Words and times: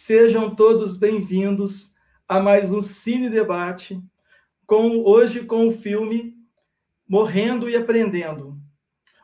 Sejam 0.00 0.54
todos 0.54 0.96
bem-vindos 0.96 1.92
a 2.28 2.38
mais 2.38 2.72
um 2.72 2.80
Cine 2.80 3.28
Debate, 3.28 4.00
com, 4.64 5.02
hoje 5.02 5.44
com 5.44 5.66
o 5.66 5.72
filme 5.72 6.36
Morrendo 7.06 7.68
e 7.68 7.74
Aprendendo, 7.74 8.56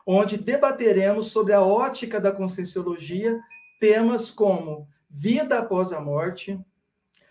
onde 0.05 0.35
debateremos 0.35 1.27
sobre 1.27 1.53
a 1.53 1.61
ótica 1.61 2.19
da 2.19 2.29
conscienciologia 2.29 3.39
temas 3.79 4.29
como 4.29 4.85
vida 5.09 5.59
após 5.59 5.93
a 5.93 6.01
morte, 6.01 6.59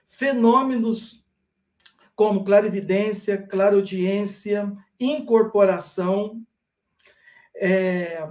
fenômenos 0.07 1.23
como 2.17 2.47
clarividência, 2.47 3.37
clareaudiência, 3.37 4.73
incorporação. 4.99 6.43
É, 7.55 8.27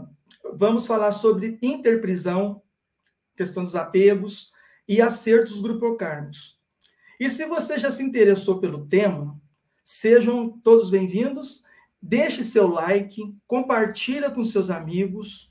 vamos 0.56 0.88
falar 0.88 1.12
sobre 1.12 1.60
interprisão, 1.62 2.64
questão 3.36 3.64
dos 3.64 3.76
apegos 3.76 4.52
e 4.88 5.02
acertos 5.02 5.60
grupocármicos. 5.62 6.60
E 7.20 7.30
se 7.30 7.46
você 7.46 7.78
já 7.78 7.90
se 7.90 8.04
interessou 8.04 8.60
pelo 8.60 8.86
tema, 8.86 9.40
sejam 9.84 10.50
todos 10.50 10.90
bem-vindos. 10.90 11.64
Deixe 12.02 12.44
seu 12.44 12.68
like, 12.68 13.34
compartilha 13.48 14.30
com 14.30 14.44
seus 14.44 14.70
amigos 14.70 15.50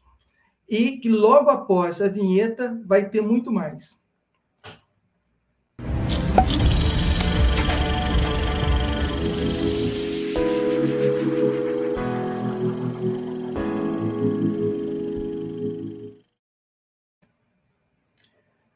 e 0.69 0.99
que 0.99 1.09
logo 1.09 1.49
após 1.49 2.03
a 2.03 2.09
vinheta 2.09 2.83
vai 2.85 3.09
ter 3.09 3.23
muito 3.23 3.51
mais. 3.51 4.02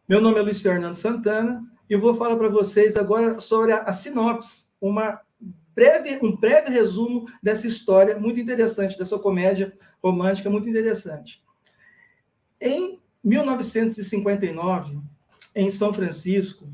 Meu 0.09 0.21
nome 0.21 0.39
é 0.39 0.43
Luiz 0.43 0.63
Fernando 0.63 0.95
Santana 0.95 1.69
e 1.91 1.97
vou 1.97 2.15
falar 2.15 2.37
para 2.37 2.49
vocês 2.49 2.97
agora 2.97 3.41
sobre 3.41 3.73
a, 3.73 3.79
a 3.79 3.93
sinopse, 3.93 4.67
uma 4.81 5.21
breve, 5.75 6.21
um 6.23 6.37
breve 6.37 6.71
resumo 6.71 7.27
dessa 7.43 7.67
história 7.67 8.17
muito 8.17 8.39
interessante, 8.39 8.97
dessa 8.97 9.19
comédia 9.19 9.77
romântica 10.01 10.49
muito 10.49 10.69
interessante. 10.69 11.43
Em 12.61 13.01
1959, 13.25 15.01
em 15.53 15.71
São 15.71 15.93
Francisco, 15.93 16.69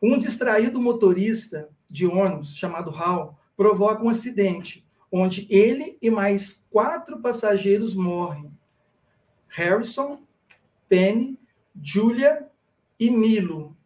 um 0.00 0.16
distraído 0.16 0.80
motorista 0.80 1.68
de 1.90 2.06
ônibus 2.06 2.54
chamado 2.54 2.90
Hal 2.90 3.36
provoca 3.56 4.04
um 4.04 4.08
acidente, 4.08 4.86
onde 5.10 5.44
ele 5.50 5.98
e 6.00 6.08
mais 6.08 6.64
quatro 6.70 7.20
passageiros 7.20 7.96
morrem. 7.96 8.48
Harrison, 9.48 10.20
Penny, 10.88 11.36
Julia 11.82 12.45
e 12.98 13.10
Milo. 13.10 13.76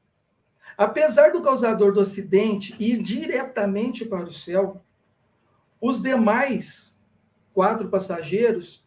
Apesar 0.77 1.33
do 1.33 1.43
causador 1.43 1.93
do 1.93 2.01
acidente 2.01 2.75
ir 2.79 3.03
diretamente 3.03 4.05
para 4.05 4.25
o 4.25 4.33
céu, 4.33 4.83
os 5.81 6.01
demais 6.01 6.99
quatro 7.53 7.89
passageiros 7.89 8.85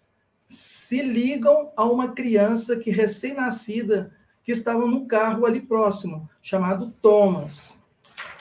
se 0.47 1.01
ligam 1.01 1.71
a 1.75 1.85
uma 1.85 2.11
criança 2.11 2.77
que 2.77 2.91
recém-nascida 2.91 4.11
que 4.43 4.51
estava 4.51 4.85
no 4.85 5.05
carro 5.05 5.45
ali 5.45 5.61
próximo, 5.61 6.29
chamado 6.41 6.93
Thomas. 7.01 7.81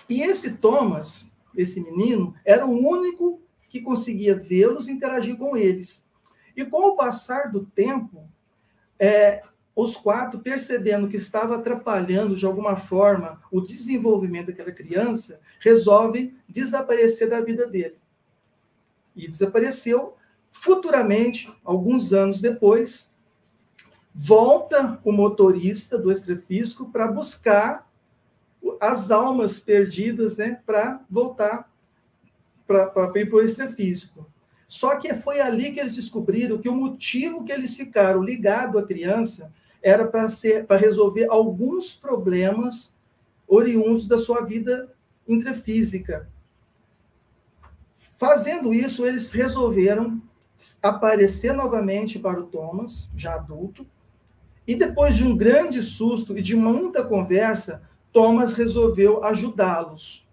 E 0.08 0.22
esse 0.22 0.56
Thomas, 0.56 1.32
esse 1.56 1.80
menino, 1.80 2.34
era 2.44 2.66
o 2.66 2.70
único 2.70 3.40
que 3.68 3.80
conseguia 3.80 4.34
vê-los 4.34 4.88
interagir 4.88 5.36
com 5.36 5.56
eles. 5.56 6.10
E 6.56 6.64
com 6.64 6.88
o 6.88 6.96
passar 6.96 7.50
do 7.50 7.64
tempo, 7.64 8.28
é, 8.98 9.42
os 9.74 9.96
quatro, 9.96 10.40
percebendo 10.40 11.08
que 11.08 11.16
estava 11.16 11.56
atrapalhando 11.56 12.36
de 12.36 12.44
alguma 12.44 12.76
forma 12.76 13.40
o 13.50 13.60
desenvolvimento 13.60 14.48
daquela 14.48 14.72
criança, 14.72 15.40
resolvem 15.60 16.36
desaparecer 16.48 17.28
da 17.28 17.40
vida 17.40 17.66
dele. 17.66 17.96
E 19.16 19.26
desapareceu. 19.26 20.16
Futuramente, 20.50 21.50
alguns 21.64 22.12
anos 22.12 22.40
depois, 22.40 23.14
volta 24.14 25.00
o 25.02 25.10
motorista 25.10 25.98
do 25.98 26.12
extrafísico 26.12 26.90
para 26.90 27.08
buscar 27.08 27.90
as 28.78 29.10
almas 29.10 29.58
perdidas, 29.58 30.36
né, 30.36 30.60
para 30.66 31.02
voltar 31.10 31.70
para 32.66 33.20
ir 33.20 33.28
para 33.28 33.38
o 33.38 33.42
extrafísico. 33.42 34.26
Só 34.66 34.96
que 34.96 35.12
foi 35.14 35.40
ali 35.40 35.72
que 35.72 35.80
eles 35.80 35.96
descobriram 35.96 36.56
que 36.56 36.68
o 36.68 36.74
motivo 36.74 37.44
que 37.44 37.52
eles 37.52 37.76
ficaram 37.76 38.22
ligados 38.22 38.82
à 38.82 38.86
criança 38.86 39.52
era 39.82 40.06
para 40.06 40.28
ser 40.28 40.66
para 40.66 40.76
resolver 40.76 41.26
alguns 41.28 41.94
problemas 41.94 42.96
oriundos 43.46 44.06
da 44.06 44.16
sua 44.16 44.42
vida 44.42 44.94
intrafísica. 45.26 46.28
Fazendo 48.16 48.72
isso, 48.72 49.04
eles 49.04 49.30
resolveram 49.30 50.22
aparecer 50.80 51.52
novamente 51.52 52.18
para 52.18 52.40
o 52.40 52.44
Thomas, 52.46 53.10
já 53.16 53.34
adulto, 53.34 53.86
e 54.66 54.76
depois 54.76 55.16
de 55.16 55.24
um 55.24 55.36
grande 55.36 55.82
susto 55.82 56.38
e 56.38 56.42
de 56.42 56.54
muita 56.54 57.04
conversa, 57.04 57.82
Thomas 58.12 58.52
resolveu 58.52 59.24
ajudá-los. 59.24 60.26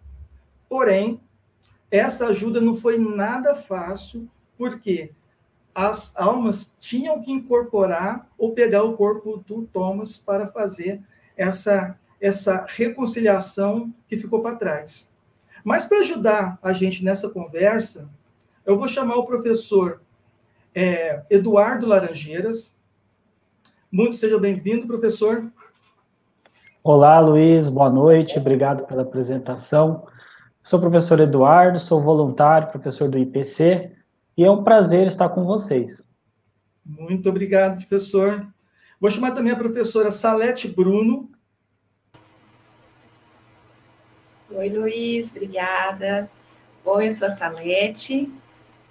Porém, 0.68 1.20
essa 1.90 2.28
ajuda 2.28 2.62
não 2.62 2.76
foi 2.76 3.00
nada 3.00 3.56
fácil, 3.56 4.30
porque 4.58 5.12
as 5.80 6.14
almas 6.18 6.76
tinham 6.78 7.22
que 7.22 7.32
incorporar 7.32 8.28
ou 8.38 8.52
pegar 8.52 8.84
o 8.84 8.98
corpo 8.98 9.42
do 9.48 9.62
Thomas 9.62 10.18
para 10.18 10.46
fazer 10.46 11.02
essa, 11.38 11.98
essa 12.20 12.66
reconciliação 12.68 13.90
que 14.06 14.18
ficou 14.18 14.42
para 14.42 14.58
trás. 14.58 15.10
Mas 15.64 15.86
para 15.86 16.00
ajudar 16.00 16.60
a 16.62 16.74
gente 16.74 17.02
nessa 17.02 17.30
conversa, 17.30 18.10
eu 18.66 18.78
vou 18.78 18.90
chamar 18.90 19.16
o 19.16 19.26
professor 19.26 20.02
é, 20.76 21.22
Eduardo 21.30 21.88
Laranjeiras. 21.88 22.76
Muito 23.90 24.18
seja 24.18 24.38
bem-vindo, 24.38 24.86
professor. 24.86 25.50
Olá, 26.84 27.22
Luiz, 27.22 27.70
boa 27.70 27.90
noite, 27.90 28.38
obrigado 28.38 28.86
pela 28.86 29.04
apresentação. 29.04 30.06
Sou 30.62 30.78
o 30.78 30.82
professor 30.82 31.22
Eduardo, 31.22 31.80
sou 31.80 32.02
voluntário, 32.02 32.68
professor 32.68 33.08
do 33.08 33.18
IPC, 33.18 33.98
e 34.40 34.44
é 34.46 34.50
um 34.50 34.64
prazer 34.64 35.06
estar 35.06 35.28
com 35.28 35.44
vocês. 35.44 36.08
Muito 36.86 37.28
obrigado, 37.28 37.76
professor. 37.80 38.48
Vou 38.98 39.12
chamar 39.12 39.32
também 39.32 39.52
a 39.52 39.58
professora 39.58 40.10
Salete 40.10 40.66
Bruno. 40.66 41.30
Oi, 44.50 44.70
Luiz, 44.70 45.30
obrigada. 45.30 46.32
Bom, 46.86 47.02
eu 47.02 47.12
sou 47.12 47.28
a 47.28 47.32
Salete. 47.32 48.32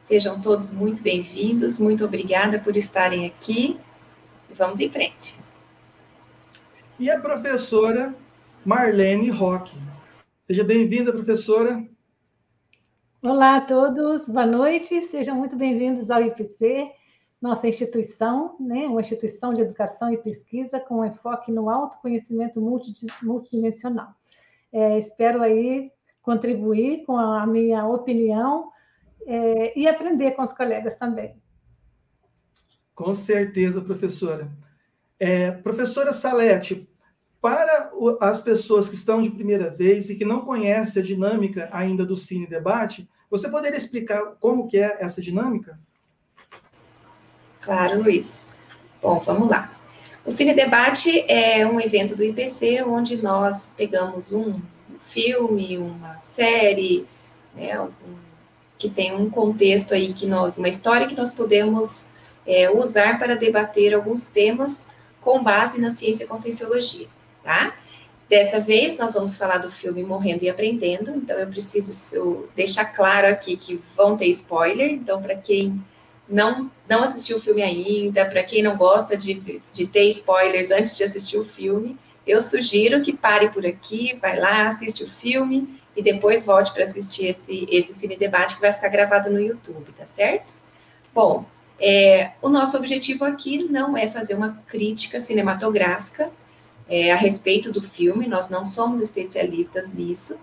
Sejam 0.03 0.39
todos 0.39 0.71
muito 0.71 1.01
bem-vindos. 1.01 1.79
Muito 1.79 2.05
obrigada 2.05 2.59
por 2.59 2.77
estarem 2.77 3.25
aqui. 3.25 3.81
Vamos 4.55 4.81
em 4.81 4.91
frente. 4.91 5.39
E 6.99 7.11
a 7.11 7.19
professora 7.19 8.15
Marlene 8.67 9.31
Roque. 9.31 9.75
Seja 10.43 10.63
bem-vinda, 10.63 11.11
professora. 11.11 11.83
Olá 13.21 13.57
a 13.57 13.61
todos, 13.61 14.29
boa 14.29 14.47
noite, 14.47 15.03
sejam 15.03 15.35
muito 15.35 15.57
bem-vindos 15.57 16.09
ao 16.09 16.23
IPC, 16.23 16.93
nossa 17.43 17.67
instituição, 17.67 18.55
né, 18.61 18.87
uma 18.87 19.01
instituição 19.01 19.53
de 19.53 19.61
educação 19.61 20.13
e 20.13 20.19
pesquisa 20.19 20.79
com 20.79 21.05
enfoque 21.05 21.51
no 21.51 21.69
autoconhecimento 21.69 22.61
multidimensional. 23.21 24.15
É, 24.73 24.97
espero 24.97 25.43
aí 25.43 25.91
contribuir 26.23 27.05
com 27.05 27.19
a 27.19 27.45
minha 27.45 27.85
opinião 27.89 28.71
é, 29.27 29.77
e 29.77 29.89
aprender 29.89 30.37
com 30.37 30.43
os 30.43 30.53
colegas 30.53 30.95
também. 30.95 31.43
Com 32.95 33.13
certeza, 33.15 33.81
professora. 33.81 34.49
É, 35.19 35.51
professora 35.51 36.13
Salete, 36.13 36.89
para 37.41 37.93
as 38.21 38.41
pessoas 38.41 38.89
que 38.89 38.95
estão 38.95 39.23
de 39.23 39.31
primeira 39.31 39.71
vez 39.71 40.11
e 40.11 40.17
que 40.17 40.25
não 40.25 40.41
conhecem 40.41 41.03
a 41.03 41.05
dinâmica 41.05 41.69
ainda 41.73 42.05
do 42.05 42.17
Cine 42.17 42.47
Debate, 42.47 43.09
você 43.31 43.49
poderia 43.49 43.77
explicar 43.77 44.23
como 44.41 44.69
que 44.69 44.79
é 44.79 44.97
essa 45.01 45.21
dinâmica? 45.21 45.79
Claro, 47.61 48.03
Luiz. 48.03 48.45
Bom, 49.03 49.19
vamos 49.21 49.49
lá. 49.49 49.73
O 50.25 50.31
Cine 50.31 50.55
Debate 50.55 51.25
é 51.31 51.67
um 51.67 51.81
evento 51.81 52.15
do 52.15 52.25
IPC 52.25 52.83
onde 52.83 53.21
nós 53.21 53.75
pegamos 53.77 54.33
um 54.33 54.61
filme, 55.01 55.79
uma 55.79 56.19
série, 56.19 57.07
né, 57.55 57.81
um, 57.81 57.91
que 58.77 58.91
tem 58.91 59.15
um 59.15 59.31
contexto 59.31 59.95
aí 59.95 60.13
que 60.13 60.27
nós, 60.27 60.59
uma 60.59 60.69
história 60.69 61.07
que 61.07 61.17
nós 61.17 61.33
podemos 61.33 62.11
é, 62.47 62.71
usar 62.71 63.19
para 63.19 63.37
debater 63.37 63.95
alguns 63.95 64.29
temas 64.29 64.89
com 65.21 65.43
base 65.43 65.81
na 65.81 65.91
ciência 65.91 66.27
conscienciologia 66.27 67.09
tá? 67.49 67.75
Dessa 68.29 68.61
vez, 68.61 68.99
nós 68.99 69.15
vamos 69.15 69.35
falar 69.35 69.57
do 69.57 69.71
filme 69.71 70.03
Morrendo 70.03 70.45
e 70.45 70.51
Aprendendo, 70.51 71.13
então 71.13 71.39
eu 71.39 71.47
preciso 71.47 72.47
deixar 72.55 72.85
claro 72.85 73.27
aqui 73.27 73.57
que 73.57 73.81
vão 73.97 74.19
ter 74.19 74.27
spoiler, 74.27 74.91
então 74.91 75.23
para 75.23 75.35
quem 75.35 75.81
não, 76.29 76.71
não 76.87 77.03
assistiu 77.03 77.39
o 77.39 77.41
filme 77.41 77.63
ainda, 77.63 78.27
para 78.27 78.43
quem 78.43 78.63
não 78.63 78.77
gosta 78.77 79.17
de, 79.17 79.61
de 79.73 79.87
ter 79.87 80.07
spoilers 80.09 80.71
antes 80.71 80.95
de 80.95 81.05
assistir 81.05 81.39
o 81.39 81.45
filme, 81.45 81.97
eu 82.27 82.43
sugiro 82.43 83.01
que 83.01 83.17
pare 83.17 83.49
por 83.49 83.65
aqui, 83.65 84.15
vai 84.21 84.39
lá, 84.39 84.69
assiste 84.69 85.03
o 85.03 85.09
filme 85.09 85.81
e 85.97 86.03
depois 86.03 86.45
volte 86.45 86.71
para 86.75 86.83
assistir 86.83 87.29
esse, 87.29 87.67
esse 87.71 87.95
cine 87.95 88.15
debate 88.15 88.57
que 88.57 88.61
vai 88.61 88.75
ficar 88.75 88.89
gravado 88.89 89.31
no 89.31 89.41
YouTube, 89.41 89.91
tá 89.97 90.05
certo? 90.05 90.55
Bom, 91.15 91.47
é, 91.81 92.33
o 92.43 92.51
nosso 92.51 92.77
objetivo 92.77 93.25
aqui 93.25 93.65
não 93.65 93.97
é 93.97 94.07
fazer 94.07 94.35
uma 94.35 94.63
crítica 94.67 95.19
cinematográfica 95.19 96.31
é, 96.89 97.13
a 97.13 97.17
respeito 97.17 97.71
do 97.71 97.83
filme, 97.83 98.27
nós 98.27 98.49
não 98.49 98.65
somos 98.65 99.01
especialistas 99.01 99.93
nisso. 99.93 100.41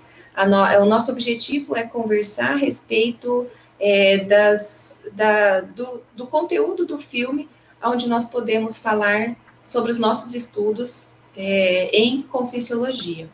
No, 0.48 0.84
o 0.84 0.86
nosso 0.86 1.12
objetivo 1.12 1.76
é 1.76 1.84
conversar 1.84 2.52
a 2.52 2.56
respeito 2.56 3.48
é, 3.80 4.20
das, 4.20 5.04
da, 5.14 5.62
do, 5.62 6.02
do 6.16 6.28
conteúdo 6.28 6.86
do 6.86 7.00
filme, 7.00 7.50
onde 7.84 8.08
nós 8.08 8.26
podemos 8.26 8.78
falar 8.78 9.36
sobre 9.64 9.92
os 9.92 10.00
nossos 10.00 10.34
estudos 10.34 11.14
é, 11.36 11.90
em 11.94 12.22
conscienciologia. 12.22 13.30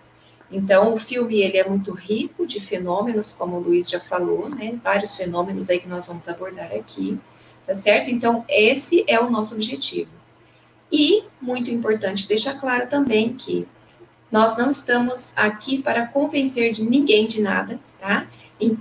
Então, 0.51 0.93
o 0.93 0.97
filme 0.97 1.41
ele 1.41 1.57
é 1.57 1.67
muito 1.67 1.93
rico 1.93 2.45
de 2.45 2.59
fenômenos, 2.59 3.31
como 3.31 3.57
o 3.57 3.59
Luiz 3.59 3.89
já 3.89 3.99
falou, 3.99 4.49
né? 4.49 4.77
Vários 4.83 5.15
fenômenos 5.15 5.69
aí 5.69 5.79
que 5.79 5.87
nós 5.87 6.07
vamos 6.07 6.27
abordar 6.27 6.73
aqui, 6.73 7.17
tá 7.65 7.73
certo? 7.73 8.09
Então, 8.09 8.43
esse 8.49 9.05
é 9.07 9.19
o 9.19 9.29
nosso 9.29 9.55
objetivo. 9.55 10.20
E, 10.91 11.23
muito 11.41 11.71
importante 11.71 12.27
deixar 12.27 12.59
claro 12.59 12.87
também 12.87 13.33
que 13.33 13.67
nós 14.31 14.57
não 14.57 14.71
estamos 14.71 15.33
aqui 15.37 15.81
para 15.81 16.05
convencer 16.05 16.71
de 16.71 16.83
ninguém 16.83 17.25
de 17.25 17.41
nada, 17.41 17.79
tá? 17.99 18.27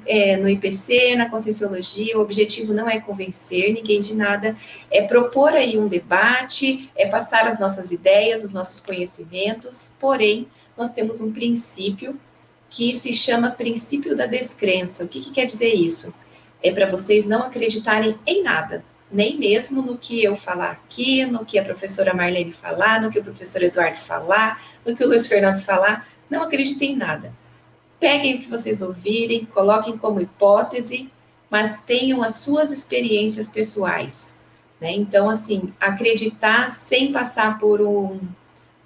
é, 0.06 0.36
no 0.36 0.48
IPC, 0.48 1.16
na 1.16 1.28
Conscienciologia, 1.28 2.18
o 2.18 2.20
objetivo 2.20 2.74
não 2.74 2.88
é 2.88 3.00
convencer 3.00 3.72
ninguém 3.72 4.00
de 4.00 4.14
nada, 4.14 4.56
é 4.90 5.02
propor 5.02 5.52
aí 5.52 5.78
um 5.78 5.88
debate, 5.88 6.90
é 6.96 7.06
passar 7.06 7.46
as 7.46 7.58
nossas 7.58 7.90
ideias, 7.90 8.44
os 8.44 8.52
nossos 8.52 8.80
conhecimentos, 8.80 9.94
porém, 9.98 10.46
nós 10.76 10.92
temos 10.92 11.20
um 11.20 11.32
princípio 11.32 12.18
que 12.68 12.94
se 12.94 13.12
chama 13.12 13.50
princípio 13.50 14.16
da 14.16 14.26
descrença. 14.26 15.04
O 15.04 15.08
que, 15.08 15.20
que 15.20 15.32
quer 15.32 15.46
dizer 15.46 15.74
isso? 15.74 16.14
É 16.62 16.70
para 16.70 16.86
vocês 16.86 17.26
não 17.26 17.42
acreditarem 17.42 18.18
em 18.26 18.42
nada, 18.42 18.84
nem 19.10 19.36
mesmo 19.36 19.82
no 19.82 19.96
que 19.96 20.22
eu 20.22 20.36
falar 20.36 20.70
aqui, 20.70 21.24
no 21.24 21.44
que 21.44 21.58
a 21.58 21.64
professora 21.64 22.14
Marlene 22.14 22.52
falar, 22.52 23.00
no 23.00 23.10
que 23.10 23.18
o 23.18 23.24
professor 23.24 23.62
Eduardo 23.62 23.98
falar, 23.98 24.62
no 24.86 24.94
que 24.94 25.04
o 25.04 25.08
Luiz 25.08 25.26
Fernando 25.26 25.60
falar, 25.62 26.06
não 26.28 26.42
acreditem 26.42 26.92
em 26.92 26.96
nada 26.96 27.32
peguem 28.00 28.36
o 28.36 28.38
que 28.40 28.48
vocês 28.48 28.80
ouvirem, 28.80 29.44
coloquem 29.44 29.96
como 29.96 30.20
hipótese, 30.20 31.10
mas 31.50 31.82
tenham 31.82 32.22
as 32.22 32.36
suas 32.36 32.72
experiências 32.72 33.46
pessoais. 33.46 34.40
Né? 34.80 34.92
Então, 34.92 35.28
assim, 35.28 35.72
acreditar 35.78 36.70
sem 36.70 37.12
passar 37.12 37.58
por 37.58 37.82
um, 37.82 38.18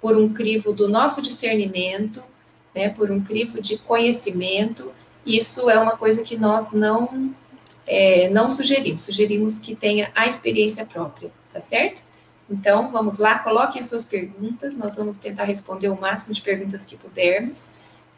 por 0.01 0.17
um 0.17 0.33
crivo 0.33 0.73
do 0.73 0.89
nosso 0.89 1.21
discernimento, 1.21 2.21
né? 2.75 2.89
por 2.89 3.09
um 3.09 3.21
crivo 3.21 3.61
de 3.61 3.77
conhecimento, 3.77 4.91
isso 5.25 5.69
é 5.69 5.79
uma 5.79 5.95
coisa 5.95 6.21
que 6.21 6.35
nós 6.35 6.73
não, 6.73 7.33
é, 7.87 8.29
não 8.29 8.49
sugerimos. 8.51 9.03
Sugerimos 9.03 9.59
que 9.59 9.75
tenha 9.75 10.11
a 10.15 10.27
experiência 10.27 10.85
própria, 10.85 11.31
tá 11.53 11.59
certo? 11.59 12.03
Então, 12.49 12.91
vamos 12.91 13.17
lá, 13.17 13.39
coloquem 13.39 13.79
as 13.79 13.87
suas 13.87 14.05
perguntas, 14.05 14.77
nós 14.77 14.95
vamos 14.95 15.17
tentar 15.17 15.45
responder 15.45 15.89
o 15.89 15.99
máximo 15.99 16.33
de 16.33 16.41
perguntas 16.41 16.85
que 16.85 16.95
pudermos 16.95 17.71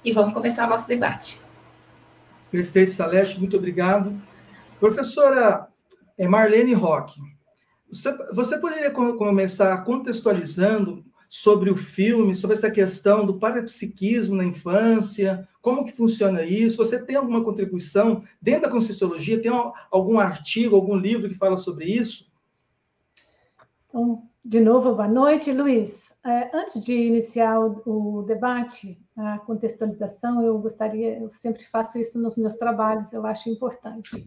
e 0.03 0.11
vamos 0.11 0.33
começar 0.33 0.67
o 0.67 0.69
nosso 0.69 0.87
debate. 0.87 1.41
Perfeito, 2.51 2.91
Salete, 2.91 3.39
muito 3.39 3.55
obrigado. 3.55 4.19
Professora 4.79 5.67
é, 6.17 6.27
Marlene 6.27 6.73
Roque, 6.73 7.19
você, 7.89 8.13
você 8.33 8.57
poderia 8.57 8.91
começar 8.91 9.77
contextualizando 9.83 11.03
sobre 11.29 11.69
o 11.69 11.75
filme, 11.75 12.33
sobre 12.33 12.55
essa 12.55 12.71
questão 12.71 13.25
do 13.25 13.35
parapsiquismo 13.35 14.35
na 14.35 14.45
infância, 14.45 15.47
como 15.67 15.83
que 15.83 15.91
funciona 15.91 16.43
isso? 16.43 16.77
Você 16.77 16.97
tem 16.97 17.17
alguma 17.17 17.43
contribuição 17.43 18.23
dentro 18.41 18.61
da 18.61 18.69
Conscienciologia? 18.69 19.41
Tem 19.41 19.51
algum 19.91 20.17
artigo, 20.17 20.77
algum 20.77 20.95
livro 20.95 21.27
que 21.27 21.35
fala 21.35 21.57
sobre 21.57 21.83
isso? 21.83 22.31
Então, 23.89 24.23
de 24.45 24.61
novo, 24.61 24.95
boa 24.95 25.09
noite, 25.09 25.51
Luiz. 25.51 26.09
É, 26.25 26.57
antes 26.57 26.81
de 26.85 26.95
iniciar 26.95 27.59
o, 27.59 28.23
debate, 28.25 28.97
a 29.17 29.39
contextualização, 29.39 30.41
eu 30.41 30.57
gostaria, 30.57 31.19
eu 31.19 31.29
sempre 31.29 31.65
faço 31.65 31.99
isso 31.99 32.17
nos 32.17 32.37
meus 32.37 32.55
trabalhos, 32.55 33.11
eu 33.11 33.25
acho 33.25 33.49
importante. 33.49 34.25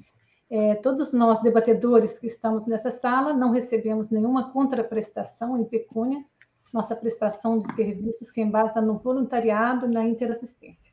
É, 0.50 0.74
todos 0.74 1.10
nós, 1.10 1.40
debatedores 1.40 2.18
que 2.18 2.26
estamos 2.26 2.66
nessa 2.66 2.90
sala, 2.90 3.32
não 3.32 3.50
recebemos 3.50 4.10
nenhuma 4.10 4.50
contraprestação 4.50 5.58
em 5.58 5.64
pecúnia, 5.64 6.22
nossa 6.70 6.94
prestação 6.94 7.58
de 7.58 7.72
serviço 7.72 8.26
se 8.26 8.42
embasa 8.42 8.82
no 8.82 8.98
voluntariado 8.98 9.88
na 9.88 10.04
interassistência. 10.04 10.89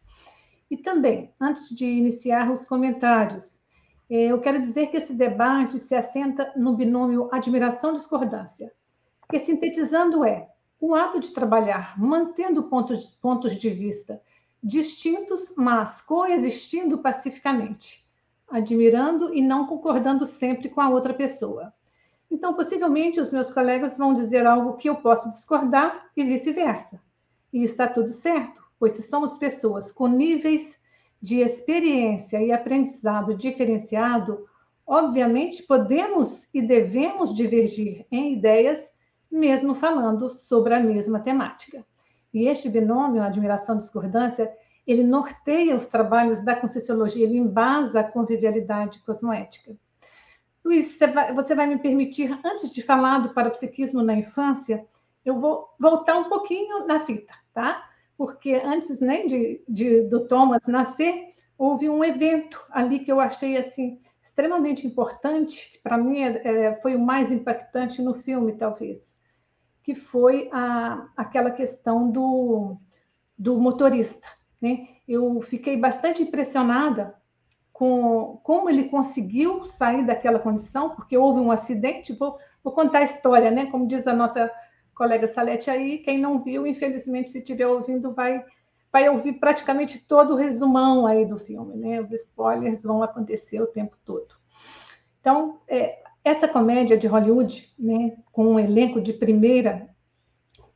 E 0.69 0.77
também, 0.77 1.31
antes 1.39 1.69
de 1.69 1.85
iniciar 1.85 2.51
os 2.51 2.65
comentários, 2.65 3.59
é, 4.09 4.27
eu 4.27 4.39
quero 4.39 4.61
dizer 4.61 4.87
que 4.87 4.97
esse 4.97 5.13
debate 5.13 5.79
se 5.79 5.95
assenta 5.95 6.51
no 6.55 6.75
binômio 6.75 7.29
admiração-discordância, 7.31 8.71
que 9.29 9.39
sintetizando 9.39 10.23
é 10.23 10.49
o 10.79 10.95
ato 10.95 11.19
de 11.19 11.31
trabalhar 11.31 11.99
mantendo 11.99 12.63
pontos, 12.63 13.09
pontos 13.09 13.55
de 13.55 13.69
vista 13.69 14.21
distintos, 14.61 15.53
mas 15.55 16.01
coexistindo 16.01 16.97
pacificamente, 16.97 18.05
admirando 18.49 19.33
e 19.33 19.41
não 19.41 19.67
concordando 19.67 20.25
sempre 20.25 20.69
com 20.69 20.81
a 20.81 20.89
outra 20.89 21.13
pessoa. 21.13 21.73
Então, 22.29 22.53
possivelmente, 22.53 23.19
os 23.19 23.31
meus 23.31 23.51
colegas 23.51 23.97
vão 23.97 24.13
dizer 24.13 24.45
algo 24.45 24.75
que 24.75 24.89
eu 24.89 24.95
posso 24.95 25.29
discordar 25.29 26.09
e 26.15 26.23
vice-versa. 26.23 27.01
E 27.53 27.63
está 27.63 27.87
tudo 27.87 28.09
certo, 28.09 28.61
pois 28.79 28.93
se 28.93 29.03
somos 29.03 29.37
pessoas 29.37 29.91
com 29.91 30.07
níveis 30.07 30.77
de 31.21 31.41
experiência 31.41 32.41
e 32.41 32.51
aprendizado 32.51 33.35
diferenciado, 33.35 34.47
obviamente 34.85 35.63
podemos 35.63 36.47
e 36.53 36.61
devemos 36.61 37.33
divergir 37.33 38.05
em 38.11 38.33
ideias 38.33 38.89
mesmo 39.29 39.75
falando 39.75 40.29
sobre 40.29 40.73
a 40.73 40.79
mesma 40.79 41.19
temática. 41.19 41.85
E 42.33 42.47
este 42.47 42.69
binômio, 42.69 43.21
admiração-discordância, 43.21 44.51
ele 44.85 45.03
norteia 45.03 45.75
os 45.75 45.87
trabalhos 45.87 46.39
da 46.41 46.55
Conscienciologia, 46.55 47.25
ele 47.25 47.37
embasa 47.37 47.99
a 47.99 48.03
convivialidade 48.03 48.99
cosmoética. 48.99 49.75
Luiz, 50.63 50.97
você 51.35 51.55
vai, 51.55 51.67
me 51.67 51.77
permitir, 51.77 52.39
antes 52.43 52.69
de 52.69 52.81
falar 52.81 53.19
do 53.19 53.33
parapsiquismo 53.33 54.01
na 54.01 54.13
infância, 54.13 54.85
eu 55.25 55.37
vou 55.37 55.73
voltar 55.79 56.17
um 56.17 56.29
pouquinho 56.29 56.85
na 56.85 57.01
fita, 57.01 57.33
tá? 57.53 57.89
Porque 58.17 58.53
antes 58.55 58.99
nem 58.99 59.27
de, 59.27 59.63
de, 59.67 60.01
do 60.03 60.27
Thomas 60.27 60.65
nascer, 60.67 61.35
houve 61.57 61.89
um 61.89 62.03
evento 62.03 62.65
ali 62.71 62.99
que 62.99 63.11
eu 63.11 63.19
achei 63.19 63.57
assim 63.57 64.01
extremamente 64.21 64.87
importante. 64.87 65.79
Para 65.83 65.97
mim, 65.97 66.19
é, 66.21 66.41
é, 66.43 66.81
foi 66.81 66.95
o 66.95 66.99
mais 66.99 67.31
impactante 67.31 68.01
no 68.01 68.13
filme, 68.13 68.53
talvez 68.53 69.17
que 69.87 69.95
foi 69.95 70.49
a, 70.51 71.07
aquela 71.15 71.49
questão 71.49 72.11
do, 72.11 72.75
do 73.39 73.57
motorista. 73.57 74.27
Né? 74.61 74.85
Eu 75.07 75.39
fiquei 75.39 75.77
bastante 75.77 76.21
impressionada 76.21 77.15
com 77.71 78.37
como 78.43 78.69
ele 78.69 78.89
conseguiu 78.89 79.65
sair 79.65 80.05
daquela 80.05 80.39
condição, 80.39 80.89
porque 80.89 81.17
houve 81.17 81.39
um 81.39 81.53
acidente. 81.53 82.11
Vou, 82.11 82.37
vou 82.61 82.73
contar 82.73 82.99
a 82.99 83.03
história, 83.03 83.49
né? 83.49 83.67
Como 83.67 83.87
diz 83.87 84.05
a 84.07 84.13
nossa 84.13 84.51
colega 84.97 85.27
Salete 85.27 85.69
aí, 85.69 85.99
quem 85.99 86.19
não 86.19 86.41
viu, 86.41 86.65
infelizmente, 86.65 87.29
se 87.29 87.37
estiver 87.37 87.67
ouvindo, 87.67 88.11
vai, 88.11 88.43
vai 88.91 89.07
ouvir 89.07 89.33
praticamente 89.33 89.99
todo 90.07 90.33
o 90.33 90.35
resumão 90.35 91.05
aí 91.05 91.23
do 91.23 91.37
filme, 91.37 91.75
né? 91.75 92.01
Os 92.01 92.11
spoilers 92.11 92.81
vão 92.81 93.03
acontecer 93.03 93.61
o 93.61 93.67
tempo 93.67 93.95
todo. 94.03 94.35
Então, 95.21 95.59
é, 95.67 96.01
essa 96.23 96.47
comédia 96.47 96.97
de 96.97 97.05
Hollywood, 97.05 97.71
né, 97.77 98.17
com 98.31 98.53
um 98.53 98.59
elenco 98.59 98.99
de 98.99 99.13
primeira, 99.13 99.87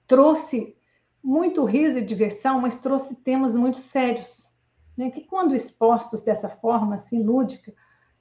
trouxe 0.06 0.76
muito 1.24 1.64
riso 1.66 1.98
e 1.98 2.06
diversão, 2.06 2.62
mas 2.62 2.78
trouxe 2.78 3.16
temas 3.16 3.56
muito 3.56 3.78
sérios, 3.78 4.56
né, 4.96 5.10
que 5.10 5.22
quando 5.22 5.56
expostos 5.56 6.22
dessa 6.22 6.48
forma 6.48 6.96
assim 6.96 7.24
lúdica, 7.24 7.74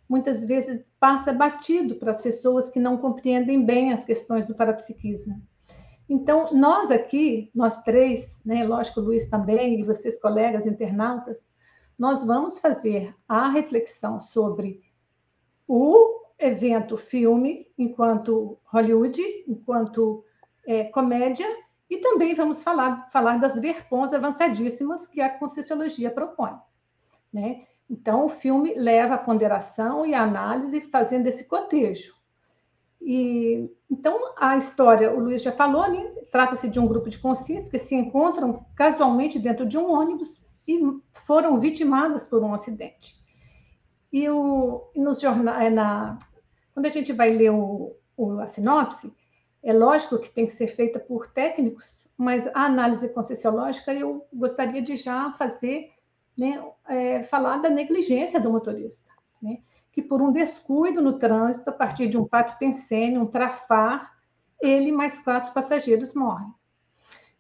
muitas 0.08 0.44
vezes 0.44 0.84
passa 0.98 1.32
batido 1.32 1.96
para 1.96 2.10
as 2.10 2.22
pessoas 2.22 2.68
que 2.68 2.80
não 2.80 2.96
compreendem 2.96 3.64
bem 3.64 3.92
as 3.92 4.04
questões 4.04 4.44
do 4.44 4.54
parapsiquismo. 4.54 5.40
Então, 6.10 6.52
nós 6.52 6.90
aqui, 6.90 7.52
nós 7.54 7.84
três, 7.84 8.36
né, 8.44 8.66
lógico, 8.66 9.00
Luiz 9.00 9.30
também, 9.30 9.78
e 9.78 9.84
vocês, 9.84 10.20
colegas 10.20 10.66
internautas, 10.66 11.48
nós 11.96 12.24
vamos 12.24 12.58
fazer 12.58 13.14
a 13.28 13.48
reflexão 13.48 14.20
sobre 14.20 14.82
o 15.68 16.20
evento 16.36 16.96
filme, 16.96 17.68
enquanto 17.78 18.58
Hollywood, 18.64 19.22
enquanto 19.46 20.24
é, 20.66 20.82
comédia, 20.82 21.46
e 21.88 21.98
também 21.98 22.34
vamos 22.34 22.60
falar, 22.60 23.08
falar 23.12 23.38
das 23.38 23.60
verpons 23.60 24.12
avançadíssimas 24.12 25.06
que 25.06 25.20
a 25.20 25.38
Conscienciologia 25.38 26.10
propõe. 26.10 26.58
Né? 27.32 27.66
Então, 27.88 28.26
o 28.26 28.28
filme 28.28 28.74
leva 28.74 29.14
a 29.14 29.18
ponderação 29.18 30.04
e 30.04 30.12
a 30.12 30.24
análise 30.24 30.80
fazendo 30.80 31.28
esse 31.28 31.44
cotejo. 31.44 32.19
E 33.00 33.70
Então, 33.90 34.34
a 34.36 34.56
história, 34.56 35.12
o 35.12 35.20
Luiz 35.20 35.42
já 35.42 35.52
falou, 35.52 35.90
né? 35.90 36.14
trata-se 36.30 36.68
de 36.68 36.78
um 36.78 36.86
grupo 36.86 37.08
de 37.08 37.18
consciências 37.18 37.68
que 37.68 37.78
se 37.78 37.94
encontram 37.94 38.64
casualmente 38.76 39.38
dentro 39.38 39.66
de 39.66 39.76
um 39.76 39.90
ônibus 39.90 40.46
e 40.66 40.80
foram 41.12 41.58
vitimadas 41.58 42.28
por 42.28 42.42
um 42.42 42.54
acidente. 42.54 43.16
E 44.12 44.28
o, 44.28 44.90
nos 44.94 45.20
jornais, 45.20 45.66
é 45.66 45.70
na, 45.70 46.18
quando 46.72 46.86
a 46.86 46.90
gente 46.90 47.12
vai 47.12 47.30
ler 47.30 47.50
o, 47.50 47.96
o, 48.16 48.38
a 48.40 48.46
sinopse, 48.46 49.12
é 49.62 49.72
lógico 49.72 50.18
que 50.18 50.30
tem 50.30 50.46
que 50.46 50.52
ser 50.52 50.68
feita 50.68 50.98
por 50.98 51.26
técnicos, 51.26 52.08
mas 52.16 52.46
a 52.48 52.64
análise 52.64 53.08
conscienciológica 53.10 53.92
eu 53.92 54.26
gostaria 54.32 54.80
de 54.80 54.96
já 54.96 55.32
fazer, 55.32 55.90
né, 56.36 56.62
é, 56.88 57.22
falar 57.24 57.58
da 57.58 57.68
negligência 57.68 58.40
do 58.40 58.50
motorista, 58.50 59.10
né, 59.42 59.58
que 59.92 60.02
por 60.02 60.22
um 60.22 60.32
descuido 60.32 61.00
no 61.02 61.18
trânsito, 61.18 61.70
a 61.70 61.72
partir 61.72 62.06
de 62.08 62.16
um 62.16 62.26
pato 62.26 62.58
pensene, 62.58 63.18
um 63.18 63.26
trafar, 63.26 64.12
ele 64.60 64.92
mais 64.92 65.20
quatro 65.20 65.52
passageiros 65.52 66.14
morrem. 66.14 66.48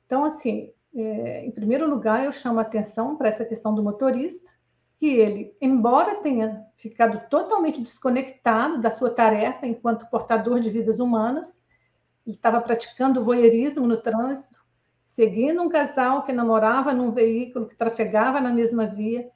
Então, 0.06 0.24
assim, 0.24 0.72
é, 0.94 1.44
em 1.44 1.50
primeiro 1.50 1.88
lugar, 1.88 2.24
eu 2.24 2.32
chamo 2.32 2.58
a 2.58 2.62
atenção 2.62 3.16
para 3.16 3.28
essa 3.28 3.44
questão 3.44 3.74
do 3.74 3.82
motorista, 3.82 4.50
que 4.98 5.06
ele, 5.06 5.56
embora 5.60 6.16
tenha 6.16 6.66
ficado 6.76 7.28
totalmente 7.30 7.80
desconectado 7.80 8.78
da 8.78 8.90
sua 8.90 9.10
tarefa 9.10 9.66
enquanto 9.66 10.10
portador 10.10 10.60
de 10.60 10.68
vidas 10.68 10.98
humanas, 10.98 11.58
ele 12.26 12.36
estava 12.36 12.60
praticando 12.60 13.24
voyeurismo 13.24 13.86
no 13.86 13.96
trânsito, 13.96 14.62
seguindo 15.06 15.62
um 15.62 15.68
casal 15.68 16.22
que 16.22 16.32
namorava 16.32 16.92
num 16.92 17.12
veículo 17.12 17.66
que 17.66 17.76
trafegava 17.76 18.40
na 18.40 18.52
mesma 18.52 18.86
via, 18.86 19.30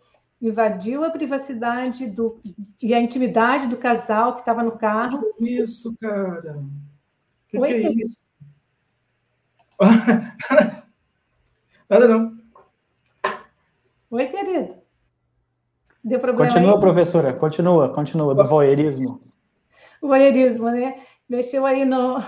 invadiu 0.48 1.02
a 1.04 1.10
privacidade 1.10 2.06
do, 2.10 2.38
e 2.82 2.92
a 2.92 3.00
intimidade 3.00 3.66
do 3.66 3.78
casal 3.78 4.32
que 4.32 4.40
estava 4.40 4.62
no 4.62 4.78
carro. 4.78 5.34
Que 5.38 5.62
isso, 5.62 5.96
cara? 5.98 6.62
Que 7.48 7.58
Oi, 7.58 7.66
que 7.66 7.74
é 7.74 7.92
isso? 7.92 8.24
Nada 11.88 12.08
não. 12.08 12.36
Oi, 14.10 14.26
querido. 14.26 14.74
Deu 16.04 16.20
problema 16.20 16.50
Continua, 16.50 16.74
aí? 16.74 16.80
professora, 16.80 17.32
continua, 17.32 17.88
continua, 17.88 18.34
do 18.34 18.44
voyeurismo. 18.46 19.22
Voyeurismo, 20.02 20.70
né? 20.70 21.02
Deixou 21.28 21.64
aí 21.64 21.86
no, 21.86 22.18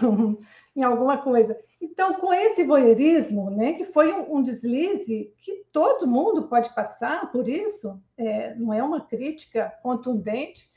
em 0.75 0.83
alguma 0.83 1.19
coisa. 1.19 1.55
Então, 1.81 2.15
com 2.15 2.33
esse 2.33 2.65
voyeurismo, 2.65 3.51
né, 3.51 3.75
que 3.75 3.85
foi 3.85 4.13
um, 4.13 4.37
um 4.37 4.43
deslize 4.43 5.33
que 5.43 5.65
todo 5.73 6.07
mundo 6.07 6.49
pode 6.49 6.75
passar 6.75 7.31
por 7.31 7.49
isso, 7.49 8.01
é, 8.17 8.55
não 8.55 8.73
é 8.73 8.83
uma 8.83 9.03
crítica 9.03 9.73
contundente, 9.83 10.71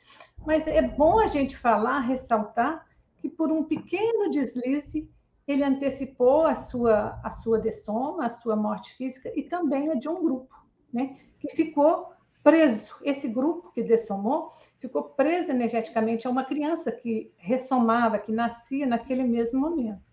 mas 0.46 0.68
é 0.68 0.82
bom 0.82 1.20
a 1.20 1.28
gente 1.28 1.56
falar, 1.56 2.00
ressaltar 2.00 2.86
que 3.18 3.30
por 3.30 3.52
um 3.52 3.64
pequeno 3.64 4.30
deslize 4.30 5.10
ele 5.48 5.64
antecipou 5.64 6.46
a 6.46 6.54
sua 6.54 7.20
a 7.24 7.32
sua 7.32 7.58
dessoma, 7.58 8.28
a 8.28 8.30
sua 8.30 8.56
morte 8.56 8.94
física 8.96 9.32
e 9.36 9.44
também 9.44 9.90
a 9.90 9.96
de 9.96 10.08
um 10.08 10.22
grupo, 10.22 10.56
né, 10.94 11.18
que 11.40 11.50
ficou 11.56 12.14
preso. 12.44 12.96
Esse 13.04 13.28
grupo 13.28 13.72
que 13.72 13.84
dessomou 13.84 14.54
ficou 14.80 15.04
preso 15.04 15.52
energeticamente 15.52 16.28
a 16.28 16.30
uma 16.30 16.46
criança 16.46 16.92
que 16.92 17.34
ressomava, 17.38 18.20
que 18.20 18.32
nascia 18.32 18.86
naquele 18.86 19.24
mesmo 19.24 19.60
momento. 19.60 20.09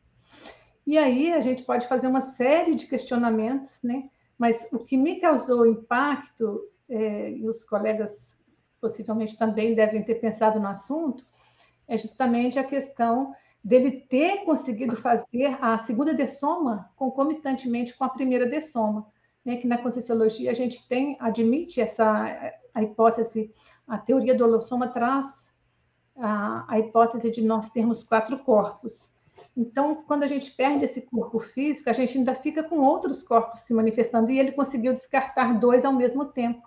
E 0.87 0.97
aí 0.97 1.33
a 1.33 1.41
gente 1.41 1.63
pode 1.63 1.89
fazer 1.89 2.07
uma 2.07 2.21
série 2.21 2.75
de 2.75 2.87
questionamentos, 2.87 3.81
né? 3.83 4.09
Mas 4.39 4.69
o 4.73 4.79
que 4.79 4.97
me 4.97 5.21
causou 5.21 5.67
impacto, 5.67 6.61
é, 6.89 7.31
e 7.31 7.49
os 7.49 7.65
colegas 7.65 8.39
possivelmente 8.81 9.37
também 9.37 9.75
devem 9.75 10.03
ter 10.05 10.17
pensado 10.17 10.61
no 10.61 10.69
assunto, 10.69 11.25
é 11.89 11.97
justamente 11.97 12.59
a 12.59 12.65
questão 12.65 13.35
dele 13.65 14.07
ter 14.09 14.45
conseguido 14.45 14.95
fazer 14.95 15.59
a 15.61 15.77
segunda 15.79 16.15
dessoma 16.15 16.91
concomitantemente 16.95 17.97
com 17.97 18.05
a 18.05 18.09
primeira 18.09 18.47
dessoma, 18.47 19.07
né? 19.45 19.57
Que 19.57 19.67
na 19.67 19.79
Conscienciologia 19.79 20.51
a 20.51 20.55
gente 20.55 20.87
tem, 20.87 21.17
admite 21.19 21.81
essa 21.81 22.53
a 22.73 22.83
hipótese 22.83 23.53
a 23.87 23.97
teoria 23.97 24.35
do 24.35 24.45
holossoma 24.45 24.89
traz 24.89 25.51
a, 26.17 26.65
a 26.69 26.79
hipótese 26.79 27.31
de 27.31 27.43
nós 27.43 27.71
termos 27.71 28.03
quatro 28.03 28.39
corpos. 28.39 29.13
Então, 29.57 29.97
quando 30.07 30.23
a 30.23 30.27
gente 30.27 30.51
perde 30.53 30.85
esse 30.85 31.01
corpo 31.03 31.39
físico, 31.39 31.91
a 31.91 31.93
gente 31.93 32.19
ainda 32.19 32.35
fica 32.35 32.63
com 32.63 32.79
outros 32.79 33.23
corpos 33.23 33.61
se 33.61 33.75
manifestando, 33.75 34.31
e 34.31 34.39
ele 34.39 34.53
conseguiu 34.53 34.93
descartar 34.93 35.59
dois 35.59 35.85
ao 35.85 35.93
mesmo 35.93 36.27
tempo, 36.27 36.63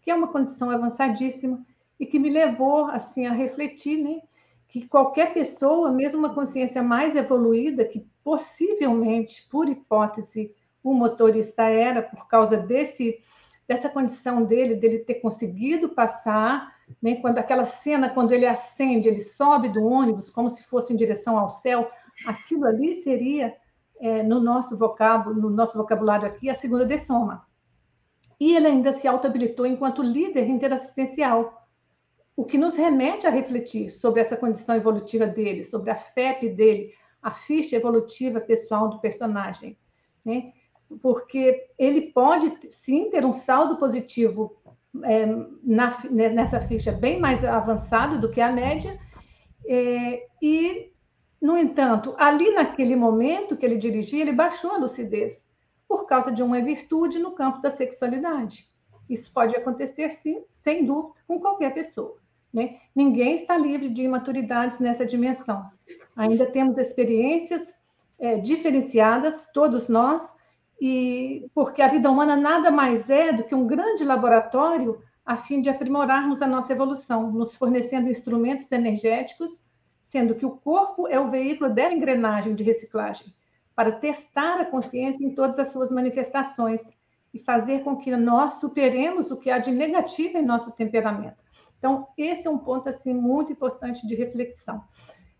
que 0.00 0.10
é 0.10 0.14
uma 0.14 0.28
condição 0.28 0.70
avançadíssima 0.70 1.64
e 1.98 2.06
que 2.06 2.18
me 2.18 2.30
levou 2.30 2.86
assim 2.86 3.26
a 3.26 3.32
refletir, 3.32 3.98
né, 3.98 4.20
que 4.68 4.86
qualquer 4.88 5.32
pessoa, 5.32 5.90
mesmo 5.92 6.18
uma 6.18 6.34
consciência 6.34 6.82
mais 6.82 7.14
evoluída, 7.14 7.84
que 7.84 8.06
possivelmente, 8.22 9.46
por 9.48 9.68
hipótese, 9.68 10.52
o 10.82 10.92
motorista 10.92 11.62
era 11.62 12.02
por 12.02 12.26
causa 12.26 12.56
desse 12.56 13.18
dessa 13.66 13.88
condição 13.88 14.44
dele, 14.44 14.74
dele 14.74 14.98
ter 14.98 15.14
conseguido 15.14 15.88
passar, 15.88 16.74
né? 17.00 17.16
quando 17.16 17.38
aquela 17.38 17.64
cena, 17.64 18.10
quando 18.10 18.32
ele 18.32 18.46
acende, 18.46 19.08
ele 19.08 19.20
sobe 19.20 19.70
do 19.70 19.84
ônibus 19.84 20.30
como 20.30 20.50
se 20.50 20.62
fosse 20.62 20.92
em 20.92 20.96
direção 20.96 21.38
ao 21.38 21.50
céu, 21.50 21.88
aquilo 22.26 22.66
ali 22.66 22.94
seria, 22.94 23.54
é, 24.00 24.22
no 24.22 24.40
nosso 24.40 24.76
vocábulo, 24.76 25.40
no 25.40 25.50
nosso 25.50 25.76
vocabulário 25.78 26.26
aqui, 26.26 26.50
a 26.50 26.54
segunda 26.54 26.84
dessoma. 26.84 27.46
E 28.38 28.56
ele 28.56 28.66
ainda 28.66 28.92
se 28.92 29.06
auto-habilitou 29.06 29.66
enquanto 29.66 30.02
líder 30.02 30.48
interassistencial, 30.48 31.68
o 32.36 32.44
que 32.44 32.58
nos 32.58 32.74
remete 32.74 33.26
a 33.26 33.30
refletir 33.30 33.90
sobre 33.90 34.20
essa 34.20 34.36
condição 34.36 34.74
evolutiva 34.74 35.26
dele, 35.26 35.62
sobre 35.62 35.90
a 35.90 35.94
FEP 35.94 36.48
dele, 36.48 36.92
a 37.22 37.30
ficha 37.30 37.76
evolutiva 37.76 38.40
pessoal 38.40 38.88
do 38.88 38.98
personagem. 38.98 39.78
Né? 40.24 40.52
porque 41.00 41.66
ele 41.78 42.12
pode 42.12 42.52
sim 42.70 43.10
ter 43.10 43.24
um 43.24 43.32
saldo 43.32 43.76
positivo 43.76 44.56
é, 45.02 45.26
na, 45.62 45.96
nessa 46.10 46.60
ficha 46.60 46.92
bem 46.92 47.18
mais 47.18 47.44
avançado 47.44 48.20
do 48.20 48.30
que 48.30 48.40
a 48.40 48.52
média, 48.52 48.98
é, 49.66 50.26
e, 50.40 50.92
no 51.44 51.58
entanto, 51.58 52.14
ali 52.16 52.52
naquele 52.52 52.96
momento 52.96 53.54
que 53.54 53.66
ele 53.66 53.76
dirigia, 53.76 54.22
ele 54.22 54.32
baixou 54.32 54.70
a 54.70 54.78
lucidez 54.78 55.46
por 55.86 56.06
causa 56.06 56.32
de 56.32 56.42
uma 56.42 56.58
virtude 56.62 57.18
no 57.18 57.32
campo 57.32 57.60
da 57.60 57.70
sexualidade. 57.70 58.66
Isso 59.10 59.30
pode 59.30 59.54
acontecer, 59.54 60.10
sim, 60.10 60.42
sem 60.48 60.86
dúvida, 60.86 61.20
com 61.28 61.38
qualquer 61.38 61.74
pessoa. 61.74 62.16
Né? 62.50 62.78
Ninguém 62.96 63.34
está 63.34 63.58
livre 63.58 63.90
de 63.90 64.04
imaturidades 64.04 64.80
nessa 64.80 65.04
dimensão. 65.04 65.70
Ainda 66.16 66.46
temos 66.46 66.78
experiências 66.78 67.74
é, 68.18 68.38
diferenciadas, 68.38 69.46
todos 69.52 69.86
nós, 69.86 70.34
e 70.80 71.50
porque 71.54 71.82
a 71.82 71.88
vida 71.88 72.10
humana 72.10 72.36
nada 72.36 72.70
mais 72.70 73.10
é 73.10 73.34
do 73.34 73.44
que 73.44 73.54
um 73.54 73.66
grande 73.66 74.02
laboratório 74.02 74.98
a 75.26 75.36
fim 75.36 75.60
de 75.60 75.68
aprimorarmos 75.68 76.40
a 76.40 76.46
nossa 76.46 76.72
evolução, 76.72 77.30
nos 77.30 77.54
fornecendo 77.54 78.08
instrumentos 78.08 78.72
energéticos, 78.72 79.62
sendo 80.14 80.36
que 80.36 80.46
o 80.46 80.56
corpo 80.56 81.08
é 81.08 81.18
o 81.18 81.26
veículo 81.26 81.68
dessa 81.68 81.92
engrenagem 81.92 82.54
de 82.54 82.62
reciclagem, 82.62 83.34
para 83.74 83.90
testar 83.90 84.60
a 84.60 84.64
consciência 84.64 85.26
em 85.26 85.34
todas 85.34 85.58
as 85.58 85.72
suas 85.72 85.90
manifestações 85.90 86.80
e 87.32 87.38
fazer 87.40 87.82
com 87.82 87.96
que 87.96 88.14
nós 88.14 88.60
superemos 88.60 89.32
o 89.32 89.36
que 89.36 89.50
há 89.50 89.58
de 89.58 89.72
negativo 89.72 90.38
em 90.38 90.46
nosso 90.46 90.70
temperamento. 90.70 91.42
Então, 91.76 92.06
esse 92.16 92.46
é 92.46 92.50
um 92.50 92.58
ponto 92.58 92.88
assim 92.88 93.12
muito 93.12 93.50
importante 93.50 94.06
de 94.06 94.14
reflexão. 94.14 94.84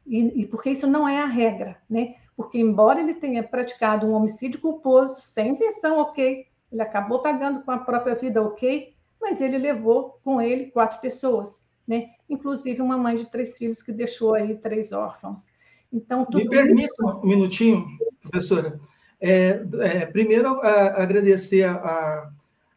E, 0.05 0.43
e 0.43 0.45
porque 0.45 0.71
isso 0.71 0.89
não 0.89 1.09
é 1.09 1.23
a 1.23 1.27
regra, 1.27 1.81
né? 1.89 2.17
porque 2.37 2.59
embora 2.59 3.01
ele 3.01 3.15
tenha 3.15 3.45
praticado 3.45 4.09
um 4.09 4.13
homicídio 4.13 4.61
culposo, 4.61 5.23
sem 5.23 5.51
intenção, 5.51 5.99
ok, 6.01 6.49
ele 6.73 6.83
acabou 6.83 7.21
pagando 7.21 7.63
com 7.63 7.71
a 7.71 7.79
própria 7.79 8.17
vida, 8.17 8.43
ok, 8.43 8.93
mas 9.21 9.41
ele 9.41 9.57
levou 9.57 10.19
com 10.25 10.43
ele 10.43 10.73
quatro 10.73 11.01
pessoas, 11.01 11.64
né? 11.87 12.11
Inclusive 12.29 12.81
uma 12.81 12.97
mãe 12.97 13.17
de 13.17 13.27
três 13.27 13.57
filhos 13.57 13.83
que 13.83 13.93
deixou 13.93 14.35
aí 14.35 14.57
três 14.57 14.93
órfãos. 14.93 15.47
Então, 15.93 16.27
Me 16.33 16.49
permita 16.49 16.93
isso... 17.01 17.21
um 17.23 17.27
minutinho, 17.27 17.87
professora. 18.21 18.81
É, 19.21 19.65
é, 19.81 20.07
primeiro, 20.07 20.49
a, 20.61 21.03
agradecer 21.03 21.63
a, 21.65 22.31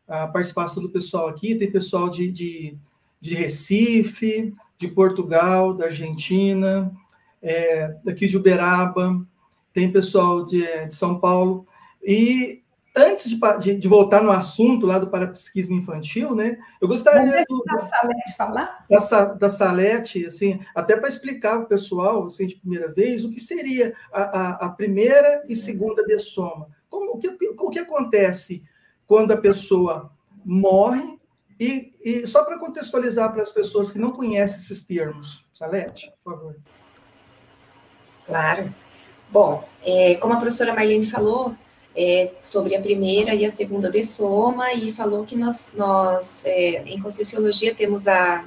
a, 0.08 0.28
participação 0.28 0.84
do 0.84 0.90
pessoal 0.90 1.28
aqui. 1.28 1.56
Tem 1.56 1.72
pessoal 1.72 2.10
de, 2.10 2.32
de, 2.32 2.78
de 3.20 3.34
Recife, 3.34 4.54
de 4.78 4.88
Portugal, 4.88 5.74
da 5.74 5.86
Argentina, 5.86 6.92
é, 7.42 7.96
daqui 8.04 8.28
de 8.28 8.38
Uberaba, 8.38 9.26
tem 9.74 9.92
pessoal 9.92 10.46
de, 10.46 10.64
de 10.86 10.96
São 10.96 11.20
Paulo. 11.20 11.66
E 12.04 12.62
antes 12.98 13.30
de, 13.30 13.40
de, 13.60 13.76
de, 13.76 13.88
voltar 13.88 14.24
no 14.24 14.32
assunto 14.32 14.88
lá 14.88 14.98
do 14.98 15.10
parapsiquismo 15.10 15.76
infantil, 15.76 16.34
né? 16.36 16.58
Eu 16.82 16.88
gostaria 16.88 17.46
do, 17.48 17.64
da 17.64 17.80
Salete 17.80 18.36
falar? 18.36 18.86
Da, 18.90 19.26
da 19.26 19.50
Salete, 19.50 20.26
assim, 20.26 20.60
até 20.74 20.98
para 20.98 21.08
explicar 21.08 21.58
para 21.58 21.66
o 21.66 21.68
pessoal, 21.68 22.26
assim, 22.26 22.48
de 22.48 22.56
primeira 22.56 22.92
vez, 22.92 23.24
o 23.24 23.30
que 23.30 23.40
seria 23.40 23.94
a, 24.12 24.22
a, 24.22 24.66
a 24.66 24.70
primeira 24.70 25.44
e 25.48 25.56
segunda 25.56 26.04
dessoma. 26.04 26.68
Como, 26.90 27.14
o, 27.14 27.18
que, 27.18 27.30
o 27.60 27.70
que 27.70 27.80
acontece 27.80 28.64
quando 29.06 29.32
a 29.32 29.38
pessoa 29.38 30.12
morre 30.44 31.20
e, 31.60 31.94
e 32.04 32.28
só 32.28 32.44
para 32.44 32.58
contextualizar 32.58 33.32
para 33.32 33.42
as 33.42 33.52
pessoas 33.52 33.92
que 33.92 34.00
não 34.00 34.12
conhecem 34.12 34.58
esses 34.58 34.86
termos, 34.86 35.46
Salete, 35.54 36.12
por 36.24 36.34
favor. 36.34 36.56
Claro. 38.26 38.74
Bom, 39.30 39.68
é, 39.84 40.16
como 40.16 40.34
a 40.34 40.38
professora 40.38 40.74
Marlene 40.74 41.06
falou, 41.06 41.56
é, 41.98 42.32
sobre 42.40 42.76
a 42.76 42.80
primeira 42.80 43.34
e 43.34 43.44
a 43.44 43.50
segunda 43.50 43.90
de 43.90 44.04
soma, 44.04 44.72
e 44.72 44.92
falou 44.92 45.26
que 45.26 45.36
nós, 45.36 45.74
nós 45.76 46.46
é, 46.46 46.84
em 46.84 47.02
Conscienciologia, 47.02 47.74
temos 47.74 48.08
a, 48.08 48.46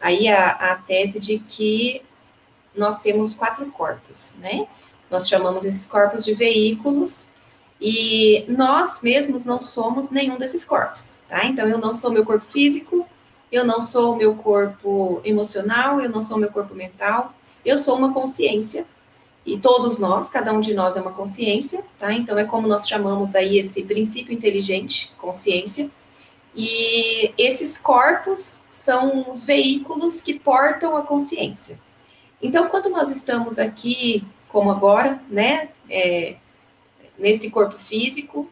aí 0.00 0.26
a, 0.28 0.48
a 0.48 0.76
tese 0.76 1.20
de 1.20 1.38
que 1.40 2.00
nós 2.74 2.98
temos 2.98 3.34
quatro 3.34 3.70
corpos, 3.70 4.34
né? 4.40 4.66
Nós 5.10 5.28
chamamos 5.28 5.66
esses 5.66 5.84
corpos 5.84 6.24
de 6.24 6.32
veículos, 6.32 7.28
e 7.78 8.46
nós 8.48 9.02
mesmos 9.02 9.44
não 9.44 9.62
somos 9.62 10.10
nenhum 10.10 10.38
desses 10.38 10.64
corpos, 10.64 11.20
tá? 11.28 11.44
Então, 11.44 11.68
eu 11.68 11.76
não 11.76 11.92
sou 11.92 12.10
meu 12.10 12.24
corpo 12.24 12.46
físico, 12.46 13.06
eu 13.52 13.62
não 13.62 13.78
sou 13.78 14.16
meu 14.16 14.34
corpo 14.36 15.20
emocional, 15.22 16.00
eu 16.00 16.08
não 16.08 16.20
sou 16.20 16.38
meu 16.38 16.50
corpo 16.50 16.74
mental, 16.74 17.34
eu 17.62 17.76
sou 17.76 17.98
uma 17.98 18.12
consciência, 18.12 18.86
e 19.46 19.58
todos 19.58 19.98
nós, 19.98 20.30
cada 20.30 20.52
um 20.52 20.60
de 20.60 20.72
nós 20.72 20.96
é 20.96 21.00
uma 21.00 21.12
consciência, 21.12 21.84
tá? 21.98 22.12
Então, 22.12 22.38
é 22.38 22.44
como 22.44 22.66
nós 22.66 22.88
chamamos 22.88 23.34
aí 23.34 23.58
esse 23.58 23.82
princípio 23.82 24.32
inteligente, 24.32 25.12
consciência, 25.18 25.90
e 26.56 27.32
esses 27.36 27.76
corpos 27.76 28.62
são 28.70 29.30
os 29.30 29.42
veículos 29.44 30.20
que 30.20 30.38
portam 30.38 30.96
a 30.96 31.02
consciência. 31.02 31.78
Então, 32.40 32.68
quando 32.68 32.88
nós 32.88 33.10
estamos 33.10 33.58
aqui, 33.58 34.24
como 34.48 34.70
agora, 34.70 35.20
né, 35.28 35.68
é, 35.90 36.36
nesse 37.18 37.50
corpo 37.50 37.78
físico, 37.78 38.48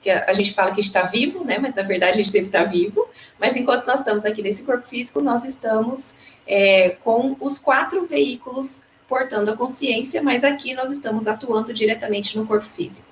que 0.00 0.10
a 0.10 0.32
gente 0.32 0.52
fala 0.52 0.72
que 0.72 0.80
está 0.80 1.02
vivo, 1.02 1.44
né? 1.44 1.58
Mas 1.58 1.74
na 1.74 1.82
verdade 1.82 2.12
a 2.12 2.16
gente 2.16 2.30
sempre 2.30 2.48
está 2.48 2.62
vivo. 2.62 3.08
Mas 3.40 3.56
enquanto 3.56 3.86
nós 3.86 4.00
estamos 4.00 4.24
aqui 4.24 4.42
nesse 4.42 4.62
corpo 4.62 4.86
físico, 4.86 5.20
nós 5.20 5.44
estamos 5.44 6.14
é, 6.46 6.90
com 7.02 7.36
os 7.40 7.58
quatro 7.58 8.04
veículos 8.04 8.82
portando 9.12 9.50
a 9.50 9.56
consciência, 9.58 10.22
mas 10.22 10.42
aqui 10.42 10.72
nós 10.72 10.90
estamos 10.90 11.28
atuando 11.28 11.70
diretamente 11.74 12.38
no 12.38 12.46
corpo 12.46 12.64
físico. 12.64 13.06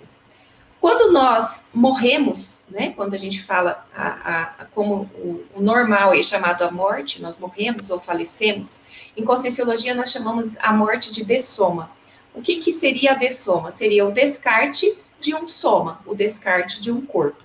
Quando 0.81 1.13
nós 1.13 1.69
morremos, 1.75 2.65
né? 2.71 2.95
Quando 2.97 3.13
a 3.13 3.19
gente 3.19 3.43
fala 3.43 3.87
a, 3.95 4.09
a, 4.09 4.43
a 4.61 4.65
como 4.65 5.11
o, 5.17 5.45
o, 5.57 5.61
normal 5.61 6.15
é 6.15 6.23
chamado 6.23 6.65
a 6.65 6.71
morte, 6.71 7.21
nós 7.21 7.39
morremos 7.39 7.91
ou 7.91 8.01
falecemos. 8.01 8.81
Em 9.15 9.23
conscienciologia 9.23 9.95
nós 9.95 10.11
chamamos 10.11 10.57
a 10.63 10.73
morte 10.73 11.13
de 11.13 11.23
dessoma. 11.23 11.91
O 12.35 12.41
que, 12.41 12.57
que 12.57 12.73
seria 12.73 13.11
a 13.11 13.15
dessoma? 13.15 13.71
Seria 13.71 14.07
o 14.07 14.11
descarte 14.11 14.97
de 15.21 15.35
um 15.35 15.47
soma, 15.47 16.01
o 16.07 16.15
descarte 16.15 16.81
de 16.81 16.91
um 16.91 17.05
corpo. 17.05 17.45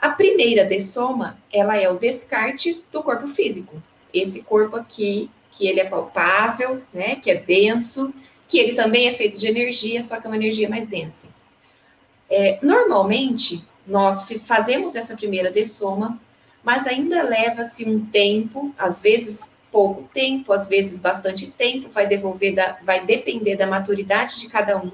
A 0.00 0.08
primeira 0.08 0.64
dessoma, 0.64 1.36
ela 1.52 1.76
é 1.76 1.90
o 1.90 1.98
descarte 1.98 2.82
do 2.90 3.02
corpo 3.02 3.28
físico. 3.28 3.82
Esse 4.14 4.42
corpo 4.42 4.76
aqui, 4.76 5.30
que 5.52 5.68
ele 5.68 5.78
é 5.78 5.84
palpável, 5.84 6.82
né, 6.92 7.16
que 7.16 7.30
é 7.30 7.34
denso, 7.34 8.12
que 8.48 8.58
ele 8.58 8.74
também 8.74 9.06
é 9.06 9.12
feito 9.12 9.38
de 9.38 9.46
energia, 9.46 10.02
só 10.02 10.18
que 10.18 10.26
é 10.26 10.30
uma 10.30 10.36
energia 10.36 10.68
mais 10.68 10.86
densa. 10.86 11.28
É, 12.28 12.58
normalmente, 12.62 13.62
nós 13.86 14.26
fazemos 14.40 14.96
essa 14.96 15.14
primeira 15.14 15.50
dessoma, 15.50 16.20
mas 16.64 16.86
ainda 16.86 17.22
leva-se 17.22 17.84
um 17.84 18.04
tempo, 18.06 18.74
às 18.78 19.00
vezes 19.00 19.52
pouco 19.70 20.08
tempo, 20.12 20.52
às 20.52 20.66
vezes 20.66 20.98
bastante 20.98 21.50
tempo, 21.50 21.88
vai 21.88 22.06
devolver 22.06 22.54
da, 22.54 22.78
vai 22.82 23.04
depender 23.04 23.56
da 23.56 23.66
maturidade 23.66 24.38
de 24.40 24.48
cada 24.48 24.76
um, 24.76 24.92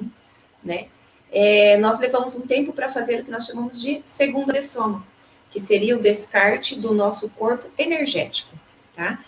né? 0.63 0.87
É, 1.31 1.77
nós 1.77 1.99
levamos 1.99 2.35
um 2.37 2.47
tempo 2.47 2.73
para 2.73 2.89
fazer 2.89 3.21
o 3.21 3.25
que 3.25 3.31
nós 3.31 3.47
chamamos 3.47 3.83
de 3.83 4.01
segunda 4.03 4.53
dessoma, 4.53 5.05
que 5.51 5.61
seria 5.61 5.97
o 5.97 6.01
descarte 6.01 6.79
do 6.79 6.95
nosso 6.95 7.29
corpo 7.31 7.67
energético, 7.77 8.57
tá? 8.95 9.19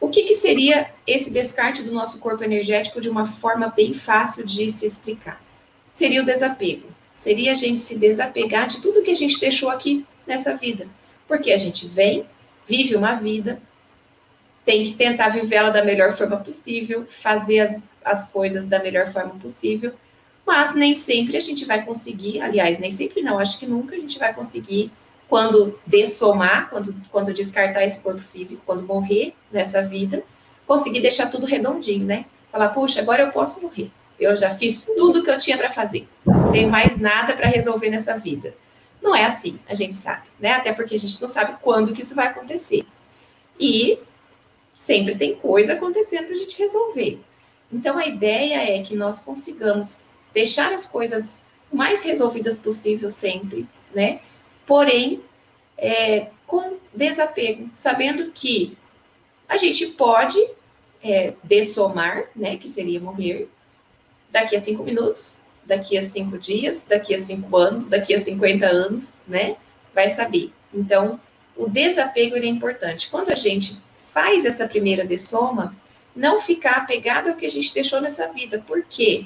O 0.00 0.08
que, 0.08 0.22
que 0.22 0.34
seria 0.34 0.90
esse 1.06 1.30
descarte 1.30 1.82
do 1.82 1.92
nosso 1.92 2.18
corpo 2.18 2.44
energético 2.44 3.00
de 3.00 3.08
uma 3.08 3.26
forma 3.26 3.68
bem 3.68 3.92
fácil 3.92 4.46
de 4.46 4.70
se 4.70 4.86
explicar? 4.86 5.42
Seria 5.90 6.22
o 6.22 6.26
desapego. 6.26 6.88
Seria 7.14 7.50
a 7.50 7.54
gente 7.54 7.80
se 7.80 7.98
desapegar 7.98 8.68
de 8.68 8.80
tudo 8.80 9.02
que 9.02 9.10
a 9.10 9.16
gente 9.16 9.40
deixou 9.40 9.70
aqui 9.70 10.06
nessa 10.26 10.56
vida. 10.56 10.86
Porque 11.26 11.50
a 11.50 11.56
gente 11.56 11.86
vem, 11.86 12.24
vive 12.64 12.94
uma 12.94 13.14
vida, 13.14 13.60
tem 14.64 14.84
que 14.84 14.92
tentar 14.92 15.30
vivê-la 15.30 15.70
da 15.70 15.82
melhor 15.84 16.12
forma 16.12 16.36
possível, 16.36 17.06
fazer 17.08 17.60
as, 17.60 17.82
as 18.04 18.26
coisas 18.28 18.66
da 18.66 18.78
melhor 18.78 19.10
forma 19.12 19.34
possível, 19.36 19.94
mas 20.46 20.74
nem 20.74 20.94
sempre 20.94 21.36
a 21.36 21.40
gente 21.40 21.64
vai 21.64 21.84
conseguir, 21.84 22.40
aliás, 22.40 22.78
nem 22.78 22.90
sempre 22.90 23.22
não, 23.22 23.38
acho 23.38 23.58
que 23.58 23.66
nunca 23.66 23.96
a 23.96 23.98
gente 23.98 24.18
vai 24.18 24.32
conseguir, 24.32 24.90
quando 25.28 25.78
dessomar, 25.86 26.70
quando, 26.70 26.94
quando 27.10 27.32
descartar 27.34 27.84
esse 27.84 28.00
corpo 28.00 28.20
físico, 28.20 28.62
quando 28.64 28.82
morrer 28.82 29.34
nessa 29.52 29.82
vida, 29.82 30.22
conseguir 30.66 31.00
deixar 31.00 31.26
tudo 31.26 31.46
redondinho, 31.46 32.04
né? 32.04 32.24
Falar, 32.50 32.70
puxa, 32.70 33.00
agora 33.00 33.22
eu 33.22 33.30
posso 33.30 33.60
morrer. 33.60 33.90
Eu 34.18 34.34
já 34.34 34.50
fiz 34.50 34.84
tudo 34.84 35.22
que 35.22 35.30
eu 35.30 35.38
tinha 35.38 35.56
para 35.56 35.70
fazer. 35.70 36.08
Não 36.24 36.50
tenho 36.50 36.68
mais 36.68 36.98
nada 36.98 37.34
para 37.34 37.46
resolver 37.46 37.90
nessa 37.90 38.18
vida. 38.18 38.54
Não 39.00 39.14
é 39.14 39.24
assim, 39.24 39.58
a 39.68 39.74
gente 39.74 39.94
sabe, 39.94 40.26
né? 40.40 40.52
Até 40.52 40.72
porque 40.72 40.94
a 40.94 40.98
gente 40.98 41.20
não 41.20 41.28
sabe 41.28 41.56
quando 41.62 41.92
que 41.92 42.02
isso 42.02 42.14
vai 42.14 42.26
acontecer. 42.26 42.84
E 43.60 43.98
sempre 44.74 45.14
tem 45.14 45.34
coisa 45.34 45.74
acontecendo 45.74 46.26
para 46.26 46.34
a 46.34 46.38
gente 46.38 46.58
resolver. 46.58 47.20
Então, 47.70 47.98
a 47.98 48.06
ideia 48.06 48.78
é 48.78 48.82
que 48.82 48.96
nós 48.96 49.20
consigamos 49.20 50.12
deixar 50.32 50.72
as 50.72 50.86
coisas 50.86 51.44
mais 51.70 52.02
resolvidas 52.02 52.56
possível 52.56 53.10
sempre, 53.10 53.68
né? 53.94 54.20
Porém, 54.68 55.22
é, 55.78 56.26
com 56.46 56.76
desapego, 56.92 57.70
sabendo 57.72 58.30
que 58.32 58.76
a 59.48 59.56
gente 59.56 59.86
pode 59.86 60.38
é, 61.02 61.32
dessomar, 61.42 62.24
né? 62.36 62.58
Que 62.58 62.68
seria 62.68 63.00
morrer 63.00 63.48
daqui 64.30 64.54
a 64.54 64.60
cinco 64.60 64.82
minutos, 64.82 65.40
daqui 65.64 65.96
a 65.96 66.02
cinco 66.02 66.36
dias, 66.36 66.84
daqui 66.84 67.14
a 67.14 67.18
cinco 67.18 67.56
anos, 67.56 67.86
daqui 67.86 68.14
a 68.14 68.20
50 68.20 68.66
anos, 68.66 69.14
né? 69.26 69.56
Vai 69.94 70.10
saber. 70.10 70.52
Então, 70.72 71.18
o 71.56 71.66
desapego 71.66 72.36
é 72.36 72.44
importante. 72.44 73.08
Quando 73.08 73.30
a 73.30 73.34
gente 73.34 73.78
faz 73.96 74.44
essa 74.44 74.68
primeira 74.68 75.02
dessoma, 75.02 75.74
não 76.14 76.42
ficar 76.42 76.76
apegado 76.76 77.30
ao 77.30 77.36
que 77.36 77.46
a 77.46 77.50
gente 77.50 77.72
deixou 77.72 78.02
nessa 78.02 78.30
vida. 78.30 78.62
Por 78.66 78.84
quê? 78.84 79.24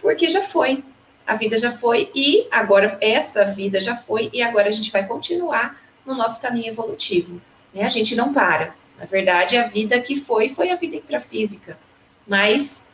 Porque 0.00 0.28
já 0.28 0.40
foi. 0.40 0.84
A 1.28 1.34
vida 1.34 1.58
já 1.58 1.70
foi 1.70 2.10
e 2.14 2.48
agora 2.50 2.96
essa 3.02 3.44
vida 3.44 3.78
já 3.82 3.94
foi 3.94 4.30
e 4.32 4.40
agora 4.40 4.68
a 4.68 4.72
gente 4.72 4.90
vai 4.90 5.06
continuar 5.06 5.78
no 6.06 6.14
nosso 6.14 6.40
caminho 6.40 6.68
evolutivo. 6.68 7.38
Né? 7.74 7.84
A 7.84 7.90
gente 7.90 8.16
não 8.16 8.32
para. 8.32 8.74
Na 8.98 9.04
verdade, 9.04 9.54
a 9.58 9.66
vida 9.66 10.00
que 10.00 10.16
foi 10.16 10.48
foi 10.48 10.70
a 10.70 10.74
vida 10.76 10.96
intrafísica, 10.96 11.78
mas 12.26 12.88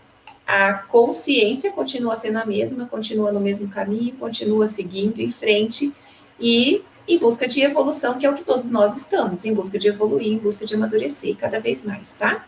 a 0.45 0.75
consciência 0.75 1.71
continua 1.71 2.17
sendo 2.17 2.39
a 2.41 2.45
mesma, 2.45 2.87
continua 2.87 3.31
no 3.31 3.39
mesmo 3.39 3.69
caminho, 3.69 4.17
continua 4.17 4.67
seguindo 4.67 5.21
em 5.21 5.31
frente 5.31 5.95
e 6.41 6.83
em 7.07 7.17
busca 7.19 7.47
de 7.47 7.61
evolução, 7.61 8.19
que 8.19 8.27
é 8.27 8.31
o 8.31 8.35
que 8.35 8.45
todos 8.45 8.69
nós 8.69 8.97
estamos, 8.97 9.45
em 9.45 9.55
busca 9.55 9.79
de 9.79 9.87
evoluir, 9.87 10.33
em 10.33 10.39
busca 10.39 10.67
de 10.67 10.75
amadurecer 10.75 11.37
cada 11.37 11.61
vez 11.61 11.85
mais, 11.85 12.15
tá? 12.15 12.45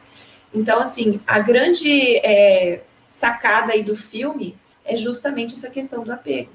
Então, 0.52 0.80
assim, 0.80 1.20
a 1.28 1.38
grande 1.38 2.16
é, 2.16 2.82
sacada 3.08 3.72
aí 3.72 3.84
do 3.84 3.94
filme 3.94 4.56
é 4.86 4.96
justamente 4.96 5.54
essa 5.54 5.68
questão 5.68 6.02
do 6.02 6.12
apego. 6.12 6.50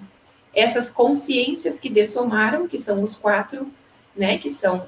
Essas 0.54 0.89
consciências 0.89 1.80
que 1.80 1.89
dessomaram, 1.89 2.67
que 2.67 2.80
são 2.80 3.02
os 3.02 3.15
quatro, 3.15 3.72
né, 4.15 4.38
que 4.38 4.50
são 4.50 4.88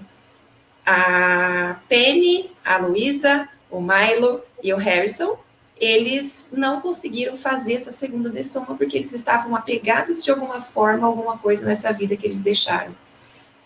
a 0.85 1.77
Penny, 1.87 2.51
a 2.63 2.77
Luísa, 2.77 3.47
o 3.69 3.79
Milo 3.79 4.41
e 4.61 4.73
o 4.73 4.77
Harrison, 4.77 5.37
eles 5.77 6.49
não 6.53 6.81
conseguiram 6.81 7.35
fazer 7.35 7.73
essa 7.73 7.91
segunda 7.91 8.29
dessoma 8.29 8.75
porque 8.77 8.97
eles 8.97 9.13
estavam 9.13 9.55
apegados 9.55 10.23
de 10.23 10.31
alguma 10.31 10.61
forma 10.61 11.05
a 11.05 11.09
alguma 11.09 11.37
coisa 11.37 11.65
nessa 11.65 11.91
vida 11.91 12.15
que 12.15 12.25
eles 12.25 12.39
deixaram. 12.39 12.95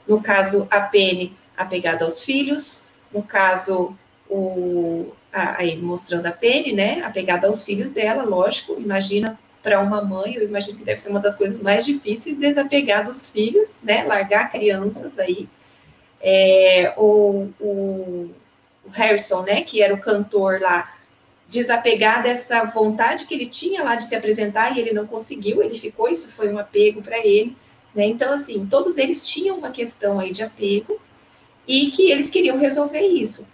No 0.08 0.22
caso, 0.22 0.68
a 0.72 0.82
Penny 0.82 1.36
apegada 1.56 2.06
aos 2.06 2.22
filhos, 2.22 2.84
no 3.12 3.24
caso, 3.24 3.98
o, 4.30 5.12
aí 5.32 5.76
mostrando 5.78 6.28
a 6.28 6.32
Penny, 6.32 6.74
né, 6.74 7.02
apegada 7.04 7.48
aos 7.48 7.64
filhos 7.64 7.92
dela, 7.92 8.24
lógico, 8.24 8.76
imagina 8.80 9.38
para 9.68 9.82
uma 9.82 10.02
mãe, 10.02 10.36
eu 10.36 10.46
imagino 10.46 10.78
que 10.78 10.86
deve 10.86 10.98
ser 10.98 11.10
uma 11.10 11.20
das 11.20 11.36
coisas 11.36 11.60
mais 11.60 11.84
difíceis 11.84 12.38
desapegar 12.38 13.06
dos 13.06 13.28
filhos, 13.28 13.80
né, 13.84 14.06
largar 14.06 14.50
crianças 14.50 15.20
aí. 15.20 15.46
É, 16.22 16.94
o, 16.96 17.50
o, 17.60 18.32
o 18.86 18.90
Harrison, 18.90 19.42
né, 19.42 19.64
que 19.64 19.82
era 19.82 19.94
o 19.94 20.00
cantor 20.00 20.62
lá, 20.62 20.96
desapegar 21.50 22.24
dessa 22.24 22.64
vontade 22.64 23.26
que 23.26 23.34
ele 23.34 23.46
tinha 23.46 23.84
lá 23.84 23.96
de 23.96 24.06
se 24.06 24.16
apresentar 24.16 24.74
e 24.74 24.80
ele 24.80 24.94
não 24.94 25.06
conseguiu, 25.06 25.62
ele 25.62 25.78
ficou, 25.78 26.08
isso 26.08 26.30
foi 26.30 26.48
um 26.48 26.58
apego 26.58 27.02
para 27.02 27.18
ele. 27.18 27.54
Né? 27.94 28.06
Então, 28.06 28.32
assim, 28.32 28.66
todos 28.66 28.98
eles 28.98 29.28
tinham 29.28 29.58
uma 29.58 29.72
questão 29.72 30.18
aí 30.18 30.32
de 30.32 30.44
apego 30.44 30.98
e 31.68 31.92
que 31.92 32.10
eles 32.10 32.30
queriam 32.30 32.58
resolver 32.58 33.02
isso. 33.02 33.46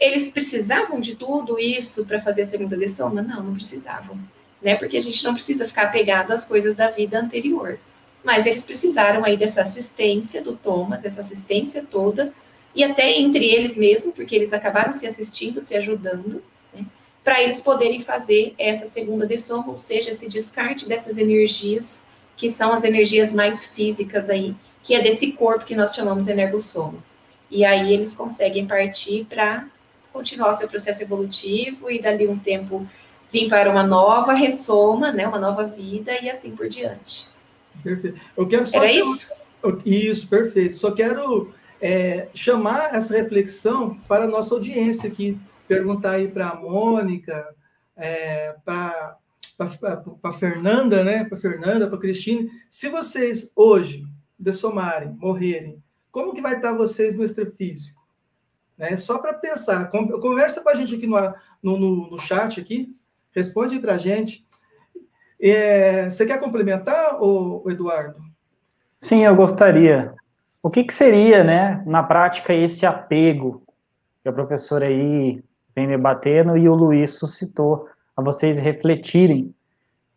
Eles 0.00 0.30
precisavam 0.30 0.98
de 0.98 1.14
tudo 1.14 1.60
isso 1.60 2.04
para 2.06 2.20
fazer 2.20 2.42
a 2.42 2.46
segunda 2.46 2.74
lição? 2.74 3.08
Não, 3.08 3.22
não 3.22 3.54
precisavam, 3.54 4.18
né? 4.62 4.74
Porque 4.74 4.96
a 4.96 5.00
gente 5.00 5.22
não 5.24 5.34
precisa 5.34 5.66
ficar 5.66 5.84
apegado 5.84 6.32
às 6.32 6.44
coisas 6.44 6.74
da 6.74 6.88
vida 6.88 7.18
anterior. 7.18 7.78
Mas 8.22 8.46
eles 8.46 8.62
precisaram 8.64 9.24
aí 9.24 9.36
dessa 9.36 9.62
assistência 9.62 10.42
do 10.42 10.54
Thomas, 10.54 11.04
essa 11.04 11.22
assistência 11.22 11.84
toda, 11.90 12.32
e 12.74 12.84
até 12.84 13.18
entre 13.18 13.46
eles 13.46 13.76
mesmos, 13.76 14.14
porque 14.14 14.34
eles 14.34 14.52
acabaram 14.52 14.92
se 14.92 15.06
assistindo, 15.06 15.60
se 15.60 15.74
ajudando, 15.74 16.42
né? 16.72 16.84
para 17.24 17.42
eles 17.42 17.60
poderem 17.60 18.00
fazer 18.00 18.54
essa 18.58 18.86
segunda 18.86 19.26
dessoma, 19.26 19.70
ou 19.70 19.78
seja, 19.78 20.10
esse 20.10 20.28
descarte 20.28 20.86
dessas 20.88 21.18
energias, 21.18 22.04
que 22.36 22.48
são 22.48 22.72
as 22.72 22.84
energias 22.84 23.32
mais 23.32 23.64
físicas 23.64 24.30
aí, 24.30 24.54
que 24.82 24.94
é 24.94 25.00
desse 25.00 25.32
corpo 25.32 25.64
que 25.64 25.74
nós 25.74 25.94
chamamos 25.94 26.28
energossoma. 26.28 27.02
E 27.50 27.64
aí 27.64 27.92
eles 27.92 28.14
conseguem 28.14 28.66
partir 28.66 29.26
para 29.28 29.66
continuar 30.12 30.50
o 30.50 30.54
seu 30.54 30.68
processo 30.68 31.02
evolutivo 31.02 31.90
e 31.90 32.00
dali 32.00 32.26
um 32.26 32.38
tempo 32.38 32.86
vir 33.30 33.48
para 33.48 33.70
uma 33.70 33.82
nova 33.82 34.32
ressoma, 34.32 35.12
né, 35.12 35.26
uma 35.26 35.38
nova 35.38 35.64
vida 35.64 36.12
e 36.20 36.28
assim 36.28 36.54
por 36.54 36.68
diante. 36.68 37.28
Perfeito. 37.82 38.20
Eu 38.36 38.46
quero 38.46 38.66
só 38.66 38.78
Era 38.78 38.92
chamar... 38.92 39.00
isso? 39.00 39.32
Isso, 39.84 40.28
perfeito. 40.28 40.76
Só 40.76 40.90
quero 40.90 41.52
é, 41.80 42.28
chamar 42.34 42.94
essa 42.94 43.16
reflexão 43.16 43.94
para 44.08 44.24
a 44.24 44.28
nossa 44.28 44.54
audiência 44.54 45.08
aqui, 45.08 45.38
perguntar 45.68 46.12
aí 46.12 46.28
para 46.28 46.50
a 46.50 46.54
Mônica, 46.56 47.54
é, 47.96 48.54
para 48.64 49.16
a 50.22 50.32
Fernanda, 50.32 51.04
né? 51.04 51.24
Para 51.24 51.38
Fernanda, 51.38 51.86
para 51.86 51.96
a 51.96 52.00
Cristine, 52.00 52.50
se 52.68 52.88
vocês 52.88 53.52
hoje 53.54 54.04
dessomarem, 54.38 55.14
morrerem, 55.18 55.82
como 56.10 56.32
que 56.32 56.40
vai 56.40 56.56
estar 56.56 56.72
vocês 56.72 57.14
no 57.14 57.22
extrafísico? 57.22 58.00
Né? 58.76 58.96
Só 58.96 59.18
para 59.18 59.34
pensar, 59.34 59.90
conversa 59.90 60.62
com 60.62 60.70
a 60.70 60.74
gente 60.74 60.94
aqui 60.94 61.06
no, 61.06 61.16
no, 61.62 62.10
no 62.10 62.18
chat 62.18 62.58
aqui, 62.58 62.94
responde 63.34 63.78
para 63.78 63.94
a 63.94 63.98
gente. 63.98 64.44
É, 65.40 66.10
você 66.10 66.26
quer 66.26 66.38
complementar, 66.38 67.20
ô, 67.22 67.64
Eduardo? 67.68 68.20
Sim, 69.00 69.24
eu 69.24 69.34
gostaria. 69.34 70.12
O 70.62 70.70
que, 70.70 70.84
que 70.84 70.92
seria, 70.92 71.42
né, 71.42 71.82
na 71.86 72.02
prática, 72.02 72.52
esse 72.52 72.84
apego 72.84 73.62
que 74.22 74.28
a 74.28 74.32
professora 74.32 74.86
aí 74.86 75.42
vem 75.74 75.88
debatendo 75.88 76.58
e 76.58 76.68
o 76.68 76.74
Luiz 76.74 77.12
suscitou 77.12 77.88
a 78.14 78.20
vocês 78.20 78.58
refletirem? 78.58 79.54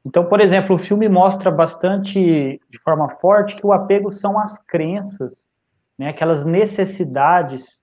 Então, 0.05 0.25
por 0.25 0.41
exemplo, 0.41 0.75
o 0.75 0.79
filme 0.79 1.07
mostra 1.07 1.49
bastante, 1.49 2.59
de 2.69 2.79
forma 2.83 3.07
forte, 3.21 3.55
que 3.55 3.65
o 3.65 3.71
apego 3.71 4.11
são 4.11 4.37
as 4.37 4.59
crenças, 4.59 5.49
né, 5.97 6.09
aquelas 6.09 6.43
necessidades 6.43 7.81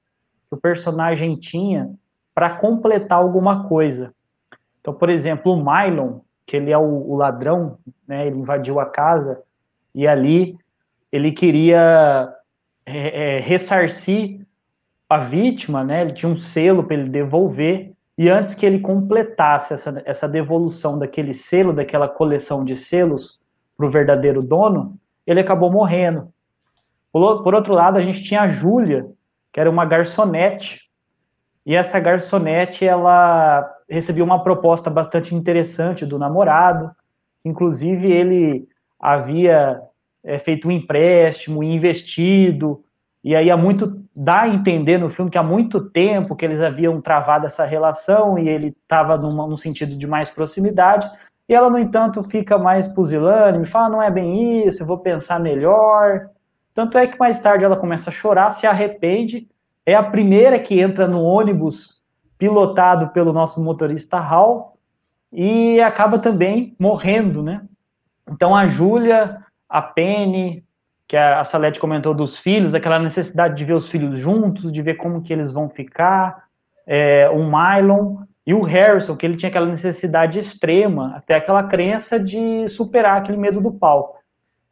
que 0.48 0.54
o 0.54 0.60
personagem 0.60 1.36
tinha 1.36 1.90
para 2.34 2.56
completar 2.56 3.18
alguma 3.18 3.66
coisa. 3.66 4.12
Então, 4.80 4.94
por 4.94 5.10
exemplo, 5.10 5.52
o 5.52 5.56
Mylon, 5.56 6.20
que 6.46 6.56
ele 6.56 6.70
é 6.70 6.78
o, 6.78 7.10
o 7.10 7.16
ladrão, 7.16 7.78
né, 8.06 8.26
ele 8.26 8.38
invadiu 8.38 8.80
a 8.80 8.86
casa 8.86 9.42
e 9.94 10.06
ali 10.06 10.56
ele 11.12 11.32
queria 11.32 12.32
é, 12.86 13.36
é, 13.36 13.40
ressarcir 13.40 14.46
a 15.08 15.18
vítima, 15.18 15.84
né, 15.84 16.02
ele 16.02 16.12
tinha 16.12 16.30
um 16.30 16.36
selo 16.36 16.84
para 16.84 16.96
ele 16.96 17.08
devolver, 17.08 17.92
e 18.16 18.28
antes 18.28 18.54
que 18.54 18.66
ele 18.66 18.80
completasse 18.80 19.72
essa, 19.72 20.02
essa 20.04 20.28
devolução 20.28 20.98
daquele 20.98 21.32
selo, 21.32 21.72
daquela 21.72 22.06
coleção 22.06 22.64
de 22.64 22.76
selos 22.76 23.40
para 23.76 23.86
o 23.86 23.90
verdadeiro 23.90 24.42
dono, 24.42 24.98
ele 25.26 25.40
acabou 25.40 25.72
morrendo. 25.72 26.32
Por, 27.10 27.42
por 27.42 27.54
outro 27.54 27.72
lado, 27.72 27.96
a 27.96 28.02
gente 28.02 28.22
tinha 28.22 28.42
a 28.42 28.48
Júlia, 28.48 29.10
que 29.52 29.58
era 29.58 29.70
uma 29.70 29.86
garçonete, 29.86 30.89
e 31.64 31.74
essa 31.74 32.00
garçonete, 32.00 32.86
ela 32.86 33.70
recebeu 33.88 34.24
uma 34.24 34.42
proposta 34.42 34.88
bastante 34.88 35.34
interessante 35.34 36.06
do 36.06 36.18
namorado, 36.18 36.90
inclusive 37.44 38.10
ele 38.10 38.68
havia 38.98 39.80
é, 40.24 40.38
feito 40.38 40.68
um 40.68 40.70
empréstimo, 40.70 41.62
investido, 41.62 42.82
e 43.22 43.34
aí 43.36 43.50
há 43.50 43.56
muito 43.56 44.00
dá 44.14 44.42
a 44.42 44.48
entender 44.48 44.98
no 44.98 45.08
filme 45.08 45.30
que 45.30 45.38
há 45.38 45.42
muito 45.42 45.88
tempo 45.90 46.34
que 46.34 46.44
eles 46.44 46.60
haviam 46.60 47.00
travado 47.00 47.46
essa 47.46 47.64
relação 47.64 48.38
e 48.38 48.48
ele 48.48 48.68
estava 48.82 49.16
num 49.16 49.56
sentido 49.56 49.96
de 49.96 50.06
mais 50.06 50.28
proximidade, 50.28 51.10
e 51.48 51.54
ela, 51.54 51.68
no 51.68 51.78
entanto, 51.78 52.22
fica 52.22 52.56
mais 52.56 52.86
pusilânime, 52.86 53.66
fala, 53.66 53.88
não 53.88 54.02
é 54.02 54.08
bem 54.08 54.64
isso, 54.66 54.82
eu 54.82 54.86
vou 54.86 54.98
pensar 54.98 55.40
melhor. 55.40 56.28
Tanto 56.72 56.96
é 56.96 57.08
que 57.08 57.18
mais 57.18 57.40
tarde 57.40 57.64
ela 57.64 57.76
começa 57.76 58.08
a 58.08 58.12
chorar, 58.12 58.50
se 58.50 58.68
arrepende, 58.68 59.48
é 59.90 59.96
a 59.96 60.02
primeira 60.02 60.58
que 60.58 60.80
entra 60.80 61.08
no 61.08 61.22
ônibus 61.22 62.00
pilotado 62.38 63.08
pelo 63.08 63.32
nosso 63.32 63.62
motorista 63.62 64.18
Hal 64.18 64.76
e 65.32 65.80
acaba 65.80 66.18
também 66.18 66.74
morrendo, 66.78 67.42
né? 67.42 67.62
Então 68.30 68.54
a 68.54 68.66
Júlia 68.66 69.44
a 69.68 69.82
Penny, 69.82 70.64
que 71.06 71.16
a 71.16 71.44
Salete 71.44 71.78
comentou 71.78 72.14
dos 72.14 72.38
filhos, 72.38 72.74
aquela 72.74 72.98
necessidade 72.98 73.56
de 73.56 73.64
ver 73.64 73.74
os 73.74 73.88
filhos 73.88 74.16
juntos, 74.16 74.72
de 74.72 74.82
ver 74.82 74.94
como 74.94 75.22
que 75.22 75.32
eles 75.32 75.52
vão 75.52 75.68
ficar, 75.68 76.44
é, 76.86 77.28
o 77.30 77.38
Mylon 77.38 78.24
e 78.46 78.54
o 78.54 78.62
Harrison, 78.62 79.16
que 79.16 79.26
ele 79.26 79.36
tinha 79.36 79.50
aquela 79.50 79.66
necessidade 79.66 80.38
extrema, 80.38 81.14
até 81.16 81.34
aquela 81.34 81.64
crença 81.64 82.18
de 82.18 82.66
superar 82.68 83.18
aquele 83.18 83.38
medo 83.38 83.60
do 83.60 83.72
palco. 83.72 84.18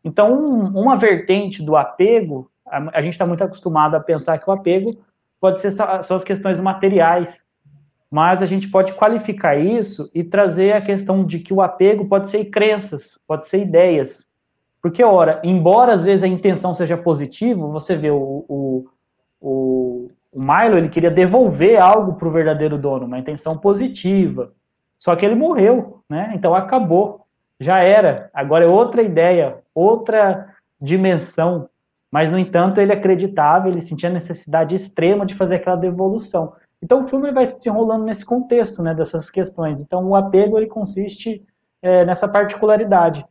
Então, 0.03 0.33
um, 0.33 0.81
uma 0.81 0.97
vertente 0.97 1.63
do 1.63 1.77
apego, 1.77 2.51
a, 2.67 2.99
a 2.99 3.03
gente 3.03 3.13
está 3.13 3.27
muito 3.27 3.45
acostumado 3.45 3.95
a 3.95 4.01
pensar 4.01 4.39
que 4.39 4.49
o 4.49 4.53
apego 4.53 4.97
pode 5.41 5.61
ser 5.61 5.71
só, 5.71 5.85
as 6.01 6.25
questões 6.25 6.61
materiais, 6.61 7.45
mas 8.11 8.43
a 8.43 8.47
gente 8.47 8.71
pode 8.71 8.95
qualificar 8.95 9.57
isso 9.57 10.11
e 10.15 10.25
trazer 10.25 10.73
a 10.73 10.81
questão 10.81 11.25
de 11.25 11.39
que 11.39 11.53
o 11.53 11.61
apego 11.61 12.07
pode 12.07 12.31
ser 12.31 12.47
crenças, 12.47 13.19
pode 13.27 13.47
ser 13.47 13.61
ideias, 13.61 14.29
porque, 14.81 15.03
ora, 15.03 15.41
embora 15.43 15.93
às 15.93 16.05
vezes 16.05 16.23
a 16.23 16.29
intenção 16.29 16.73
seja 16.73 16.97
positiva, 16.97 17.67
você 17.67 17.97
vê 17.97 18.11
o, 18.11 18.45
o, 18.49 18.87
o, 19.41 20.11
o 20.33 20.41
Milo, 20.41 20.79
ele 20.79 20.89
queria 20.89 21.11
devolver 21.11 21.81
algo 21.81 22.15
para 22.15 22.29
o 22.29 22.31
verdadeiro 22.31 22.79
dono, 22.79 23.07
uma 23.07 23.19
intenção 23.19 23.59
positiva. 23.59 24.53
Só 24.99 25.15
que 25.17 25.25
ele 25.25 25.35
morreu, 25.35 26.03
né? 26.09 26.33
Então 26.35 26.55
acabou. 26.55 27.27
Já 27.61 27.81
era. 27.81 28.31
Agora 28.33 28.65
é 28.65 28.69
outra 28.69 29.03
ideia, 29.03 29.59
outra 29.75 30.55
dimensão. 30.81 31.69
Mas, 32.11 32.31
no 32.31 32.39
entanto, 32.39 32.81
ele 32.81 32.93
acreditava, 32.93 33.69
ele 33.69 33.81
sentia 33.81 34.09
a 34.09 34.13
necessidade 34.13 34.75
extrema 34.75 35.27
de 35.27 35.35
fazer 35.35 35.57
aquela 35.57 35.77
devolução. 35.77 36.53
Então, 36.83 37.01
o 37.01 37.09
filme 37.09 37.33
vai 37.33 37.47
se 37.59 37.69
enrolando 37.69 38.05
nesse 38.05 38.25
contexto, 38.25 38.83
né, 38.83 38.95
dessas 38.95 39.31
questões. 39.31 39.81
Então, 39.81 40.07
o 40.07 40.17
apego, 40.17 40.57
ele 40.57 40.69
consiste 40.69 41.43
é, 41.83 42.05
nessa 42.05 42.29
particularidade. 42.29 43.25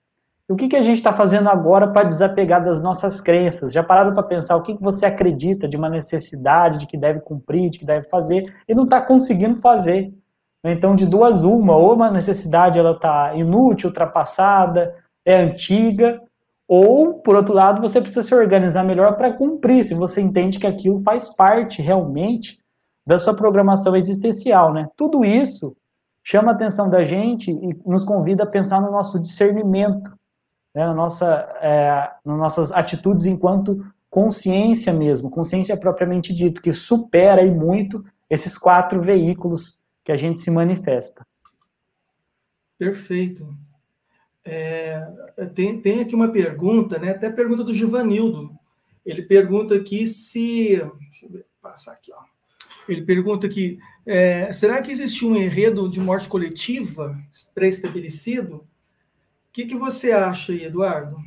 O 0.50 0.56
que, 0.56 0.70
que 0.70 0.78
a 0.78 0.82
gente 0.82 0.98
está 0.98 1.12
fazendo 1.12 1.50
agora 1.50 1.88
para 1.88 2.08
desapegar 2.08 2.63
das 2.63 2.80
nossas 2.80 3.20
crenças? 3.20 3.74
Já 3.74 3.84
pararam 3.84 4.13
para 4.13 4.24
pensar 4.24 4.56
o 4.56 4.62
que, 4.62 4.76
que 4.76 4.82
você 4.82 5.06
acredita 5.06 5.68
de 5.68 5.76
uma 5.76 5.90
necessidade, 5.90 6.80
de 6.80 6.88
que 6.88 6.98
deve 6.98 7.20
cumprir, 7.20 7.70
de 7.70 7.80
que 7.80 7.86
deve 7.86 8.08
fazer, 8.08 8.56
e 8.68 8.74
não 8.74 8.86
está 8.86 9.02
conseguindo 9.02 9.60
fazer? 9.60 10.13
Então, 10.63 10.96
de 10.96 11.06
duas 11.06 11.44
uma, 11.44 11.76
ou 11.76 11.94
uma 11.94 12.10
necessidade 12.10 12.80
ela 12.80 12.92
está 12.92 13.36
inútil, 13.36 13.90
ultrapassada, 13.90 14.96
é 15.26 15.36
antiga, 15.36 16.22
ou, 16.67 17.13
por 17.15 17.36
outro 17.36 17.53
lado, 17.53 17.82
você 17.82 18.01
precisa 18.01 18.23
se 18.23 18.36
organizar 18.36 18.84
melhor 18.84 19.15
para 19.15 19.32
cumprir, 19.32 19.86
se 19.86 19.93
você 19.93 20.19
entende 20.19 20.60
que 20.60 20.67
aquilo 20.67 20.99
faz 20.99 21.30
parte 21.30 21.82
realmente 21.82 22.60
da 23.06 23.17
sua 23.17 23.34
programação 23.34 23.95
existencial, 23.95 24.73
né? 24.73 24.89
Tudo 24.97 25.23
isso 25.23 25.75
chama 26.21 26.51
a 26.51 26.56
atenção 26.56 26.89
da 26.89 27.06
gente 27.06 27.49
e 27.49 27.80
nos 27.86 28.03
convida 28.03 28.43
a 28.43 28.47
pensar 28.47 28.82
no 28.82 28.91
nosso 28.91 29.17
discernimento, 29.17 30.12
né, 30.75 30.86
na 30.86 30.93
nossa, 30.93 31.25
é, 31.62 32.12
nas 32.25 32.38
nossas 32.38 32.71
atitudes 32.73 33.25
enquanto 33.25 33.82
consciência 34.10 34.91
mesmo, 34.91 35.30
consciência 35.30 35.77
propriamente 35.77 36.34
dito, 36.34 36.62
que 36.62 36.73
supera 36.73 37.41
aí 37.41 37.49
muito 37.49 38.03
esses 38.30 38.58
quatro 38.58 38.99
veículos 38.99 39.80
que 40.03 40.12
a 40.12 40.17
gente 40.17 40.41
se 40.41 40.51
manifesta. 40.51 41.25
Perfeito. 42.77 43.56
É, 44.50 45.06
tem, 45.54 45.82
tem 45.82 46.00
aqui 46.00 46.16
uma 46.16 46.32
pergunta, 46.32 46.98
né? 46.98 47.12
Até 47.12 47.30
pergunta 47.30 47.64
do 47.64 47.74
Givanildo. 47.74 48.52
Ele 49.06 49.22
pergunta 49.22 49.76
aqui 49.76 50.08
se. 50.08 50.82
Deixa 51.10 51.26
eu 51.26 51.44
passar 51.62 51.94
aqui, 51.94 52.12
ó. 52.14 52.22
Ele 52.88 53.02
pergunta 53.02 53.46
aqui: 53.46 53.80
é, 54.06 54.52
será 54.54 54.82
que 54.82 54.92
existe 54.92 55.26
um 55.26 55.36
enredo 55.36 55.90
de 55.90 56.00
morte 56.00 56.28
coletiva 56.28 57.18
pré-estabelecido? 57.54 58.66
que, 59.58 59.66
que 59.66 59.76
você 59.76 60.12
acha 60.12 60.52
aí, 60.52 60.66
Eduardo? 60.66 61.18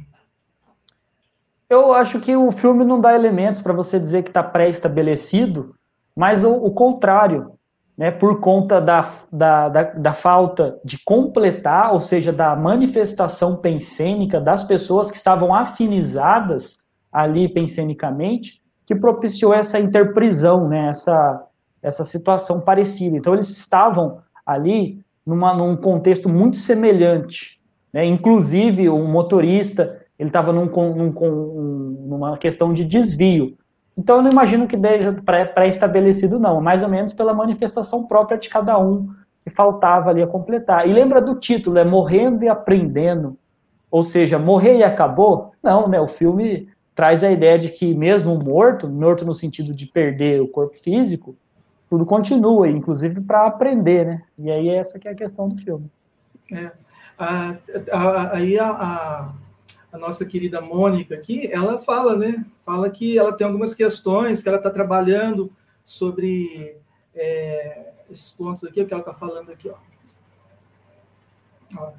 Eu 1.69 1.93
acho 1.93 2.21
que 2.21 2.37
o 2.37 2.53
filme 2.53 2.85
não 2.85 3.01
dá 3.01 3.13
elementos 3.13 3.61
para 3.61 3.73
você 3.73 3.99
dizer 3.99 4.23
que 4.23 4.31
está 4.31 4.41
pré-estabelecido, 4.41 5.75
mas 6.15 6.45
o, 6.45 6.53
o, 6.53 6.73
contrário, 6.73 7.59
né, 8.01 8.11
por 8.11 8.41
conta 8.41 8.81
da, 8.81 9.07
da, 9.31 9.69
da, 9.69 9.83
da, 9.83 10.13
falta 10.15 10.81
de 10.83 10.99
completar, 11.05 11.93
ou 11.93 12.01
seja, 12.01 12.33
da 12.33 12.57
manifestação 12.57 13.57
pensênica 13.57 14.41
das 14.41 14.65
pessoas 14.65 15.11
que 15.11 15.19
estavam 15.19 15.55
afinizadas 15.55 16.79
ali 17.13 17.47
pensenicamente, 17.47 18.59
que 18.87 18.95
propiciou 18.95 19.53
essa 19.53 19.79
interprisão, 19.79 20.67
né, 20.67 20.89
essa, 20.89 21.47
essa 21.83 22.03
situação 22.03 22.61
parecida. 22.61 23.19
Então, 23.19 23.35
eles 23.35 23.51
estavam 23.51 24.23
ali 24.47 25.05
numa, 25.27 25.55
num 25.55 25.77
contexto 25.77 26.29
muito 26.29 26.57
semelhante 26.57 27.61
né? 27.93 28.05
Inclusive, 28.05 28.89
o 28.89 29.07
motorista 29.07 30.01
ele 30.19 30.29
estava 30.29 30.53
num, 30.53 30.67
num, 30.67 32.07
numa 32.09 32.37
questão 32.39 32.73
de 32.73 32.85
desvio. 32.85 33.57
Então, 34.01 34.17
eu 34.17 34.23
não 34.23 34.31
imagino 34.31 34.67
que 34.67 34.81
seja 34.81 35.13
pré-estabelecido, 35.13 36.41
não. 36.41 36.59
Mais 36.59 36.83
ou 36.83 36.89
menos 36.89 37.13
pela 37.13 37.35
manifestação 37.35 38.07
própria 38.07 38.39
de 38.39 38.49
cada 38.49 38.79
um, 38.79 39.11
que 39.45 39.51
faltava 39.51 40.09
ali 40.09 40.23
a 40.23 40.27
completar. 40.27 40.89
E 40.89 40.93
lembra 40.93 41.21
do 41.21 41.35
título, 41.35 41.77
é 41.77 41.85
Morrendo 41.85 42.43
e 42.43 42.49
Aprendendo. 42.49 43.37
Ou 43.91 44.03
seja, 44.03 44.39
morrer 44.39 44.79
e 44.79 44.83
acabou? 44.83 45.53
Não, 45.63 45.87
né? 45.87 46.01
O 46.01 46.09
filme 46.09 46.67
traz 46.95 47.23
a 47.23 47.31
ideia 47.31 47.59
de 47.59 47.69
que 47.69 47.93
mesmo 47.93 48.35
morto, 48.37 48.89
morto 48.89 49.27
no 49.27 49.35
sentido 49.35 49.75
de 49.75 49.85
perder 49.85 50.41
o 50.41 50.49
corpo 50.49 50.77
físico, 50.77 51.37
tudo 51.91 52.07
continua, 52.07 52.71
inclusive 52.71 53.21
para 53.21 53.47
aprender, 53.47 54.07
né? 54.07 54.23
E 54.39 54.51
aí 54.51 54.71
essa 54.71 54.99
que 54.99 55.09
é 55.09 55.11
a 55.11 55.15
questão 55.15 55.47
do 55.47 55.59
filme. 55.59 55.91
É. 56.51 56.71
A, 57.19 57.55
a, 57.93 58.37
aí 58.37 58.59
a, 58.59 58.71
a, 58.71 59.29
a, 59.92 59.98
nossa 59.98 60.24
querida 60.24 60.61
Mônica 60.61 61.14
aqui, 61.14 61.48
ela 61.53 61.79
fala, 61.79 62.16
né? 62.16 62.44
Fala 62.62 62.90
que 62.90 63.18
ela 63.18 63.33
tem 63.33 63.46
algumas 63.46 63.74
questões 63.74 64.42
que 64.42 64.48
ela 64.48 64.59
está 64.59 64.70
trabalhando 64.70 65.53
sobre 65.85 66.76
é, 67.14 67.92
esses 68.11 68.31
pontos 68.33 68.64
aqui, 68.64 68.81
o 68.81 68.87
que 68.87 68.92
ela 68.92 69.03
está 69.03 69.14
falando 69.14 69.50
aqui, 69.50 69.68
ó. 69.68 69.76
ó 71.76 71.92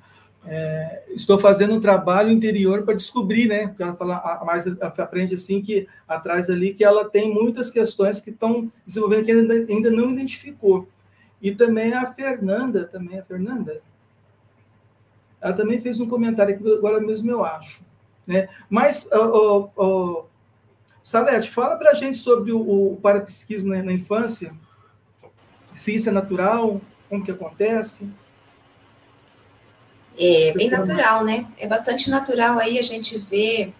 é, 0.43 1.03
estou 1.09 1.37
fazendo 1.37 1.75
um 1.75 1.79
trabalho 1.79 2.31
interior 2.31 2.83
para 2.83 2.95
descobrir, 2.95 3.47
né? 3.47 3.67
Porque 3.67 3.83
ela 3.83 3.93
fala 3.93 4.43
mais 4.43 4.65
à 4.81 5.07
frente 5.07 5.35
assim 5.35 5.61
que 5.61 5.87
atrás 6.07 6.49
ali 6.49 6.73
que 6.73 6.83
ela 6.83 7.07
tem 7.07 7.31
muitas 7.31 7.69
questões 7.69 8.19
que 8.19 8.31
estão 8.31 8.71
desenvolvendo 8.85 9.25
que 9.25 9.31
ainda, 9.31 9.53
ainda 9.53 9.91
não 9.91 10.09
identificou. 10.09 10.87
E 11.41 11.51
também 11.51 11.93
a 11.93 12.11
Fernanda, 12.11 12.85
também 12.85 13.19
a 13.19 13.23
Fernanda, 13.23 13.81
ela 15.41 15.53
também 15.53 15.79
fez 15.79 15.99
um 15.99 16.07
comentário 16.07 16.57
que 16.57 16.73
agora 16.73 16.99
mesmo 16.99 17.29
eu 17.31 17.43
acho, 17.43 17.83
né? 18.27 18.47
Mas 18.69 19.09
oh, 19.11 19.69
oh, 19.75 19.81
oh, 19.83 20.25
Salete, 21.03 21.49
fala 21.49 21.75
para 21.75 21.91
a 21.91 21.95
gente 21.95 22.17
sobre 22.17 22.51
o, 22.51 22.59
o 22.93 22.99
parapsiquismo 23.01 23.73
na, 23.73 23.81
na 23.81 23.91
infância, 23.91 24.53
se 25.73 25.95
isso 25.95 26.09
é 26.09 26.11
natural, 26.11 26.79
como 27.09 27.23
que 27.23 27.31
acontece. 27.31 28.09
É 30.17 30.53
bem 30.53 30.69
natural, 30.69 31.23
né? 31.23 31.47
É 31.57 31.67
bastante 31.67 32.09
natural 32.09 32.59
aí 32.59 32.77
a 32.77 32.81
gente 32.81 33.17
ver 33.17 33.73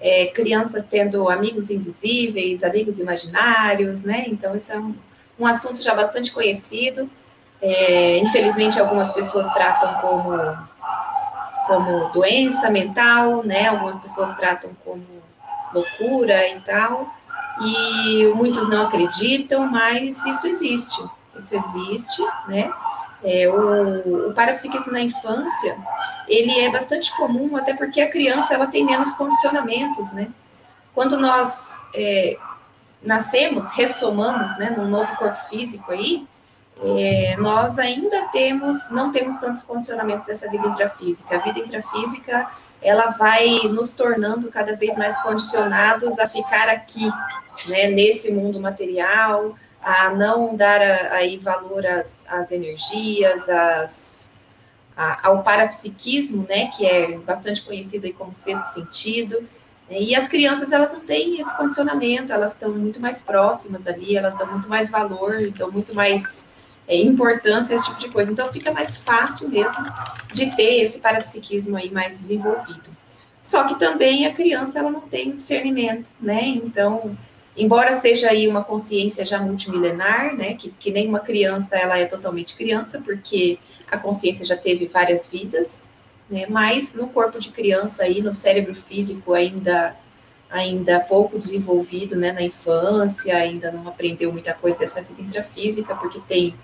é, 0.00 0.26
crianças 0.26 0.84
tendo 0.84 1.28
amigos 1.28 1.70
invisíveis, 1.70 2.64
amigos 2.64 2.98
imaginários, 2.98 4.02
né? 4.02 4.24
Então, 4.26 4.54
isso 4.54 4.72
é 4.72 4.78
um, 4.78 4.94
um 5.38 5.46
assunto 5.46 5.82
já 5.82 5.94
bastante 5.94 6.32
conhecido. 6.32 7.08
É, 7.60 8.18
infelizmente, 8.18 8.78
algumas 8.78 9.10
pessoas 9.12 9.48
tratam 9.54 10.00
como, 10.00 10.32
como 11.66 12.10
doença 12.10 12.70
mental, 12.70 13.42
né? 13.42 13.68
Algumas 13.68 13.98
pessoas 13.98 14.32
tratam 14.32 14.70
como 14.84 15.04
loucura 15.72 16.48
e 16.48 16.60
tal. 16.60 17.08
E 17.60 18.32
muitos 18.34 18.68
não 18.68 18.86
acreditam, 18.86 19.68
mas 19.70 20.24
isso 20.26 20.46
existe. 20.46 21.02
Isso 21.36 21.56
existe, 21.56 22.22
né? 22.48 22.72
É, 23.22 23.48
o, 23.48 24.28
o 24.28 24.34
parapsiquismo 24.34 24.92
na 24.92 25.00
infância, 25.00 25.78
ele 26.28 26.60
é 26.60 26.70
bastante 26.70 27.14
comum, 27.16 27.56
até 27.56 27.74
porque 27.74 28.00
a 28.00 28.10
criança 28.10 28.52
ela 28.54 28.66
tem 28.66 28.84
menos 28.84 29.12
condicionamentos, 29.12 30.12
né? 30.12 30.28
Quando 30.94 31.18
nós 31.18 31.88
é, 31.94 32.36
nascemos, 33.02 33.70
ressomamos, 33.70 34.56
né, 34.58 34.70
num 34.76 34.88
novo 34.88 35.14
corpo 35.16 35.40
físico 35.48 35.90
aí, 35.90 36.26
é, 36.82 37.36
nós 37.38 37.78
ainda 37.78 38.28
temos, 38.28 38.90
não 38.90 39.12
temos 39.12 39.36
tantos 39.36 39.62
condicionamentos 39.62 40.26
dessa 40.26 40.50
vida 40.50 40.66
intrafísica. 40.66 41.36
A 41.36 41.38
vida 41.38 41.60
intrafísica, 41.60 42.48
ela 42.82 43.08
vai 43.10 43.60
nos 43.68 43.92
tornando 43.92 44.50
cada 44.50 44.74
vez 44.74 44.96
mais 44.96 45.16
condicionados 45.22 46.18
a 46.18 46.26
ficar 46.26 46.68
aqui, 46.68 47.08
né, 47.66 47.88
nesse 47.88 48.32
mundo 48.32 48.60
material, 48.60 49.54
a 49.80 50.10
não 50.10 50.56
dar 50.56 50.80
aí 51.12 51.38
valor 51.38 51.86
às, 51.86 52.26
às 52.28 52.50
energias, 52.50 53.48
às, 53.48 54.34
a, 54.96 55.28
ao 55.28 55.42
parapsiquismo, 55.42 56.46
né, 56.48 56.68
que 56.68 56.86
é 56.86 57.18
bastante 57.18 57.62
conhecido 57.62 58.06
aí 58.06 58.12
como 58.12 58.32
sexto 58.32 58.64
sentido, 58.64 59.46
e 59.88 60.16
as 60.16 60.26
crianças, 60.26 60.72
elas 60.72 60.92
não 60.92 61.00
têm 61.00 61.38
esse 61.38 61.54
condicionamento, 61.56 62.32
elas 62.32 62.52
estão 62.52 62.72
muito 62.72 63.00
mais 63.00 63.20
próximas 63.20 63.86
ali, 63.86 64.16
elas 64.16 64.34
dão 64.36 64.46
muito 64.46 64.68
mais 64.68 64.88
valor, 64.90 65.50
dão 65.52 65.70
muito 65.70 65.94
mais 65.94 66.50
é, 66.86 66.96
importância 66.96 67.74
esse 67.74 67.84
tipo 67.86 67.98
de 67.98 68.08
coisa. 68.08 68.30
Então, 68.32 68.48
fica 68.48 68.72
mais 68.72 68.96
fácil 68.96 69.48
mesmo 69.48 69.84
de 70.32 70.54
ter 70.56 70.82
esse 70.82 70.98
parapsiquismo 71.00 71.76
aí 71.76 71.90
mais 71.90 72.16
desenvolvido. 72.18 72.94
Só 73.40 73.64
que 73.64 73.78
também 73.78 74.26
a 74.26 74.32
criança, 74.32 74.78
ela 74.78 74.90
não 74.90 75.02
tem 75.02 75.36
discernimento, 75.36 76.10
né? 76.20 76.42
Então, 76.42 77.16
embora 77.56 77.92
seja 77.92 78.30
aí 78.30 78.48
uma 78.48 78.64
consciência 78.64 79.24
já 79.24 79.38
multimilenar, 79.38 80.34
né, 80.34 80.54
que, 80.54 80.70
que 80.70 80.90
nem 80.90 81.08
uma 81.08 81.20
criança 81.20 81.76
ela 81.76 81.98
é 81.98 82.04
totalmente 82.04 82.56
criança, 82.56 83.00
porque 83.04 83.58
a 83.90 83.98
consciência 83.98 84.44
já 84.44 84.56
teve 84.56 84.86
várias 84.86 85.26
vidas, 85.26 85.86
né, 86.28 86.46
mas 86.48 86.94
no 86.94 87.06
corpo 87.08 87.38
de 87.38 87.50
criança 87.50 88.04
aí, 88.04 88.22
no 88.22 88.32
cérebro 88.32 88.74
físico 88.74 89.32
ainda 89.32 89.94
ainda 90.50 91.00
pouco 91.00 91.36
desenvolvido, 91.36 92.14
né, 92.14 92.30
na 92.30 92.42
infância, 92.42 93.36
ainda 93.36 93.72
não 93.72 93.88
aprendeu 93.88 94.30
muita 94.32 94.54
coisa 94.54 94.78
dessa 94.78 95.02
vida 95.02 95.20
intrafísica, 95.20 95.96
porque 95.96 96.20
tem 96.20 96.54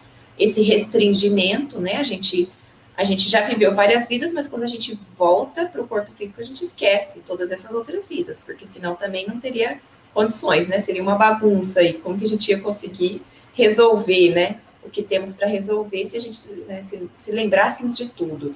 esse 0.40 0.62
restringimento, 0.62 1.79
né, 1.79 1.96
a 1.96 2.03
gente 2.03 2.48
a 2.96 3.05
gente 3.05 3.31
já 3.31 3.40
viveu 3.40 3.72
várias 3.72 4.07
vidas, 4.07 4.31
mas 4.31 4.46
quando 4.46 4.62
a 4.62 4.66
gente 4.66 4.98
volta 5.16 5.64
para 5.64 5.81
o 5.81 5.88
corpo 5.88 6.12
físico, 6.12 6.38
a 6.38 6.44
gente 6.44 6.62
esquece 6.62 7.22
todas 7.22 7.50
essas 7.50 7.72
outras 7.72 8.07
vidas, 8.07 8.42
porque 8.42 8.66
senão 8.66 8.94
também 8.94 9.26
não 9.26 9.40
teria 9.40 9.81
condições, 10.12 10.68
né? 10.68 10.79
Seria 10.79 11.03
uma 11.03 11.14
bagunça 11.14 11.81
aí, 11.81 11.94
como 11.94 12.18
que 12.18 12.24
a 12.24 12.29
gente 12.29 12.50
ia 12.50 12.61
conseguir 12.61 13.22
resolver, 13.55 14.35
né? 14.35 14.59
O 14.85 14.90
que 14.90 15.03
temos 15.03 15.33
para 15.33 15.46
resolver 15.46 16.05
se 16.05 16.14
a 16.14 16.20
gente 16.20 16.38
né, 16.68 16.83
se, 16.83 17.09
se, 17.14 17.33
lembrássemos 17.33 17.96
de 17.96 18.07
tudo. 18.07 18.55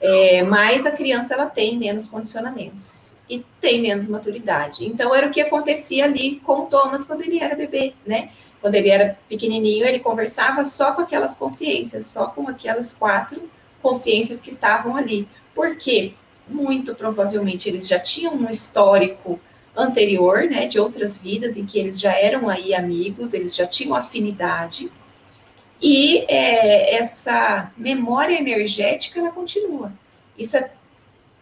É, 0.00 0.42
mas 0.42 0.84
a 0.84 0.90
criança 0.90 1.34
ela 1.34 1.46
tem 1.46 1.78
menos 1.78 2.08
condicionamentos 2.08 3.14
e 3.28 3.44
tem 3.60 3.80
menos 3.80 4.08
maturidade. 4.08 4.84
Então 4.84 5.14
era 5.14 5.28
o 5.28 5.30
que 5.30 5.40
acontecia 5.40 6.06
ali 6.06 6.40
com 6.40 6.62
o 6.62 6.66
Thomas 6.66 7.04
quando 7.04 7.22
ele 7.22 7.38
era 7.38 7.54
bebê, 7.54 7.94
né? 8.04 8.30
Quando 8.60 8.74
ele 8.74 8.90
era 8.90 9.18
pequenininho, 9.28 9.86
ele 9.86 10.00
conversava 10.00 10.64
só 10.64 10.92
com 10.92 11.02
aquelas 11.02 11.34
consciências, 11.34 12.06
só 12.06 12.26
com 12.26 12.48
aquelas 12.48 12.92
quatro 12.92 13.50
consciências 13.82 14.40
que 14.40 14.50
estavam 14.50 14.96
ali. 14.96 15.26
Por 15.54 15.76
quê? 15.76 16.12
Muito 16.46 16.94
provavelmente 16.94 17.68
eles 17.68 17.88
já 17.88 17.98
tinham 17.98 18.34
um 18.34 18.50
histórico 18.50 19.40
anterior, 19.76 20.44
né, 20.44 20.66
de 20.66 20.78
outras 20.78 21.16
vidas 21.18 21.56
em 21.56 21.64
que 21.64 21.78
eles 21.78 21.98
já 22.00 22.12
eram 22.12 22.48
aí 22.48 22.74
amigos, 22.74 23.32
eles 23.32 23.54
já 23.54 23.66
tinham 23.66 23.94
afinidade, 23.94 24.90
e 25.80 26.18
é, 26.28 26.96
essa 26.96 27.72
memória 27.76 28.38
energética, 28.38 29.18
ela 29.18 29.30
continua. 29.30 29.92
Isso 30.36 30.56
é 30.56 30.70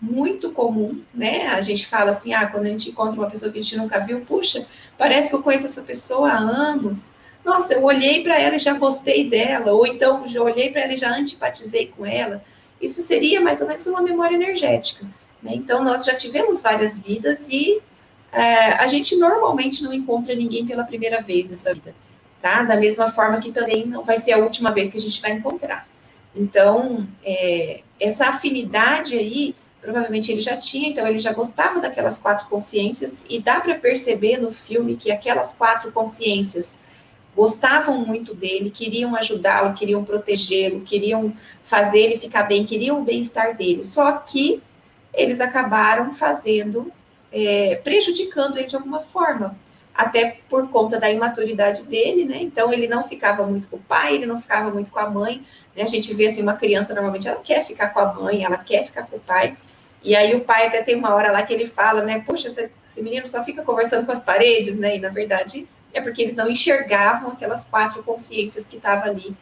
muito 0.00 0.50
comum, 0.52 1.00
né, 1.12 1.48
a 1.48 1.60
gente 1.60 1.86
fala 1.86 2.10
assim, 2.10 2.32
ah, 2.32 2.46
quando 2.46 2.66
a 2.66 2.68
gente 2.68 2.90
encontra 2.90 3.18
uma 3.18 3.28
pessoa 3.28 3.50
que 3.50 3.58
a 3.58 3.62
gente 3.62 3.76
nunca 3.76 3.98
viu, 3.98 4.20
puxa, 4.20 4.66
parece 4.96 5.28
que 5.28 5.34
eu 5.34 5.42
conheço 5.42 5.66
essa 5.66 5.82
pessoa 5.82 6.30
há 6.30 6.38
anos, 6.38 7.12
nossa, 7.44 7.74
eu 7.74 7.82
olhei 7.82 8.22
para 8.22 8.38
ela 8.38 8.56
e 8.56 8.60
já 8.60 8.74
gostei 8.74 9.28
dela, 9.28 9.72
ou 9.72 9.86
então 9.86 10.26
já 10.26 10.40
olhei 10.40 10.70
para 10.70 10.82
ela 10.82 10.92
e 10.92 10.96
já 10.96 11.10
antipatizei 11.10 11.92
com 11.96 12.06
ela, 12.06 12.42
isso 12.80 13.02
seria 13.02 13.40
mais 13.40 13.60
ou 13.60 13.66
menos 13.66 13.86
uma 13.86 14.02
memória 14.02 14.34
energética. 14.34 15.04
Né? 15.42 15.52
Então, 15.54 15.82
nós 15.82 16.04
já 16.04 16.14
tivemos 16.14 16.62
várias 16.62 16.98
vidas 16.98 17.48
e 17.50 17.80
é, 18.32 18.72
a 18.74 18.86
gente 18.86 19.16
normalmente 19.16 19.82
não 19.82 19.92
encontra 19.92 20.34
ninguém 20.34 20.66
pela 20.66 20.84
primeira 20.84 21.20
vez 21.20 21.48
nessa 21.48 21.72
vida, 21.72 21.94
tá? 22.42 22.62
Da 22.62 22.76
mesma 22.76 23.10
forma 23.10 23.40
que 23.40 23.50
também 23.50 23.86
não 23.86 24.04
vai 24.04 24.18
ser 24.18 24.32
a 24.32 24.38
última 24.38 24.70
vez 24.70 24.90
que 24.90 24.98
a 24.98 25.00
gente 25.00 25.20
vai 25.20 25.32
encontrar. 25.32 25.88
Então, 26.36 27.08
é, 27.24 27.80
essa 27.98 28.28
afinidade 28.28 29.16
aí, 29.16 29.54
provavelmente 29.88 30.30
ele 30.30 30.42
já 30.42 30.54
tinha, 30.54 30.90
então 30.90 31.06
ele 31.06 31.18
já 31.18 31.32
gostava 31.32 31.80
daquelas 31.80 32.18
quatro 32.18 32.46
consciências, 32.48 33.24
e 33.26 33.40
dá 33.40 33.58
para 33.58 33.74
perceber 33.74 34.36
no 34.36 34.52
filme 34.52 34.96
que 34.96 35.10
aquelas 35.10 35.54
quatro 35.54 35.90
consciências 35.90 36.78
gostavam 37.34 38.04
muito 38.04 38.34
dele, 38.34 38.68
queriam 38.68 39.16
ajudá-lo, 39.16 39.72
queriam 39.72 40.04
protegê-lo, 40.04 40.82
queriam 40.82 41.32
fazer 41.64 42.00
ele 42.00 42.18
ficar 42.18 42.42
bem, 42.42 42.66
queriam 42.66 43.00
o 43.00 43.04
bem-estar 43.04 43.56
dele. 43.56 43.82
Só 43.82 44.12
que 44.12 44.62
eles 45.14 45.40
acabaram 45.40 46.12
fazendo 46.12 46.92
é, 47.32 47.76
prejudicando 47.76 48.58
ele 48.58 48.66
de 48.66 48.76
alguma 48.76 49.00
forma, 49.00 49.56
até 49.94 50.38
por 50.50 50.68
conta 50.68 51.00
da 51.00 51.10
imaturidade 51.10 51.84
dele, 51.84 52.26
né? 52.26 52.42
Então 52.42 52.72
ele 52.72 52.86
não 52.86 53.02
ficava 53.02 53.46
muito 53.46 53.68
com 53.68 53.76
o 53.76 53.80
pai, 53.80 54.16
ele 54.16 54.26
não 54.26 54.38
ficava 54.38 54.70
muito 54.70 54.90
com 54.90 54.98
a 54.98 55.08
mãe. 55.08 55.42
Né? 55.74 55.82
A 55.82 55.86
gente 55.86 56.12
vê 56.12 56.26
assim 56.26 56.42
uma 56.42 56.54
criança 56.54 56.92
normalmente 56.92 57.26
ela 57.26 57.40
quer 57.40 57.64
ficar 57.64 57.88
com 57.88 58.00
a 58.00 58.12
mãe, 58.12 58.44
ela 58.44 58.58
quer 58.58 58.84
ficar 58.84 59.06
com 59.06 59.16
o 59.16 59.20
pai. 59.20 59.56
E 60.02 60.14
aí 60.14 60.34
o 60.34 60.40
pai 60.40 60.66
até 60.66 60.82
tem 60.82 60.94
uma 60.94 61.14
hora 61.14 61.32
lá 61.32 61.42
que 61.42 61.52
ele 61.52 61.66
fala, 61.66 62.02
né? 62.02 62.22
Puxa, 62.24 62.48
esse, 62.48 63.02
menino 63.02 63.26
só 63.26 63.44
fica 63.44 63.62
conversando 63.62 64.06
com 64.06 64.12
as 64.12 64.22
paredes, 64.22 64.78
né? 64.78 64.96
E 64.96 65.00
na 65.00 65.08
verdade 65.08 65.66
é 65.92 66.00
porque 66.00 66.22
eles 66.22 66.36
não 66.36 66.48
enxergavam 66.48 67.32
aquelas 67.32 67.64
quatro 67.64 68.02
consciências 68.02 68.68
que 68.68 68.76
estavam 68.76 69.10
ali 69.10 69.36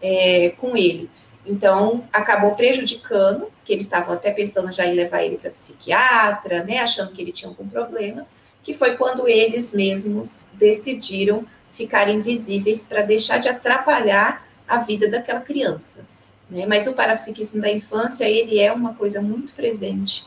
é, 0.00 0.50
com 0.58 0.76
ele. 0.76 1.10
Então, 1.44 2.04
acabou 2.12 2.54
prejudicando, 2.54 3.50
que 3.64 3.72
eles 3.72 3.84
estavam 3.84 4.14
até 4.14 4.30
pensando 4.30 4.70
já 4.70 4.86
em 4.86 4.94
levar 4.94 5.22
ele 5.22 5.38
para 5.38 5.50
psiquiatra, 5.50 6.62
né, 6.62 6.78
achando 6.78 7.12
que 7.12 7.22
ele 7.22 7.32
tinha 7.32 7.48
algum 7.48 7.66
problema, 7.66 8.26
que 8.62 8.74
foi 8.74 8.96
quando 8.96 9.26
eles 9.26 9.72
mesmos 9.72 10.46
decidiram 10.52 11.46
ficar 11.72 12.08
invisíveis 12.08 12.82
para 12.82 13.02
deixar 13.02 13.38
de 13.38 13.48
atrapalhar 13.48 14.46
a 14.66 14.78
vida 14.78 15.08
daquela 15.08 15.40
criança. 15.40 16.04
Né? 16.50 16.66
Mas 16.66 16.86
o 16.86 16.92
parapsiquismo 16.92 17.60
da 17.60 17.70
infância, 17.70 18.28
ele 18.28 18.58
é 18.58 18.72
uma 18.72 18.94
coisa 18.94 19.20
muito 19.20 19.52
presente. 19.52 20.26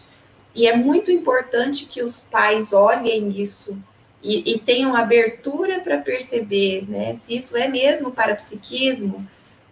E 0.54 0.68
é 0.68 0.76
muito 0.76 1.12
importante 1.12 1.86
que 1.86 2.04
os 2.04 2.20
pais 2.20 2.74
olhem 2.74 3.30
isso 3.40 3.78
e, 4.22 4.54
e 4.54 4.60
tenham 4.60 4.96
abertura 4.96 5.80
para 5.80 5.98
perceber 5.98 6.86
né, 6.88 7.14
se 7.14 7.36
isso 7.36 7.58
é 7.58 7.68
mesmo 7.68 8.12
parapsiquismo. 8.12 9.26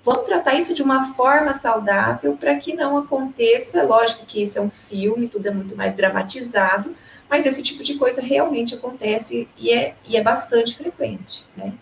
Vamos 0.04 0.24
tratar 0.24 0.56
isso 0.56 0.74
de 0.74 0.82
uma 0.82 1.14
forma 1.14 1.54
saudável 1.54 2.36
para 2.38 2.56
que 2.56 2.74
não 2.74 2.98
aconteça. 2.98 3.84
Lógico 3.84 4.26
que 4.26 4.42
isso 4.42 4.58
é 4.58 4.62
um 4.62 4.70
filme, 4.70 5.28
tudo 5.28 5.48
é 5.48 5.52
muito 5.52 5.76
mais 5.76 5.94
dramatizado, 5.94 6.96
mas 7.30 7.46
esse 7.46 7.62
tipo 7.62 7.84
de 7.84 7.96
coisa 7.96 8.22
realmente 8.22 8.74
acontece 8.74 9.48
e 9.58 9.72
é, 9.72 9.94
e 10.08 10.16
é 10.16 10.24
bastante 10.24 10.76
frequente. 10.76 11.44
Né? 11.56 11.74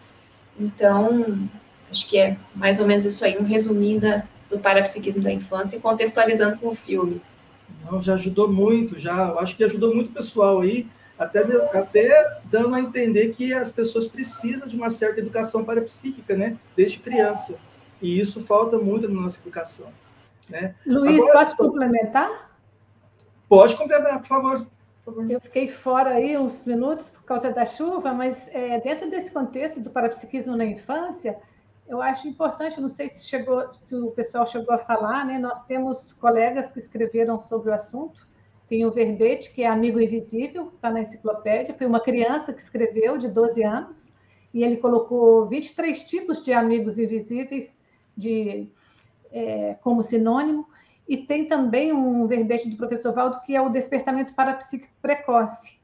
Então, 0.60 1.48
acho 1.92 2.08
que 2.08 2.18
é 2.18 2.36
mais 2.56 2.80
ou 2.80 2.88
menos 2.88 3.06
isso 3.06 3.24
aí, 3.24 3.38
um 3.38 3.46
resuminho 3.46 4.02
da, 4.02 4.24
do 4.50 4.60
parapsiquismo 4.60 5.24
da 5.24 5.32
infância, 5.32 5.80
contextualizando 5.80 6.58
com 6.58 6.70
o 6.70 6.76
filme. 6.76 7.22
Não, 7.84 8.02
já 8.02 8.14
ajudou 8.14 8.52
muito, 8.52 8.98
já. 8.98 9.30
Eu 9.30 9.40
acho 9.40 9.56
que 9.56 9.64
ajudou 9.64 9.94
muito 9.94 10.10
o 10.10 10.14
pessoal 10.14 10.62
aí, 10.62 10.88
até, 11.18 11.40
até 11.78 12.40
dando 12.46 12.76
a 12.76 12.80
entender 12.80 13.30
que 13.30 13.54
as 13.54 13.72
pessoas 13.72 14.08
precisam 14.08 14.68
de 14.68 14.76
uma 14.76 14.90
certa 14.90 15.20
educação 15.20 15.64
parapsíquica, 15.64 16.36
né? 16.36 16.58
Desde 16.76 17.00
criança. 17.00 17.56
E 18.02 18.20
isso 18.20 18.42
falta 18.42 18.78
muito 18.78 19.08
na 19.08 19.22
nossa 19.22 19.40
educação. 19.40 19.88
Né? 20.50 20.76
Luiz, 20.86 21.22
Agora, 21.22 21.40
posso 21.40 21.58
complementar? 21.58 22.52
Pode 23.50 23.76
complementar, 23.76 24.20
por 24.20 24.28
favor. 24.28 24.68
Eu 25.30 25.40
fiquei 25.40 25.70
fora 25.70 26.12
aí 26.12 26.38
uns 26.38 26.66
minutos 26.66 27.10
por 27.10 27.24
causa 27.24 27.50
da 27.52 27.66
chuva, 27.66 28.14
mas 28.14 28.50
é, 28.50 28.80
dentro 28.82 29.10
desse 29.10 29.32
contexto 29.32 29.80
do 29.80 29.90
parapsiquismo 29.90 30.56
na 30.56 30.66
infância, 30.66 31.38
eu 31.88 32.02
acho 32.02 32.28
importante, 32.28 32.82
não 32.82 32.90
sei 32.90 33.10
se 33.10 33.28
chegou, 33.28 33.74
se 33.74 33.96
o 33.96 34.12
pessoal 34.12 34.46
chegou 34.46 34.76
a 34.76 34.78
falar, 34.78 35.26
né? 35.26 35.40
Nós 35.40 35.66
temos 35.66 36.12
colegas 36.14 36.72
que 36.72 36.80
escreveram 36.80 37.40
sobre 37.40 37.70
o 37.70 37.74
assunto. 37.74 38.28
Tem 38.68 38.86
o 38.86 38.92
verbete, 38.92 39.54
que 39.54 39.64
é 39.64 39.68
Amigo 39.68 40.00
Invisível, 40.00 40.72
está 40.76 40.92
na 40.92 41.00
enciclopédia. 41.00 41.74
Foi 41.74 41.88
uma 41.88 42.02
criança 42.02 42.52
que 42.52 42.62
escreveu, 42.62 43.18
de 43.18 43.30
12 43.30 43.64
anos, 43.64 44.12
e 44.54 44.64
ele 44.64 44.78
colocou 44.78 45.48
23 45.48 46.04
tipos 46.04 46.44
de 46.44 46.52
amigos 46.52 47.00
invisíveis 47.00 47.78
de, 48.16 48.70
é, 49.32 49.76
como 49.76 50.04
sinônimo. 50.04 50.68
E 51.08 51.16
tem 51.16 51.46
também 51.48 51.94
um 51.94 52.28
verbete 52.28 52.70
do 52.70 52.76
professor 52.76 53.14
Valdo, 53.14 53.40
que 53.46 53.56
é 53.56 53.62
o 53.62 53.70
despertamento 53.70 54.34
parapsíquico 54.34 54.94
precoce. 55.02 55.80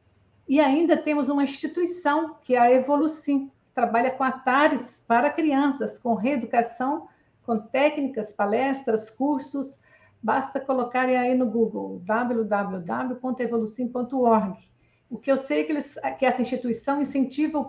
E 0.50 0.60
ainda 0.60 0.98
temos 0.98 1.30
uma 1.30 1.44
instituição, 1.44 2.36
que 2.42 2.56
é 2.56 2.60
a 2.60 2.72
Evolucim, 2.72 3.50
trabalha 3.73 4.12
com 4.12 4.23
atares 4.23 5.03
para 5.07 5.29
crianças, 5.29 5.97
com 5.97 6.13
reeducação, 6.13 7.07
com 7.43 7.57
técnicas, 7.59 8.31
palestras, 8.31 9.09
cursos. 9.09 9.79
Basta 10.21 10.59
colocarem 10.59 11.17
aí 11.17 11.33
no 11.36 11.47
Google 11.47 11.99
www.evolucim.org. 12.05 14.71
O 15.09 15.17
que 15.17 15.31
eu 15.31 15.38
sei 15.38 15.62
é 15.62 15.63
que, 15.63 15.71
eles, 15.71 15.97
que 16.17 16.25
essa 16.25 16.41
instituição 16.41 16.99
incentiva 17.01 17.59
o 17.59 17.67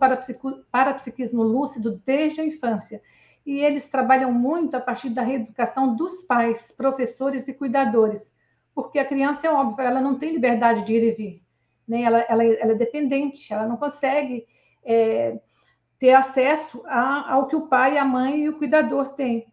parapsiquismo 0.71 1.43
lúcido 1.43 2.01
desde 2.07 2.41
a 2.41 2.47
infância. 2.47 3.03
E 3.45 3.59
eles 3.59 3.89
trabalham 3.89 4.33
muito 4.33 4.77
a 4.77 4.81
partir 4.81 5.11
da 5.11 5.21
reeducação 5.21 5.95
dos 5.95 6.23
pais, 6.23 6.73
professores 6.73 7.47
e 7.47 7.53
cuidadores. 7.53 8.35
Porque 8.75 8.99
a 8.99 9.05
criança, 9.05 9.47
é 9.47 9.51
óbvio, 9.51 9.85
ela 9.85 10.01
não 10.01 10.19
tem 10.19 10.33
liberdade 10.33 10.83
de 10.85 10.95
ir 10.95 11.03
e 11.03 11.13
vir. 11.13 11.43
Né? 11.87 12.01
Ela, 12.03 12.21
ela, 12.21 12.43
ela 12.45 12.73
é 12.73 12.75
dependente, 12.75 13.53
ela 13.53 13.67
não 13.67 13.77
consegue 13.77 14.47
é, 14.83 15.39
ter 15.99 16.13
acesso 16.13 16.83
a, 16.87 17.33
ao 17.33 17.47
que 17.47 17.57
o 17.57 17.67
pai, 17.67 17.99
a 17.99 18.05
mãe 18.05 18.45
e 18.45 18.49
o 18.49 18.59
cuidador 18.59 19.11
têm. 19.11 19.47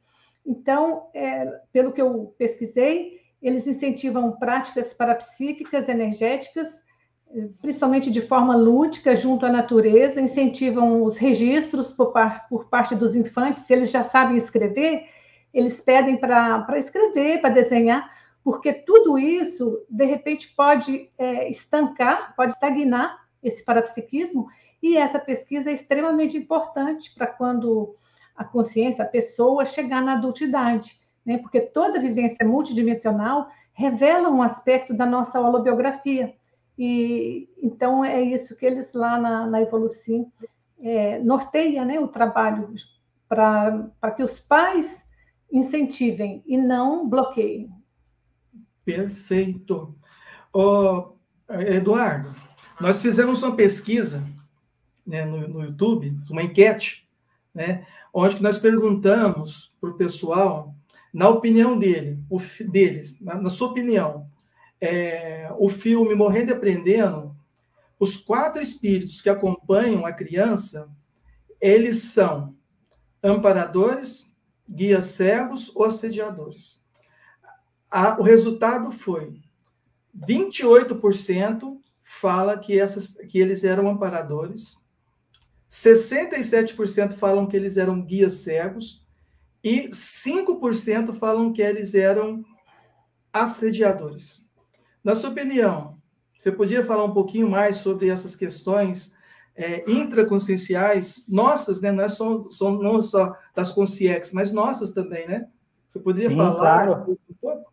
Então, 0.45 1.07
é, 1.13 1.45
pelo 1.71 1.91
que 1.91 2.01
eu 2.01 2.33
pesquisei, 2.37 3.19
eles 3.41 3.65
incentivam 3.67 4.31
práticas 4.33 4.93
parapsíquicas, 4.93 5.89
energéticas, 5.89 6.81
principalmente 7.61 8.11
de 8.11 8.21
forma 8.21 8.55
lúdica, 8.55 9.15
junto 9.15 9.45
à 9.45 9.49
natureza, 9.49 10.19
incentivam 10.19 11.03
os 11.03 11.17
registros 11.17 11.91
por, 11.91 12.11
par, 12.11 12.47
por 12.49 12.65
parte 12.65 12.93
dos 12.95 13.15
infantes, 13.15 13.61
se 13.61 13.73
eles 13.73 13.89
já 13.89 14.03
sabem 14.03 14.37
escrever, 14.37 15.05
eles 15.53 15.81
pedem 15.81 16.17
para 16.17 16.77
escrever, 16.77 17.39
para 17.39 17.49
desenhar, 17.49 18.09
porque 18.43 18.73
tudo 18.73 19.17
isso, 19.17 19.85
de 19.89 20.05
repente, 20.05 20.53
pode 20.55 21.09
é, 21.17 21.49
estancar, 21.49 22.35
pode 22.35 22.53
estagnar 22.53 23.17
esse 23.41 23.63
parapsiquismo 23.63 24.47
e 24.81 24.97
essa 24.97 25.19
pesquisa 25.19 25.69
é 25.69 25.73
extremamente 25.73 26.35
importante 26.35 27.13
para 27.13 27.27
quando 27.27 27.95
a 28.35 28.43
consciência, 28.43 29.03
a 29.03 29.07
pessoa 29.07 29.65
chegar 29.65 30.01
na 30.01 30.13
adultidade, 30.13 30.97
né? 31.25 31.37
porque 31.37 31.61
toda 31.61 31.99
vivência 31.99 32.45
multidimensional 32.45 33.49
revela 33.73 34.29
um 34.29 34.41
aspecto 34.41 34.93
da 34.93 35.05
nossa 35.05 35.39
holobiografia. 35.39 36.33
E 36.77 37.47
então 37.61 38.03
é 38.03 38.19
isso 38.21 38.57
que 38.57 38.65
eles 38.65 38.93
lá 38.93 39.19
na, 39.19 39.45
na 39.45 39.61
Evolucim 39.61 40.31
é, 40.79 41.19
norteia 41.19 41.85
né, 41.85 41.99
o 41.99 42.07
trabalho 42.07 42.73
para 43.29 44.11
que 44.15 44.23
os 44.23 44.39
pais 44.39 45.05
incentivem 45.51 46.41
e 46.45 46.57
não 46.57 47.07
bloqueiem. 47.07 47.71
Perfeito. 48.83 49.95
Oh, 50.51 51.13
Eduardo, 51.49 52.33
nós 52.79 52.99
fizemos 52.99 53.43
uma 53.43 53.55
pesquisa 53.55 54.23
né, 55.05 55.25
no, 55.25 55.47
no, 55.47 55.63
YouTube, 55.63 56.17
uma 56.29 56.43
enquete, 56.43 57.07
né, 57.53 57.85
onde 58.13 58.41
nós 58.41 58.57
perguntamos 58.57 59.73
para 59.79 59.89
o 59.89 59.95
pessoal, 59.95 60.73
na 61.13 61.29
opinião 61.29 61.77
dele, 61.77 62.19
o, 62.29 62.39
deles, 62.69 63.19
na, 63.19 63.35
na 63.35 63.49
sua 63.49 63.69
opinião, 63.69 64.29
é, 64.79 65.49
o 65.57 65.69
filme 65.69 66.15
Morrendo 66.15 66.51
e 66.51 66.53
Aprendendo, 66.53 67.35
os 67.99 68.15
quatro 68.15 68.61
espíritos 68.61 69.21
que 69.21 69.29
acompanham 69.29 70.05
a 70.05 70.11
criança, 70.11 70.89
eles 71.59 72.03
são 72.03 72.55
amparadores, 73.21 74.31
guias 74.67 75.05
cegos 75.05 75.71
ou 75.75 75.85
assediadores. 75.85 76.81
A, 77.89 78.19
o 78.19 78.23
resultado 78.23 78.91
foi 78.91 79.41
28% 80.17 81.79
fala 82.19 82.57
que, 82.57 82.77
essas, 82.77 83.15
que 83.29 83.39
eles 83.39 83.63
eram 83.63 83.89
amparadores, 83.89 84.77
67% 85.71 87.13
falam 87.13 87.47
que 87.47 87.55
eles 87.55 87.77
eram 87.77 88.01
guias 88.01 88.33
cegos 88.33 89.07
e 89.63 89.87
5% 89.87 91.13
falam 91.13 91.53
que 91.53 91.61
eles 91.61 91.95
eram 91.95 92.43
assediadores. 93.31 94.45
Na 95.01 95.15
sua 95.15 95.29
opinião, 95.29 95.97
você 96.37 96.51
podia 96.51 96.83
falar 96.83 97.05
um 97.05 97.13
pouquinho 97.13 97.49
mais 97.49 97.77
sobre 97.77 98.09
essas 98.09 98.35
questões 98.35 99.15
é, 99.55 99.89
intraconscienciais, 99.89 101.25
nossas, 101.29 101.79
né? 101.79 101.89
Não, 101.89 102.03
é 102.03 102.09
só, 102.09 102.49
só, 102.49 102.71
não 102.71 103.01
só 103.01 103.33
das 103.55 103.71
consciex, 103.71 104.33
mas 104.33 104.51
nossas 104.51 104.91
também, 104.91 105.25
né? 105.25 105.47
Você 105.87 105.99
poderia 105.99 106.29
Sim, 106.29 106.35
falar 106.35 106.85
claro. 106.85 106.91
um 106.91 107.15
pouco? 107.39 107.71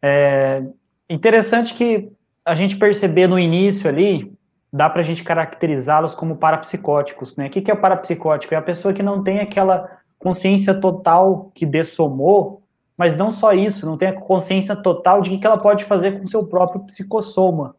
É 0.00 0.64
interessante 1.08 1.74
que 1.74 2.12
a 2.44 2.54
gente 2.54 2.76
perceber 2.76 3.26
no 3.26 3.38
início 3.38 3.88
ali, 3.88 4.32
dá 4.72 4.88
para 4.88 5.00
a 5.00 5.04
gente 5.04 5.22
caracterizá-los 5.22 6.14
como 6.14 6.36
parapsicóticos, 6.36 7.36
né? 7.36 7.46
O 7.46 7.50
que 7.50 7.70
é 7.70 7.74
o 7.74 7.80
parapsicótico? 7.80 8.54
É 8.54 8.56
a 8.56 8.62
pessoa 8.62 8.94
que 8.94 9.02
não 9.02 9.22
tem 9.22 9.40
aquela 9.40 9.98
consciência 10.18 10.72
total 10.72 11.50
que 11.54 11.66
dessomou, 11.66 12.62
mas 12.96 13.16
não 13.16 13.30
só 13.30 13.52
isso, 13.52 13.84
não 13.84 13.98
tem 13.98 14.08
a 14.08 14.20
consciência 14.20 14.76
total 14.76 15.20
de 15.20 15.30
o 15.30 15.38
que 15.38 15.46
ela 15.46 15.58
pode 15.58 15.84
fazer 15.84 16.18
com 16.18 16.26
seu 16.26 16.46
próprio 16.46 16.80
psicossoma. 16.84 17.74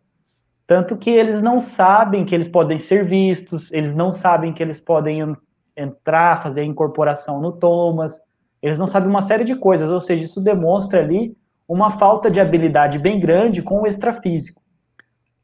Tanto 0.68 0.98
que 0.98 1.10
eles 1.10 1.42
não 1.42 1.60
sabem 1.60 2.26
que 2.26 2.34
eles 2.34 2.48
podem 2.48 2.80
ser 2.80 3.06
vistos, 3.06 3.72
eles 3.72 3.96
não 3.96 4.12
sabem 4.12 4.54
que 4.54 4.62
eles 4.62 4.80
podem 4.80 5.36
entrar, 5.76 6.42
fazer 6.42 6.62
a 6.62 6.66
incorporação 6.66 7.42
no 7.42 7.52
Thomas, 7.52 8.22
eles 8.62 8.80
não 8.80 8.88
sabem 8.88 9.10
uma 9.10 9.22
série 9.22 9.44
de 9.44 9.56
coisas, 9.56 9.92
ou 9.92 10.00
seja, 10.00 10.24
isso 10.24 10.42
demonstra 10.42 11.00
ali 11.00 11.36
uma 11.68 11.90
falta 11.90 12.32
de 12.32 12.40
habilidade 12.40 12.98
bem 12.98 13.20
grande 13.20 13.62
com 13.62 13.82
o 13.82 13.88
extrafísico. 13.88 14.63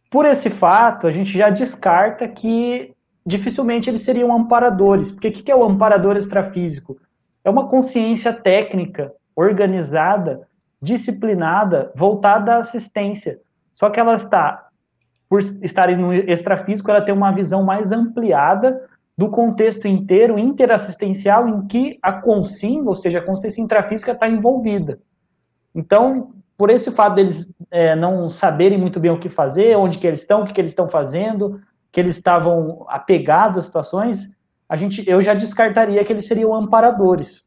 Por 0.10 0.26
esse 0.26 0.50
fato, 0.50 1.08
a 1.08 1.12
gente 1.12 1.38
já 1.38 1.50
descarta 1.50 2.28
que 2.28 2.94
dificilmente 3.26 3.90
eles 3.90 4.02
seriam 4.02 4.36
amparadores. 4.36 5.12
Porque 5.12 5.28
o 5.28 5.32
que 5.32 5.52
é 5.52 5.56
o 5.56 5.64
amparador 5.64 6.18
extrafísico? 6.18 6.98
É 7.44 7.50
uma 7.50 7.68
consciência 7.68 8.34
técnica, 8.34 9.14
organizada, 9.36 10.48
disciplinada, 10.82 11.92
voltada 11.96 12.56
à 12.56 12.58
assistência. 12.58 13.40
Só 13.76 13.90
que 13.90 14.00
ela 14.00 14.16
está, 14.16 14.68
por 15.30 15.40
estar 15.40 15.96
no 15.96 16.14
extrafísico, 16.14 16.90
ela 16.90 17.02
tem 17.02 17.14
uma 17.14 17.32
visão 17.32 17.64
mais 17.64 17.92
ampliada 17.92 18.82
do 19.18 19.30
contexto 19.30 19.88
inteiro 19.88 20.40
interassistencial 20.40 21.48
em 21.48 21.68
que 21.68 22.00
a 22.02 22.14
consim, 22.14 22.82
ou 22.86 22.96
seja, 22.96 23.20
a 23.20 23.26
consciência 23.26 23.62
intrafísica, 23.62 24.14
está 24.14 24.28
envolvida. 24.28 25.00
Então, 25.76 26.32
por 26.60 26.70
esse 26.70 26.92
fato 26.92 27.16
deles 27.16 27.50
é, 27.72 27.96
não 27.96 28.30
saberem 28.30 28.78
muito 28.78 29.00
bem 29.00 29.10
o 29.10 29.18
que 29.18 29.30
fazer, 29.30 29.78
onde 29.78 29.98
que 29.98 30.06
eles 30.06 30.20
estão, 30.20 30.42
o 30.42 30.46
que, 30.46 30.52
que 30.52 30.60
eles 30.60 30.72
estão 30.72 30.90
fazendo, 30.90 31.62
que 31.90 31.98
eles 32.02 32.18
estavam 32.18 32.86
apegados 32.90 33.58
às 33.58 33.64
situações, 33.64 34.30
a 34.68 34.76
gente, 34.76 35.02
eu 35.10 35.22
já 35.22 35.34
descartaria 35.34 36.04
que 36.04 36.12
eles 36.12 36.28
seriam 36.28 36.54
amparadores. 36.54 37.46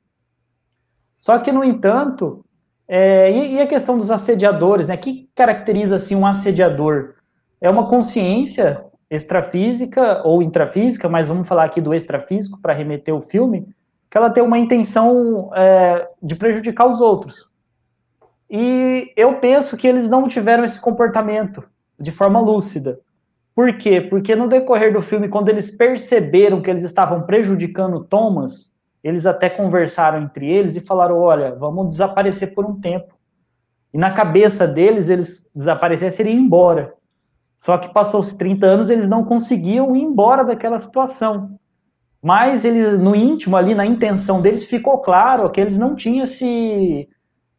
Só 1.20 1.38
que, 1.38 1.52
no 1.52 1.62
entanto, 1.62 2.42
é, 2.88 3.30
e, 3.30 3.56
e, 3.56 3.60
a 3.60 3.66
questão 3.66 3.98
dos 3.98 4.10
assediadores, 4.10 4.88
né? 4.88 4.94
O 4.94 4.98
que 4.98 5.28
caracteriza 5.34 5.96
assim 5.96 6.16
um 6.16 6.26
assediador? 6.26 7.16
É 7.60 7.68
uma 7.68 7.86
consciência 7.88 8.82
extrafísica 9.10 10.22
ou 10.24 10.42
intrafísica, 10.42 11.06
mas 11.06 11.28
vamos 11.28 11.46
falar 11.46 11.64
aqui 11.64 11.82
do 11.82 11.92
extrafísico 11.92 12.58
para 12.62 12.72
remeter 12.72 13.14
o 13.14 13.20
filme, 13.20 13.68
que 14.10 14.16
ela 14.16 14.30
tem 14.30 14.42
uma 14.42 14.58
intenção 14.58 15.50
é, 15.54 16.08
de 16.22 16.34
prejudicar 16.34 16.88
os 16.88 17.02
outros. 17.02 17.51
E 18.54 19.10
eu 19.16 19.40
penso 19.40 19.78
que 19.78 19.88
eles 19.88 20.10
não 20.10 20.28
tiveram 20.28 20.62
esse 20.62 20.78
comportamento 20.78 21.64
de 21.98 22.12
forma 22.12 22.38
lúcida. 22.38 23.00
Por 23.54 23.78
quê? 23.78 23.98
Porque 23.98 24.36
no 24.36 24.46
decorrer 24.46 24.92
do 24.92 25.00
filme, 25.00 25.26
quando 25.26 25.48
eles 25.48 25.74
perceberam 25.74 26.60
que 26.60 26.68
eles 26.68 26.82
estavam 26.82 27.22
prejudicando 27.22 28.04
Thomas, 28.04 28.70
eles 29.02 29.24
até 29.24 29.48
conversaram 29.48 30.20
entre 30.20 30.50
eles 30.50 30.76
e 30.76 30.82
falaram: 30.82 31.18
olha, 31.18 31.54
vamos 31.54 31.88
desaparecer 31.88 32.52
por 32.52 32.66
um 32.66 32.78
tempo. 32.78 33.14
E 33.92 33.96
na 33.96 34.10
cabeça 34.10 34.66
deles, 34.66 35.08
eles 35.08 35.48
desaparecessem 35.54 36.26
e 36.26 36.30
ir 36.30 36.38
embora. 36.38 36.92
Só 37.56 37.78
que 37.78 37.90
passou-se 37.92 38.36
30 38.36 38.66
anos, 38.66 38.90
eles 38.90 39.08
não 39.08 39.24
conseguiam 39.24 39.96
ir 39.96 40.02
embora 40.02 40.44
daquela 40.44 40.78
situação. 40.78 41.58
Mas 42.22 42.66
eles, 42.66 42.98
no 42.98 43.16
íntimo 43.16 43.56
ali, 43.56 43.74
na 43.74 43.86
intenção 43.86 44.42
deles, 44.42 44.66
ficou 44.66 44.98
claro 44.98 45.48
que 45.50 45.60
eles 45.60 45.78
não 45.78 45.94
tinham 45.94 46.24
esse, 46.24 47.08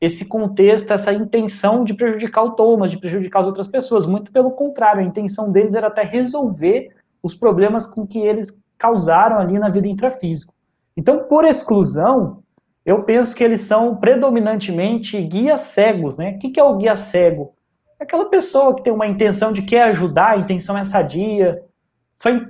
esse 0.03 0.25
contexto, 0.25 0.91
essa 0.91 1.13
intenção 1.13 1.85
de 1.85 1.93
prejudicar 1.93 2.43
o 2.43 2.51
Thomas, 2.51 2.91
de 2.91 2.97
prejudicar 2.97 3.39
as 3.39 3.45
outras 3.45 3.69
pessoas. 3.69 4.05
Muito 4.05 4.31
pelo 4.33 4.51
contrário, 4.51 4.99
a 4.99 5.05
intenção 5.05 5.49
deles 5.49 5.73
era 5.73 5.87
até 5.87 6.03
resolver 6.03 6.89
os 7.21 7.33
problemas 7.33 7.87
com 7.87 8.05
que 8.05 8.19
eles 8.19 8.59
causaram 8.77 9.37
ali 9.37 9.57
na 9.57 9.69
vida 9.69 9.87
intrafísica. 9.87 10.51
Então, 10.97 11.19
por 11.19 11.45
exclusão, 11.45 12.43
eu 12.85 13.03
penso 13.03 13.33
que 13.33 13.43
eles 13.43 13.61
são 13.61 13.95
predominantemente 13.95 15.21
guias 15.21 15.61
cegos, 15.61 16.17
né? 16.17 16.31
O 16.31 16.37
que 16.37 16.59
é 16.59 16.63
o 16.63 16.75
guia 16.75 16.97
cego? 16.97 17.53
É 17.97 18.03
aquela 18.03 18.25
pessoa 18.25 18.75
que 18.75 18.83
tem 18.83 18.91
uma 18.91 19.07
intenção 19.07 19.53
de 19.53 19.61
quer 19.61 19.83
ajudar, 19.83 20.31
a 20.31 20.37
intenção 20.37 20.77
é 20.77 20.83
sadia, 20.83 21.63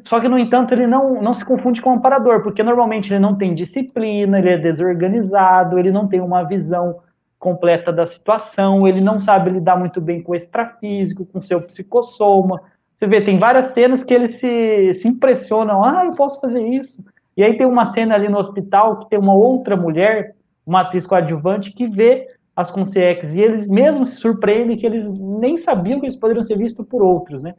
só, 0.06 0.20
que, 0.20 0.28
no 0.28 0.38
entanto, 0.38 0.72
ele 0.72 0.86
não, 0.86 1.20
não 1.20 1.34
se 1.34 1.44
confunde 1.44 1.82
com 1.82 1.92
o 1.92 1.94
amparador, 1.94 2.44
porque 2.44 2.62
normalmente 2.62 3.12
ele 3.12 3.20
não 3.20 3.36
tem 3.36 3.56
disciplina, 3.56 4.38
ele 4.38 4.50
é 4.50 4.58
desorganizado, 4.58 5.80
ele 5.80 5.92
não 5.92 6.08
tem 6.08 6.22
uma 6.22 6.44
visão 6.44 7.00
completa 7.44 7.92
da 7.92 8.06
situação, 8.06 8.88
ele 8.88 9.02
não 9.02 9.20
sabe 9.20 9.50
lidar 9.50 9.78
muito 9.78 10.00
bem 10.00 10.24
com 10.24 10.32
o 10.32 10.36
extrafísico, 10.36 11.26
com 11.26 11.42
seu 11.42 11.62
psicossoma. 11.62 12.62
Você 12.96 13.06
vê, 13.06 13.20
tem 13.20 13.38
várias 13.38 13.74
cenas 13.74 14.02
que 14.02 14.14
eles 14.14 14.36
se, 14.40 14.96
se 14.96 15.10
impressionam, 15.10 15.84
ah, 15.84 16.06
eu 16.06 16.14
posso 16.14 16.40
fazer 16.40 16.66
isso. 16.66 17.04
E 17.36 17.44
aí 17.44 17.58
tem 17.58 17.68
uma 17.68 17.86
cena 17.86 18.16
ali 18.16 18.30
no 18.30 18.38
hospital 18.38 19.00
que 19.00 19.10
tem 19.10 19.20
uma 19.20 19.36
outra 19.36 19.76
mulher, 19.76 20.38
uma 20.66 20.82
atriz 20.82 21.06
coadjuvante, 21.06 21.74
que 21.74 21.86
vê 21.86 22.30
as 22.56 22.72
consciências, 22.72 23.36
e 23.36 23.42
eles 23.42 23.68
mesmos 23.68 24.10
se 24.10 24.16
surpreendem 24.18 24.78
que 24.78 24.86
eles 24.86 25.12
nem 25.12 25.58
sabiam 25.58 26.00
que 26.00 26.06
eles 26.06 26.16
poderiam 26.16 26.44
ser 26.44 26.58
vistos 26.58 26.86
por 26.88 27.04
outros, 27.04 27.42
né? 27.42 27.56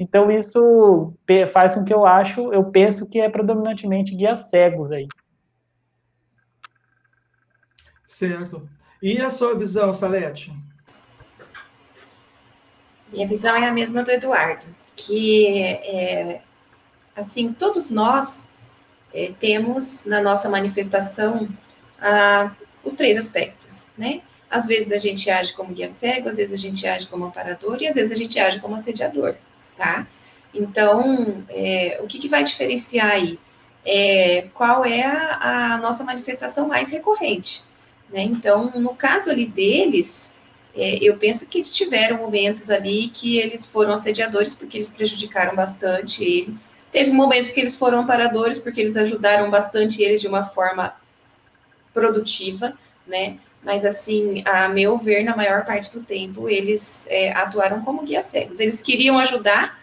Então 0.00 0.32
isso 0.32 1.14
faz 1.52 1.76
com 1.76 1.84
que 1.84 1.94
eu 1.94 2.04
acho, 2.04 2.52
eu 2.52 2.64
penso 2.64 3.06
que 3.06 3.20
é 3.20 3.28
predominantemente 3.28 4.16
guias 4.16 4.48
cegos 4.48 4.90
aí. 4.90 5.06
Certo. 8.08 8.68
E 9.02 9.20
a 9.20 9.30
sua 9.30 9.58
visão, 9.58 9.92
Salete? 9.92 10.52
Minha 13.12 13.26
visão 13.26 13.56
é 13.56 13.66
a 13.66 13.72
mesma 13.72 14.04
do 14.04 14.12
Eduardo, 14.12 14.64
que 14.94 15.60
é, 15.60 16.40
assim 17.16 17.52
todos 17.52 17.90
nós 17.90 18.48
é, 19.12 19.32
temos 19.40 20.06
na 20.06 20.22
nossa 20.22 20.48
manifestação 20.48 21.48
os 22.84 22.94
três 22.94 23.16
aspectos, 23.16 23.90
né? 23.98 24.22
Às 24.48 24.66
vezes 24.66 24.92
a 24.92 24.98
gente 24.98 25.28
age 25.28 25.52
como 25.52 25.72
guia 25.72 25.88
cego, 25.90 26.28
às 26.28 26.36
vezes 26.36 26.58
a 26.58 26.62
gente 26.62 26.86
age 26.86 27.06
como 27.06 27.24
amparador 27.24 27.78
e 27.80 27.88
às 27.88 27.96
vezes 27.96 28.12
a 28.12 28.16
gente 28.16 28.38
age 28.38 28.60
como 28.60 28.76
assediador, 28.76 29.34
tá? 29.76 30.06
Então, 30.54 31.44
é, 31.48 31.98
o 32.02 32.06
que, 32.06 32.18
que, 32.18 32.28
vai 32.28 32.44
diferenciar 32.44 33.10
aí? 33.10 33.38
É, 33.84 34.48
qual 34.54 34.84
é 34.84 35.04
a, 35.04 35.74
a 35.74 35.78
nossa 35.78 36.04
manifestação 36.04 36.68
mais 36.68 36.90
recorrente? 36.90 37.62
Né? 38.12 38.22
Então, 38.24 38.70
no 38.76 38.94
caso 38.94 39.30
ali 39.30 39.46
deles, 39.46 40.38
é, 40.74 40.98
eu 41.02 41.16
penso 41.16 41.46
que 41.46 41.58
eles 41.58 41.74
tiveram 41.74 42.18
momentos 42.18 42.70
ali 42.70 43.08
que 43.08 43.38
eles 43.38 43.64
foram 43.64 43.94
assediadores 43.94 44.54
porque 44.54 44.76
eles 44.76 44.90
prejudicaram 44.90 45.56
bastante 45.56 46.22
ele. 46.22 46.54
Teve 46.92 47.10
momentos 47.10 47.50
que 47.50 47.58
eles 47.58 47.74
foram 47.74 48.00
amparadores 48.00 48.58
porque 48.58 48.80
eles 48.80 48.98
ajudaram 48.98 49.50
bastante 49.50 50.02
eles 50.02 50.20
de 50.20 50.28
uma 50.28 50.44
forma 50.44 50.94
produtiva, 51.94 52.74
né? 53.06 53.38
Mas, 53.64 53.84
assim, 53.84 54.42
a 54.44 54.68
meu 54.68 54.98
ver, 54.98 55.22
na 55.22 55.36
maior 55.36 55.64
parte 55.64 55.90
do 55.92 56.04
tempo, 56.04 56.48
eles 56.48 57.06
é, 57.08 57.32
atuaram 57.32 57.80
como 57.82 58.02
guias 58.02 58.26
cegos. 58.26 58.58
Eles 58.58 58.82
queriam 58.82 59.18
ajudar, 59.18 59.80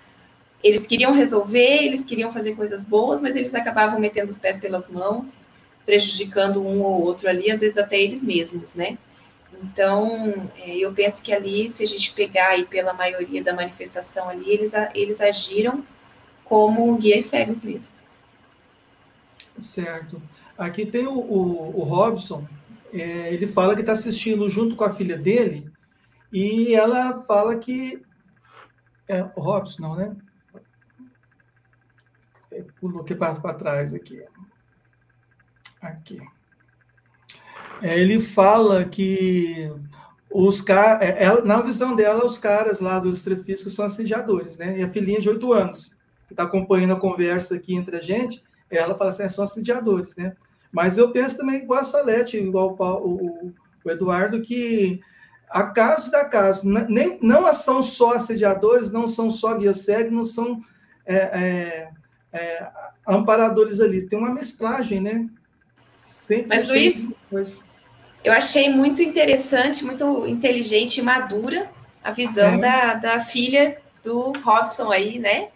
eles 0.61 0.85
queriam 0.85 1.13
resolver, 1.13 1.83
eles 1.83 2.03
queriam 2.03 2.31
fazer 2.31 2.55
coisas 2.55 2.83
boas, 2.83 3.21
mas 3.21 3.35
eles 3.37 3.55
acabavam 3.55 3.99
metendo 3.99 4.29
os 4.29 4.37
pés 4.37 4.57
pelas 4.57 4.89
mãos 4.89 5.45
prejudicando 5.89 6.61
um 6.61 6.83
ou 6.83 7.01
outro 7.01 7.27
ali, 7.27 7.49
às 7.49 7.61
vezes 7.61 7.75
até 7.75 7.99
eles 7.99 8.23
mesmos, 8.23 8.75
né? 8.75 8.95
Então, 9.63 10.51
é, 10.55 10.77
eu 10.77 10.93
penso 10.93 11.23
que 11.23 11.33
ali, 11.33 11.67
se 11.67 11.81
a 11.81 11.87
gente 11.87 12.13
pegar 12.13 12.49
aí 12.49 12.63
pela 12.63 12.93
maioria 12.93 13.43
da 13.43 13.55
manifestação 13.55 14.29
ali, 14.29 14.47
eles, 14.47 14.73
eles 14.93 15.19
agiram 15.19 15.83
como 16.45 16.95
guias 16.95 17.25
cegos 17.25 17.63
mesmo. 17.63 17.91
Certo. 19.57 20.21
Aqui 20.55 20.85
tem 20.85 21.07
o, 21.07 21.17
o, 21.17 21.79
o 21.79 21.83
Robson, 21.83 22.47
é, 22.93 23.33
ele 23.33 23.47
fala 23.47 23.73
que 23.73 23.81
está 23.81 23.93
assistindo 23.93 24.47
junto 24.47 24.75
com 24.75 24.83
a 24.83 24.93
filha 24.93 25.17
dele, 25.17 25.71
e 26.31 26.75
ela 26.75 27.23
fala 27.23 27.57
que. 27.57 27.99
É, 29.07 29.21
Robson, 29.35 29.81
não, 29.81 29.95
né? 29.95 30.15
É, 32.51 32.63
que 33.07 33.15
passa 33.15 33.41
para 33.41 33.55
trás 33.55 33.91
aqui. 33.91 34.23
Aqui. 35.81 36.21
É, 37.81 37.97
ele 37.99 38.19
fala 38.19 38.83
que 38.85 39.71
os 40.31 40.61
caras, 40.61 41.01
é, 41.01 41.41
na 41.43 41.61
visão 41.61 41.95
dela, 41.95 42.25
os 42.25 42.37
caras 42.37 42.79
lá 42.79 42.99
do 42.99 43.09
Estrefisco 43.09 43.69
são 43.69 43.85
assediadores, 43.85 44.57
né? 44.57 44.79
E 44.79 44.83
a 44.83 44.87
filhinha 44.87 45.19
de 45.19 45.29
oito 45.29 45.53
anos, 45.53 45.95
que 46.27 46.33
está 46.33 46.43
acompanhando 46.43 46.93
a 46.93 46.99
conversa 46.99 47.55
aqui 47.55 47.73
entre 47.73 47.95
a 47.95 48.01
gente, 48.01 48.43
ela 48.69 48.95
fala 48.95 49.09
assim, 49.09 49.23
é, 49.23 49.27
são 49.27 49.43
assediadores, 49.43 50.15
né? 50.15 50.35
Mas 50.71 50.97
eu 50.97 51.11
penso 51.11 51.37
também 51.37 51.63
igual 51.63 51.79
a 51.79 51.83
Salete, 51.83 52.37
igual 52.37 52.75
o, 52.79 53.53
o 53.83 53.89
Eduardo, 53.89 54.41
que 54.41 55.01
há 55.49 55.63
casos 55.63 56.13
a 56.13 56.25
casos, 56.25 56.63
nem, 56.63 57.17
não 57.21 57.51
são 57.51 57.81
só 57.81 58.13
assediadores, 58.13 58.91
não 58.91 59.07
são 59.07 59.31
só 59.31 59.57
via 59.57 59.73
série, 59.73 60.11
não 60.11 60.23
são 60.23 60.61
é, 61.05 61.15
é, 61.15 61.89
é, 62.31 62.71
amparadores 63.07 63.79
ali. 63.79 64.07
Tem 64.07 64.19
uma 64.19 64.33
mesclagem, 64.33 65.01
né? 65.01 65.27
Sempre 66.09 66.47
Mas, 66.47 66.67
Luiz, 66.67 67.13
eu 68.23 68.33
achei 68.33 68.67
muito 68.69 69.03
interessante, 69.03 69.85
muito 69.85 70.25
inteligente 70.25 70.97
e 70.97 71.03
madura 71.03 71.69
a 72.03 72.09
visão 72.11 72.55
é. 72.55 72.57
da, 72.57 72.93
da 72.95 73.19
filha 73.19 73.79
do 74.03 74.33
Robson 74.43 74.91
aí, 74.91 75.19
né? 75.19 75.49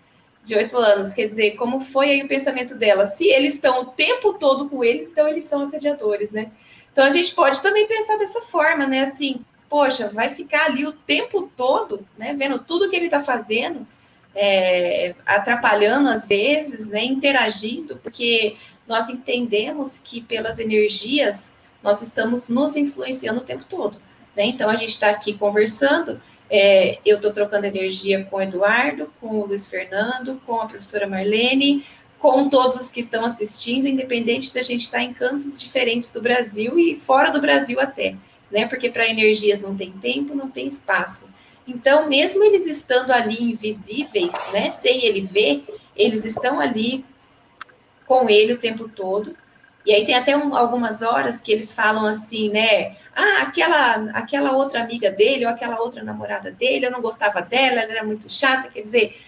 De 0.46 0.56
oito 0.56 0.78
anos. 0.78 1.12
Quer 1.12 1.28
dizer, 1.28 1.56
como 1.56 1.82
foi 1.82 2.12
aí 2.12 2.24
o 2.24 2.28
pensamento 2.28 2.76
dela? 2.76 3.06
Se 3.06 3.28
eles 3.28 3.56
estão 3.56 3.82
o 3.82 3.86
tempo 3.86 4.34
todo 4.34 4.70
com 4.70 4.84
eles, 4.84 5.10
então 5.10 5.28
eles 5.28 5.46
são 5.46 5.62
assediadores, 5.62 6.30
né? 6.30 6.52
Então 6.92 7.04
a 7.04 7.10
gente 7.10 7.34
pode 7.34 7.60
também 7.62 7.88
pensar 7.88 8.18
dessa 8.18 8.42
forma, 8.42 8.86
né? 8.86 9.02
Assim, 9.02 9.44
poxa, 9.68 10.12
vai 10.14 10.30
ficar 10.30 10.66
ali 10.66 10.86
o 10.86 10.92
tempo 10.92 11.50
todo, 11.58 12.06
né? 12.16 12.36
Vendo 12.38 12.60
tudo 12.60 12.92
que 12.92 12.96
ele 12.96 13.06
está 13.06 13.24
fazendo, 13.24 13.88
é, 14.36 15.16
atrapalhando 15.26 16.10
às 16.10 16.28
vezes, 16.28 16.86
né? 16.86 17.04
Interagindo, 17.04 18.00
porque 18.04 18.56
nós 18.88 19.10
entendemos 19.10 20.00
que 20.04 20.22
pelas 20.22 20.60
energias 20.60 21.58
nós 21.82 22.02
estamos 22.02 22.50
nos 22.50 22.76
influenciando 22.76 23.40
o 23.40 23.44
tempo 23.44 23.66
todo. 23.68 23.98
Né? 24.36 24.46
Então 24.46 24.70
a 24.70 24.76
gente 24.76 24.90
está 24.90 25.10
aqui 25.10 25.34
conversando, 25.34 26.22
é, 26.50 27.00
eu 27.06 27.18
estou 27.18 27.32
trocando 27.32 27.66
energia 27.66 28.24
com 28.26 28.38
o 28.38 28.42
Eduardo, 28.42 29.12
com 29.20 29.40
o 29.40 29.46
Luiz 29.46 29.68
Fernando, 29.68 30.42
com 30.46 30.62
a 30.62 30.66
professora 30.66 31.08
Marlene, 31.08 31.86
com 32.20 32.48
todos 32.48 32.78
os 32.78 32.88
que 32.88 33.02
estão 33.02 33.26
assistindo, 33.26 33.88
independente 33.88 34.54
da 34.54 34.62
gente 34.62 34.82
estar 34.82 35.00
tá 35.00 35.04
em 35.04 35.14
cantos 35.14 35.60
diferentes 35.60 36.10
do 36.12 36.22
Brasil 36.22 36.80
e 36.80 36.96
fora 36.96 37.32
do 37.32 37.42
Brasil 37.42 37.82
até, 37.82 38.16
né? 38.50 38.66
Porque 38.66 38.90
para 38.90 39.10
energias 39.10 39.60
não 39.60 39.76
tem 39.76 39.92
tempo, 39.92 40.34
não 40.34 40.50
tem 40.50 40.66
espaço. 40.66 41.28
Então, 41.68 42.08
mesmo 42.08 42.42
eles 42.44 42.66
estando 42.66 43.12
ali 43.12 43.42
invisíveis, 43.42 44.34
né, 44.52 44.70
sem 44.72 45.06
ele 45.06 45.22
ver, 45.22 45.66
eles 45.96 46.26
estão 46.26 46.60
ali 46.60 47.06
com 48.06 48.30
ele 48.30 48.54
o 48.54 48.58
tempo 48.58 48.88
todo. 48.88 49.36
E 49.86 49.94
aí 49.94 50.06
tem 50.06 50.16
até 50.16 50.36
um, 50.36 50.56
algumas 50.56 51.02
horas 51.02 51.42
que 51.42 51.52
eles 51.52 51.74
falam 51.74 52.06
assim, 52.06 52.50
né? 52.50 52.96
Ah, 53.16 53.42
aquela, 53.42 53.96
aquela 54.14 54.52
outra 54.54 54.82
amiga 54.82 55.12
dele 55.12 55.46
ou 55.46 55.52
aquela 55.52 55.80
outra 55.80 56.04
namorada 56.04 56.52
dele, 56.52 56.86
eu 56.86 56.92
não 56.92 57.02
gostava 57.02 57.42
dela, 57.42 57.82
ela 57.82 57.92
era 57.92 58.04
muito 58.04 58.32
chata. 58.32 58.70
Quer 58.70 58.82
dizer, 58.82 59.22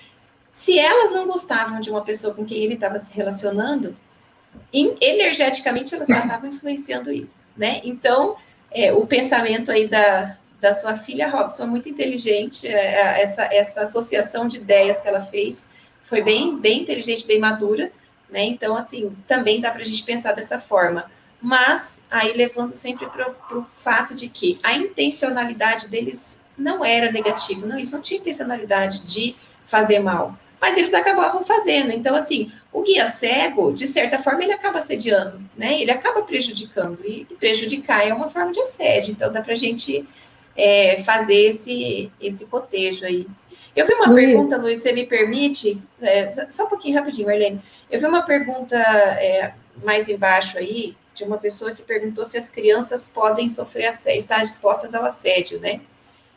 se 0.51 0.79
elas 0.79 1.11
não 1.11 1.27
gostavam 1.27 1.79
de 1.81 1.89
uma 1.89 2.01
pessoa 2.01 2.33
com 2.33 2.45
quem 2.45 2.63
ele 2.63 2.75
estava 2.75 2.97
se 2.97 3.13
relacionando, 3.13 3.95
energeticamente 4.73 5.93
elas 5.93 6.07
já 6.07 6.19
estavam 6.19 6.49
influenciando 6.49 7.11
isso, 7.11 7.47
né? 7.57 7.81
Então, 7.83 8.37
é, 8.71 8.93
o 8.93 9.05
pensamento 9.05 9.69
aí 9.71 9.87
da, 9.87 10.37
da 10.61 10.73
sua 10.73 10.97
filha 10.97 11.29
Robson 11.29 11.63
é 11.63 11.67
muito 11.67 11.89
inteligente, 11.89 12.67
é, 12.67 13.21
essa, 13.21 13.43
essa 13.53 13.81
associação 13.81 14.47
de 14.47 14.57
ideias 14.57 15.01
que 15.01 15.07
ela 15.07 15.21
fez 15.21 15.73
foi 16.03 16.21
bem, 16.21 16.57
bem 16.57 16.81
inteligente, 16.81 17.25
bem 17.25 17.39
madura, 17.39 17.91
né? 18.35 18.43
Então, 18.43 18.75
assim, 18.75 19.15
também 19.25 19.61
dá 19.61 19.71
para 19.71 19.79
a 19.79 19.85
gente 19.85 20.03
pensar 20.03 20.33
dessa 20.33 20.59
forma. 20.59 21.09
Mas, 21.41 22.05
aí 22.11 22.33
levando 22.33 22.73
sempre 22.73 23.05
para 23.05 23.29
o 23.57 23.65
fato 23.77 24.13
de 24.13 24.27
que 24.27 24.59
a 24.61 24.73
intencionalidade 24.73 25.87
deles 25.87 26.41
não 26.57 26.83
era 26.83 27.09
negativa, 27.13 27.65
não, 27.65 27.77
eles 27.77 27.93
não 27.93 28.01
tinham 28.01 28.19
intencionalidade 28.19 29.03
de 29.03 29.37
fazer 29.65 29.99
mal, 29.99 30.37
mas 30.59 30.77
eles 30.77 30.93
acabavam 30.93 31.45
fazendo. 31.45 31.91
Então, 31.91 32.13
assim, 32.13 32.51
o 32.73 32.81
guia 32.81 33.07
cego, 33.07 33.71
de 33.71 33.87
certa 33.87 34.19
forma, 34.19 34.43
ele 34.43 34.51
acaba 34.51 34.79
assediando, 34.79 35.39
né? 35.55 35.81
Ele 35.81 35.91
acaba 35.91 36.21
prejudicando, 36.23 36.99
e 37.05 37.25
prejudicar 37.39 38.05
é 38.05 38.13
uma 38.13 38.29
forma 38.29 38.51
de 38.51 38.59
assédio, 38.59 39.11
então 39.11 39.31
dá 39.31 39.41
para 39.41 39.53
a 39.53 39.57
gente 39.57 40.05
é, 40.57 41.01
fazer 41.03 41.49
esse, 41.49 42.11
esse 42.19 42.45
cotejo 42.47 43.05
aí. 43.05 43.25
Eu 43.75 43.85
vi 43.85 43.93
uma 43.93 44.07
Luiz. 44.07 44.25
pergunta, 44.25 44.57
Luiz, 44.57 44.79
você 44.79 44.91
me 44.93 45.05
permite? 45.05 45.81
É, 46.01 46.29
só 46.29 46.65
um 46.65 46.69
pouquinho 46.69 46.95
rapidinho, 46.95 47.27
Marlene. 47.27 47.61
Eu 47.91 47.99
vi 47.99 48.05
uma 48.05 48.21
pergunta 48.23 48.77
é, 48.77 49.53
mais 49.83 50.07
embaixo 50.07 50.57
aí, 50.57 50.95
de 51.13 51.23
uma 51.23 51.37
pessoa 51.37 51.71
que 51.71 51.83
perguntou 51.83 52.23
se 52.25 52.37
as 52.37 52.49
crianças 52.49 53.07
podem 53.07 53.49
sofrer 53.49 53.87
assédio, 53.87 54.19
estar 54.19 54.41
expostas 54.41 54.95
ao 54.95 55.03
assédio, 55.03 55.59
né? 55.59 55.81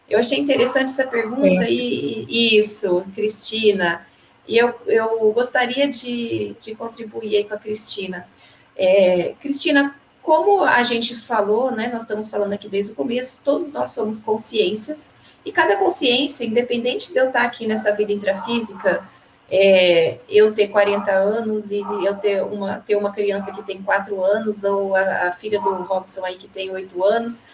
Eu 0.09 0.19
achei 0.19 0.39
interessante 0.39 0.91
essa 0.91 1.07
pergunta 1.07 1.69
e, 1.69 2.25
e 2.29 2.59
isso, 2.59 3.05
Cristina. 3.15 4.07
E 4.47 4.57
eu, 4.57 4.75
eu 4.87 5.31
gostaria 5.33 5.87
de, 5.87 6.57
de 6.59 6.75
contribuir 6.75 7.37
aí 7.37 7.45
com 7.45 7.55
a 7.55 7.59
Cristina. 7.59 8.27
É, 8.75 9.35
Cristina, 9.41 9.95
como 10.23 10.63
a 10.63 10.83
gente 10.83 11.15
falou, 11.15 11.71
né, 11.71 11.91
nós 11.93 12.03
estamos 12.03 12.29
falando 12.29 12.55
aqui 12.55 12.69
desde 12.69 12.93
o 12.93 12.95
começo, 12.95 13.41
todos 13.45 13.71
nós 13.73 13.91
somos 13.91 14.21
consciências, 14.21 15.15
e 15.49 15.53
cada 15.53 15.77
consciência, 15.77 16.45
independente 16.45 17.11
de 17.11 17.19
eu 17.19 17.29
estar 17.29 17.43
aqui 17.43 17.67
nessa 17.67 17.91
vida 17.91 18.13
intrafísica, 18.13 19.03
é, 19.51 20.19
eu 20.29 20.53
ter 20.53 20.69
40 20.69 21.11
anos 21.11 21.71
e 21.71 21.81
eu 21.81 22.15
ter 22.17 22.43
uma, 22.43 22.81
ter 22.81 22.97
uma 22.97 23.11
criança 23.11 23.51
que 23.51 23.63
tem 23.63 23.83
4 23.83 24.23
anos, 24.23 24.63
ou 24.63 24.95
a, 24.95 25.29
a 25.29 25.33
filha 25.33 25.59
do 25.59 25.71
Robson 25.85 26.23
aí 26.23 26.37
que 26.37 26.47
tem 26.47 26.71
8 26.71 27.03
anos, 27.03 27.45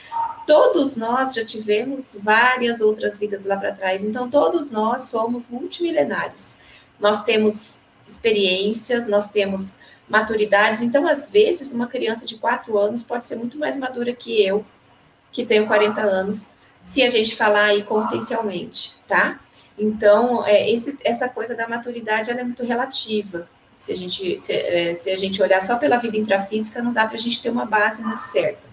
todos 0.45 0.97
nós 0.97 1.35
já 1.35 1.45
tivemos 1.45 2.19
várias 2.21 2.81
outras 2.81 3.17
vidas 3.17 3.45
lá 3.45 3.57
para 3.57 3.71
trás, 3.71 4.03
então 4.03 4.29
todos 4.29 4.73
nós 4.73 5.03
somos 5.03 5.47
multimilenários. 5.47 6.57
Nós 6.99 7.23
temos 7.23 7.81
experiências, 8.05 9.07
nós 9.07 9.29
temos 9.29 9.79
maturidades, 10.09 10.83
então 10.83 11.07
às 11.07 11.31
vezes 11.31 11.71
uma 11.71 11.87
criança 11.87 12.27
de 12.27 12.35
4 12.39 12.77
anos 12.77 13.05
pode 13.05 13.25
ser 13.25 13.37
muito 13.37 13.57
mais 13.57 13.77
madura 13.77 14.13
que 14.13 14.45
eu, 14.45 14.67
que 15.31 15.47
tenho 15.47 15.69
40 15.69 16.01
anos, 16.01 16.57
se 16.85 17.03
a 17.03 17.09
gente 17.09 17.35
falar 17.35 17.65
aí 17.65 17.83
consciencialmente, 17.83 18.95
tá? 19.09 19.41
Então, 19.77 20.47
é, 20.47 20.71
esse, 20.71 20.99
essa 21.03 21.31
coisa 21.31 21.55
da 21.55 21.67
maturidade 21.67 22.31
ela 22.31 22.41
é 22.41 22.45
muito 22.45 22.63
relativa. 22.63 23.49
Se 23.79 23.91
a, 23.91 23.97
gente, 23.97 24.39
se, 24.39 24.53
é, 24.53 24.95
se 24.95 25.11
a 25.11 25.17
gente 25.17 25.43
olhar 25.43 25.63
só 25.63 25.79
pela 25.79 25.97
vida 25.97 26.19
intrafísica, 26.19 26.83
não 26.83 26.93
dá 26.93 27.07
para 27.07 27.17
a 27.17 27.19
gente 27.19 27.41
ter 27.41 27.49
uma 27.49 27.65
base 27.65 28.03
muito 28.03 28.21
certa. 28.21 28.69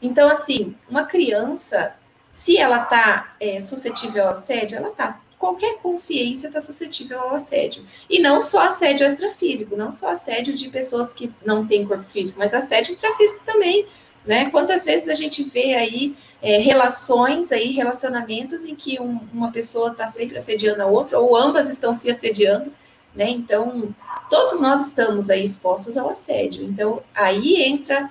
Então, 0.00 0.28
assim, 0.30 0.76
uma 0.88 1.02
criança, 1.04 1.96
se 2.30 2.56
ela 2.56 2.84
está 2.84 3.34
é, 3.40 3.58
suscetível 3.58 4.22
ao 4.22 4.30
assédio, 4.30 4.78
ela 4.78 4.90
está. 4.90 5.20
Qualquer 5.36 5.78
consciência 5.78 6.46
está 6.46 6.60
suscetível 6.60 7.18
ao 7.18 7.34
assédio. 7.34 7.84
E 8.08 8.20
não 8.20 8.40
só 8.40 8.68
assédio 8.68 9.04
extrafísico, 9.04 9.76
não 9.76 9.90
só 9.90 10.10
assédio 10.10 10.54
de 10.54 10.68
pessoas 10.68 11.12
que 11.12 11.32
não 11.44 11.66
têm 11.66 11.84
corpo 11.84 12.04
físico, 12.04 12.38
mas 12.38 12.54
assédio 12.54 12.94
intrafísico 12.94 13.44
também. 13.44 13.84
Né? 14.28 14.50
Quantas 14.50 14.84
vezes 14.84 15.08
a 15.08 15.14
gente 15.14 15.42
vê 15.42 15.72
aí 15.72 16.14
é, 16.42 16.58
relações, 16.58 17.50
aí, 17.50 17.72
relacionamentos 17.72 18.66
em 18.66 18.74
que 18.74 19.00
um, 19.00 19.18
uma 19.32 19.50
pessoa 19.50 19.90
está 19.90 20.06
sempre 20.06 20.36
assediando 20.36 20.82
a 20.82 20.86
outra, 20.86 21.18
ou 21.18 21.34
ambas 21.34 21.66
estão 21.70 21.94
se 21.94 22.10
assediando, 22.10 22.70
né? 23.14 23.30
Então, 23.30 23.88
todos 24.28 24.60
nós 24.60 24.86
estamos 24.86 25.30
aí 25.30 25.42
expostos 25.42 25.96
ao 25.96 26.10
assédio. 26.10 26.62
Então, 26.62 27.02
aí 27.14 27.62
entra 27.62 28.10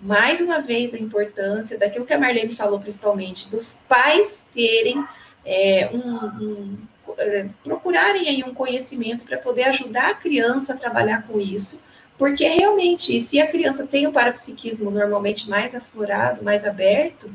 mais 0.00 0.40
uma 0.40 0.58
vez 0.58 0.94
a 0.94 0.98
importância 0.98 1.78
daquilo 1.78 2.06
que 2.06 2.14
a 2.14 2.18
Marlene 2.18 2.56
falou, 2.56 2.80
principalmente, 2.80 3.50
dos 3.50 3.78
pais 3.86 4.48
terem 4.54 5.06
é, 5.44 5.90
um, 5.92 6.24
um 6.42 6.78
é, 7.18 7.46
procurarem 7.62 8.26
aí 8.26 8.42
um 8.42 8.54
conhecimento 8.54 9.22
para 9.26 9.36
poder 9.36 9.64
ajudar 9.64 10.12
a 10.12 10.14
criança 10.14 10.72
a 10.72 10.78
trabalhar 10.78 11.26
com 11.26 11.38
isso, 11.38 11.78
porque 12.22 12.46
realmente, 12.46 13.18
se 13.18 13.40
a 13.40 13.48
criança 13.48 13.84
tem 13.84 14.06
o 14.06 14.12
parapsiquismo 14.12 14.92
normalmente 14.92 15.50
mais 15.50 15.74
aflorado, 15.74 16.44
mais 16.44 16.64
aberto, 16.64 17.28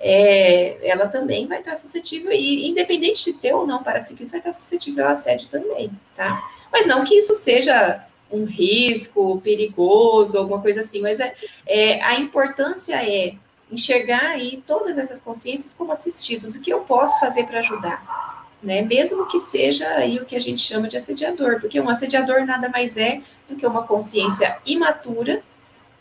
é, 0.00 0.78
ela 0.82 1.08
também 1.08 1.46
vai 1.46 1.58
estar 1.58 1.76
suscetível, 1.76 2.32
e 2.32 2.66
independente 2.66 3.22
de 3.22 3.34
ter 3.34 3.52
ou 3.52 3.66
não 3.66 3.82
parapsiquismo, 3.82 4.30
vai 4.30 4.40
estar 4.40 4.54
suscetível 4.54 5.04
ao 5.04 5.10
assédio 5.10 5.48
também, 5.50 5.90
tá? 6.16 6.42
Mas 6.72 6.86
não 6.86 7.04
que 7.04 7.14
isso 7.14 7.34
seja 7.34 8.02
um 8.30 8.46
risco 8.46 9.42
perigoso, 9.42 10.38
alguma 10.38 10.62
coisa 10.62 10.80
assim, 10.80 11.02
mas 11.02 11.20
é, 11.20 11.34
é, 11.66 12.02
a 12.02 12.18
importância 12.18 12.96
é 13.06 13.34
enxergar 13.70 14.30
aí 14.30 14.64
todas 14.66 14.96
essas 14.96 15.20
consciências 15.20 15.74
como 15.74 15.92
assistidos, 15.92 16.54
o 16.54 16.62
que 16.62 16.72
eu 16.72 16.80
posso 16.80 17.20
fazer 17.20 17.44
para 17.44 17.58
ajudar, 17.58 18.48
né? 18.62 18.80
Mesmo 18.80 19.26
que 19.26 19.38
seja 19.38 19.86
aí 19.96 20.16
o 20.16 20.24
que 20.24 20.34
a 20.34 20.40
gente 20.40 20.62
chama 20.62 20.88
de 20.88 20.96
assediador, 20.96 21.60
porque 21.60 21.78
um 21.78 21.90
assediador 21.90 22.46
nada 22.46 22.70
mais 22.70 22.96
é 22.96 23.20
do 23.48 23.56
que 23.56 23.66
uma 23.66 23.86
consciência 23.86 24.58
imatura 24.64 25.42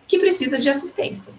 que 0.08 0.20
precisa 0.20 0.58
de 0.58 0.70
assistência. 0.70 1.34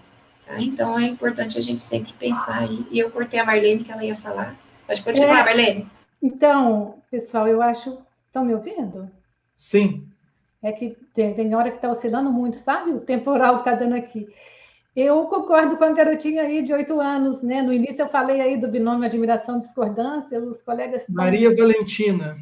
Tá? 0.45 0.59
Então 0.59 0.97
é 0.99 1.05
importante 1.05 1.57
a 1.57 1.61
gente 1.61 1.81
sempre 1.81 2.13
pensar 2.13 2.59
aí. 2.59 2.85
E 2.91 2.99
eu 2.99 3.09
cortei 3.09 3.39
a 3.39 3.45
Marlene 3.45 3.83
que 3.83 3.91
ela 3.91 4.03
ia 4.03 4.15
falar. 4.15 4.55
Pode 4.85 5.01
continuar, 5.01 5.39
é, 5.39 5.43
Marlene. 5.43 5.89
Então, 6.21 6.95
pessoal, 7.09 7.47
eu 7.47 7.61
acho. 7.61 7.97
Estão 8.27 8.45
me 8.45 8.53
ouvindo? 8.53 9.09
Sim. 9.55 10.07
É 10.61 10.71
que 10.71 10.97
tem, 11.13 11.33
tem 11.33 11.55
hora 11.55 11.69
que 11.69 11.77
está 11.77 11.89
oscilando 11.89 12.31
muito, 12.31 12.57
sabe? 12.57 12.91
O 12.91 12.99
temporal 12.99 13.61
que 13.61 13.69
está 13.69 13.75
dando 13.79 13.95
aqui. 13.95 14.27
Eu 14.95 15.25
concordo 15.25 15.77
com 15.77 15.83
a 15.83 15.91
garotinha 15.91 16.43
aí 16.43 16.61
de 16.61 16.73
oito 16.73 17.01
anos, 17.01 17.41
né? 17.41 17.61
No 17.61 17.73
início 17.73 18.01
eu 18.01 18.09
falei 18.09 18.39
aí 18.39 18.57
do 18.57 18.67
binômio 18.67 19.05
admiração 19.05 19.59
discordância, 19.59 20.39
os 20.39 20.61
colegas. 20.61 21.05
Maria 21.09 21.53
Valentina, 21.53 22.37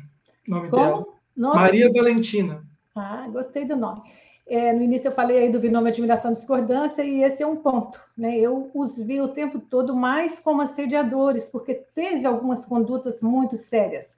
nome 0.47 0.69
Como? 0.69 0.83
dela. 0.83 1.05
Nome? 1.35 1.55
Maria 1.55 1.91
Valentina. 1.91 2.63
Ah, 2.95 3.27
gostei 3.27 3.65
do 3.65 3.75
nome. 3.75 4.03
É, 4.45 4.73
no 4.73 4.81
início 4.81 5.07
eu 5.07 5.13
falei 5.13 5.37
aí 5.39 5.51
do 5.51 5.59
binômio 5.59 5.89
admiração 5.89 6.33
discordância, 6.33 7.01
e 7.01 7.23
esse 7.23 7.41
é 7.41 7.47
um 7.47 7.55
ponto. 7.55 7.99
Né? 8.15 8.37
Eu 8.37 8.69
os 8.73 8.99
vi 8.99 9.19
o 9.21 9.29
tempo 9.29 9.59
todo 9.59 9.95
mais 9.95 10.39
como 10.39 10.61
assediadores, 10.61 11.49
porque 11.49 11.73
teve 11.73 12.25
algumas 12.27 12.65
condutas 12.65 13.21
muito 13.23 13.57
sérias. 13.57 14.17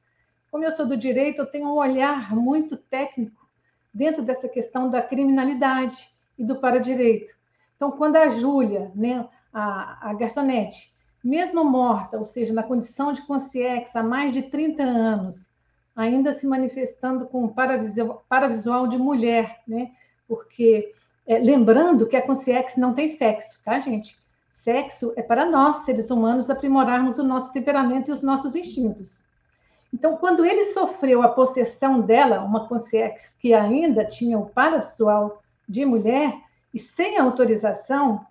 Como 0.51 0.63
eu 0.63 0.71
sou 0.71 0.85
do 0.85 0.97
direito, 0.97 1.41
eu 1.41 1.45
tenho 1.45 1.67
um 1.67 1.77
olhar 1.77 2.35
muito 2.35 2.75
técnico 2.75 3.47
dentro 3.93 4.23
dessa 4.23 4.49
questão 4.49 4.89
da 4.89 5.01
criminalidade 5.01 6.09
e 6.37 6.43
do 6.43 6.57
para-direito. 6.57 7.33
Então, 7.75 7.91
quando 7.91 8.17
a 8.17 8.27
Júlia, 8.29 8.91
né, 8.95 9.27
a, 9.53 10.09
a 10.09 10.13
garçonete, 10.13 10.93
mesmo 11.23 11.63
morta, 11.63 12.17
ou 12.17 12.25
seja, 12.25 12.53
na 12.53 12.63
condição 12.63 13.11
de 13.13 13.21
consciência 13.21 14.01
há 14.01 14.03
mais 14.03 14.33
de 14.33 14.43
30 14.43 14.83
anos, 14.83 15.47
ainda 15.95 16.33
se 16.33 16.45
manifestando 16.45 17.25
com 17.25 17.47
paravisual, 17.47 18.87
de 18.87 18.97
mulher, 18.97 19.61
né? 19.67 19.91
porque 20.27 20.93
é, 21.25 21.39
lembrando 21.39 22.07
que 22.07 22.15
a 22.15 22.21
consciência 22.21 22.79
não 22.79 22.93
tem 22.93 23.07
sexo, 23.07 23.61
tá, 23.63 23.79
gente? 23.79 24.17
Sexo 24.51 25.13
é 25.15 25.21
para 25.21 25.45
nós, 25.45 25.77
seres 25.85 26.09
humanos, 26.09 26.49
aprimorarmos 26.49 27.17
o 27.17 27.23
nosso 27.23 27.51
temperamento 27.53 28.09
e 28.09 28.13
os 28.13 28.21
nossos 28.21 28.55
instintos. 28.55 29.23
Então, 29.93 30.17
quando 30.17 30.45
ele 30.45 30.65
sofreu 30.65 31.21
a 31.21 31.29
possessão 31.29 32.01
dela, 32.01 32.41
uma 32.41 32.67
consciência 32.67 33.37
que 33.39 33.53
ainda 33.53 34.03
tinha 34.03 34.37
o 34.37 34.49
paravisual 34.49 35.41
de 35.67 35.85
mulher, 35.85 36.33
e 36.73 36.79
sem 36.79 37.17
autorização, 37.17 38.25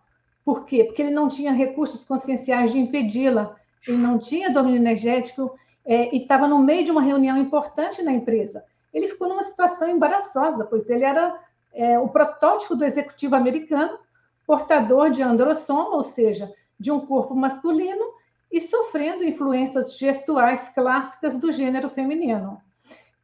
por 0.45 0.67
quê? 0.67 0.85
Porque 0.85 1.01
ele 1.01 1.11
não 1.11 1.29
tinha 1.29 1.53
recursos 1.53 2.05
conscienciais 2.05 2.71
de 2.71 2.79
impedi-la, 2.79 3.57
ele 3.89 3.97
não 3.97 4.19
tinha 4.19 4.51
domínio 4.51 4.77
energético 4.77 5.59
é, 5.85 6.15
e 6.15 6.23
estava 6.23 6.47
no 6.47 6.59
meio 6.59 6.85
de 6.85 6.91
uma 6.91 7.03
reunião 7.03 7.37
importante 7.37 8.03
na 8.03 8.13
empresa. 8.13 8.65
Ele 8.93 9.09
ficou 9.09 9.29
numa 9.29 9.43
situação 9.43 9.89
embaraçosa, 9.89 10.65
pois 10.65 10.89
ele 10.89 11.05
era 11.05 11.39
é, 11.73 11.99
o 11.99 12.09
protótipo 12.09 12.77
do 12.77 12.85
executivo 12.85 13.35
americano, 13.35 13.99
portador 14.47 15.11
de 15.11 15.23
androssoma, 15.23 15.97
ou 15.97 16.03
seja, 16.03 16.53
de 16.79 16.91
um 16.91 17.01
corpo 17.01 17.35
masculino, 17.35 18.15
e 18.51 18.61
sofrendo 18.61 19.25
influências 19.25 19.99
gestuais 19.99 20.69
clássicas 20.69 21.37
do 21.39 21.51
gênero 21.51 21.89
feminino. 21.89 22.61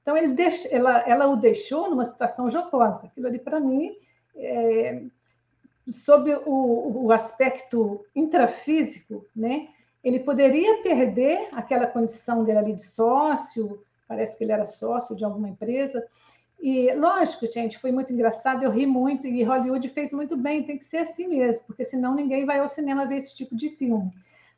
Então, 0.02 0.14
deix... 0.34 0.66
ela, 0.72 0.98
ela 1.06 1.26
o 1.28 1.36
deixou 1.36 1.88
numa 1.88 2.04
situação 2.04 2.50
jocosa. 2.50 3.06
Aquilo 3.06 3.28
ali, 3.28 3.38
para 3.38 3.60
mim, 3.60 3.94
é... 4.34 5.02
sob 5.88 6.34
o, 6.46 7.04
o 7.06 7.12
aspecto 7.12 8.04
intrafísico, 8.14 9.24
né? 9.36 9.68
Ele 10.02 10.20
poderia 10.20 10.82
perder 10.82 11.48
aquela 11.52 11.86
condição 11.86 12.42
dele 12.44 12.58
ali 12.58 12.72
de 12.74 12.84
sócio, 12.84 13.82
parece 14.08 14.36
que 14.36 14.44
ele 14.44 14.52
era 14.52 14.66
sócio 14.66 15.14
de 15.14 15.24
alguma 15.24 15.48
empresa, 15.48 16.04
E, 16.62 16.92
lógico, 16.94 17.46
gente, 17.46 17.78
foi 17.78 17.90
muito 17.90 18.12
engraçado, 18.12 18.62
eu 18.62 18.70
ri 18.70 18.84
muito, 18.84 19.26
e 19.26 19.42
Hollywood 19.42 19.88
fez 19.88 20.12
muito 20.12 20.36
bem, 20.36 20.62
tem 20.62 20.76
que 20.76 20.84
ser 20.84 20.98
assim 20.98 21.26
mesmo, 21.26 21.66
porque 21.66 21.84
senão 21.84 22.14
ninguém 22.14 22.44
vai 22.44 22.58
ao 22.58 22.68
cinema 22.68 23.06
ver 23.06 23.16
esse 23.16 23.34
tipo 23.34 23.56
de 23.56 23.70
filme. 23.70 24.12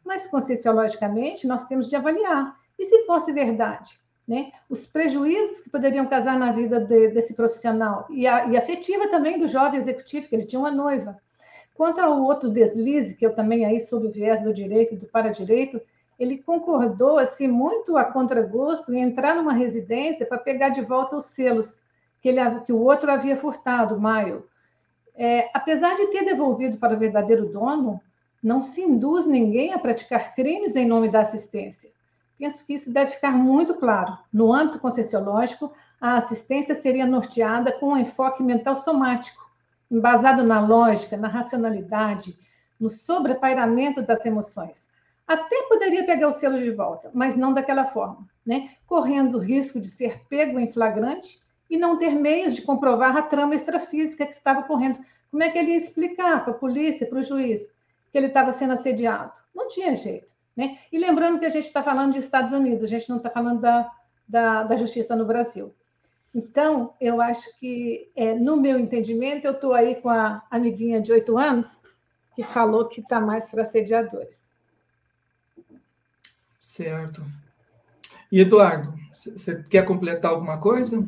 Mas, 0.05 0.27
conscienciologicamente, 0.27 1.47
nós 1.47 1.65
temos 1.67 1.89
de 1.89 1.95
avaliar. 1.95 2.57
E 2.77 2.85
se 2.87 3.07
fosse 3.07 3.33
verdade? 3.33 4.01
Né? 4.27 4.51
Os 4.69 4.85
prejuízos 4.85 5.61
que 5.61 5.71
poderiam 5.71 6.07
causar 6.07 6.37
na 6.37 6.51
vida 6.51 6.81
de, 6.81 7.09
desse 7.11 7.35
profissional, 7.35 8.07
e, 8.11 8.27
a, 8.27 8.47
e 8.47 8.57
afetiva 8.57 9.07
também 9.09 9.39
do 9.39 9.47
jovem 9.47 9.79
executivo, 9.79 10.27
que 10.27 10.35
ele 10.35 10.47
tinha 10.47 10.59
uma 10.59 10.73
noiva. 10.73 11.21
Quanto 11.75 12.01
ao 12.01 12.23
outro 12.23 12.51
deslize, 12.51 13.17
que 13.17 13.25
eu 13.25 13.35
também 13.35 13.65
aí, 13.65 13.81
sob 13.81 14.07
o 14.07 14.11
viés 14.11 14.43
do 14.43 14.53
direito 14.53 14.95
e 14.95 14.97
do 14.97 15.07
para-direito, 15.07 15.81
ele 16.19 16.39
concordou, 16.39 17.19
assim, 17.19 17.49
muito 17.49 17.97
a 17.97 18.05
contragosto, 18.05 18.93
em 18.93 19.01
entrar 19.01 19.35
numa 19.35 19.53
residência 19.53 20.27
para 20.27 20.39
pegar 20.39 20.69
de 20.69 20.83
volta 20.83 21.17
os 21.17 21.25
selos 21.27 21.81
que, 22.21 22.29
ele, 22.29 22.41
que 22.61 22.73
o 22.73 22.81
outro 22.81 23.11
havia 23.11 23.37
furtado, 23.37 23.99
Maio. 23.99 24.47
É, 25.15 25.51
apesar 25.53 25.97
de 25.97 26.07
ter 26.09 26.25
devolvido 26.25 26.79
para 26.79 26.95
o 26.95 26.99
verdadeiro 26.99 27.47
dono, 27.47 28.01
não 28.43 28.63
se 28.63 28.81
induz 28.81 29.27
ninguém 29.27 29.73
a 29.73 29.79
praticar 29.79 30.35
crimes 30.35 30.77
em 30.77 30.87
nome 30.87 31.09
da 31.09 31.21
assistência. 31.21 31.91
Penso 32.39 32.67
que 32.67 32.75
isso 32.75 32.93
deve 32.93 33.13
ficar 33.13 33.31
muito 33.31 33.75
claro. 33.75 34.19
No 34.33 34.53
âmbito 34.53 34.81
conscienciológico, 34.81 35.73
a 36.01 36.17
assistência 36.17 36.75
seria 36.75 37.07
norteada 37.07 37.71
com 37.71 37.93
um 37.93 37.97
enfoque 37.97 38.43
mental 38.43 38.77
somático, 38.77 39.42
embasado 39.93 40.43
na 40.43 40.61
lógica, 40.61 41.17
na 41.17 41.29
racionalidade, 41.29 42.37
no 42.81 42.89
sobrepairamento 42.89 44.03
das 44.03 44.25
emoções. 44.27 44.89
Até 45.27 45.63
poderia 45.69 46.05
pegar 46.05 46.29
o 46.29 46.33
selo 46.33 46.59
de 46.59 46.71
volta, 46.71 47.11
mas 47.15 47.37
não 47.37 47.53
daquela 47.53 47.85
forma, 47.85 48.27
né? 48.45 48.71
correndo 48.87 49.37
o 49.37 49.41
risco 49.41 49.79
de 49.79 49.87
ser 49.87 50.23
pego 50.29 50.59
em 50.59 50.73
flagrante 50.73 51.41
e 51.71 51.77
não 51.77 51.97
ter 51.97 52.15
meios 52.15 52.57
de 52.57 52.63
comprovar 52.63 53.17
a 53.17 53.23
trama 53.23 53.55
extrafísica 53.55 54.27
que 54.27 54.35
estava 54.35 54.61
ocorrendo. 54.61 54.99
Como 55.31 55.43
é 55.43 55.49
que 55.49 55.59
ele 55.59 55.71
ia 55.71 55.77
explicar 55.77 56.45
para 56.45 56.53
a 56.53 56.59
polícia, 56.59 57.07
para 57.07 57.19
o 57.19 57.23
juiz, 57.23 57.71
que 58.11 58.19
ele 58.19 58.27
estava 58.27 58.53
sendo 58.53 58.73
assediado? 58.73 59.33
Não 59.55 59.69
tinha 59.69 59.95
jeito. 59.95 60.33
Né? 60.57 60.79
E 60.91 60.99
lembrando 60.99 61.39
que 61.39 61.47
a 61.47 61.51
gente 61.51 61.65
está 61.65 61.83
falando 61.83 62.13
de 62.13 62.19
Estados 62.19 62.53
Unidos, 62.53 62.85
a 62.85 62.87
gente 62.89 63.09
não 63.09 63.17
está 63.17 63.31
falando 63.31 63.61
da, 63.61 63.91
da, 64.29 64.65
da, 64.65 64.77
justiça 64.77 65.17
no 65.17 65.25
Brasil. 65.25 65.75
Então, 66.35 66.95
eu 67.01 67.21
acho 67.21 67.59
que, 67.59 68.11
é, 68.17 68.35
no 68.35 68.57
meu 68.57 68.79
entendimento, 68.79 69.47
eu 69.47 69.53
estou 69.53 69.75
aí 69.75 69.97
com 69.97 70.09
a 70.09 70.43
amiguinha 70.51 71.01
de 71.01 71.13
oito 71.13 71.37
anos, 71.37 71.79
que 72.35 72.43
falou 72.43 72.89
que 72.89 73.01
está 73.01 73.21
mais 73.21 73.51
para 73.51 73.63
assediadores. 73.63 74.49
Certo. 76.59 77.23
E 78.31 78.41
Eduardo, 78.41 78.95
você 79.13 79.63
quer 79.65 79.85
completar 79.85 80.31
alguma 80.31 80.59
coisa? 80.59 81.07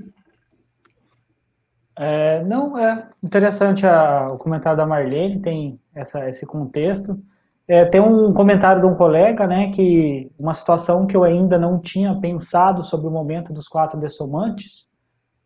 É, 1.97 2.43
não, 2.45 2.77
é 2.77 3.09
interessante 3.23 3.87
a, 3.87 4.31
o 4.31 4.37
comentário 4.37 4.77
da 4.77 4.85
Marlene, 4.85 5.41
tem 5.41 5.81
essa, 5.95 6.29
esse 6.29 6.45
contexto. 6.45 7.19
É, 7.67 7.87
tem 7.87 8.01
um 8.01 8.35
comentário 8.35 8.83
de 8.83 8.87
um 8.87 8.95
colega, 8.95 9.47
né, 9.47 9.71
que 9.71 10.31
uma 10.39 10.53
situação 10.53 11.07
que 11.07 11.17
eu 11.17 11.25
ainda 11.25 11.59
não 11.59 11.81
tinha 11.81 12.15
pensado 12.21 12.85
sobre 12.85 13.07
o 13.07 13.11
momento 13.11 13.55
dos 13.55 13.69
quatro 13.69 13.99
dessomantes, 13.99 14.87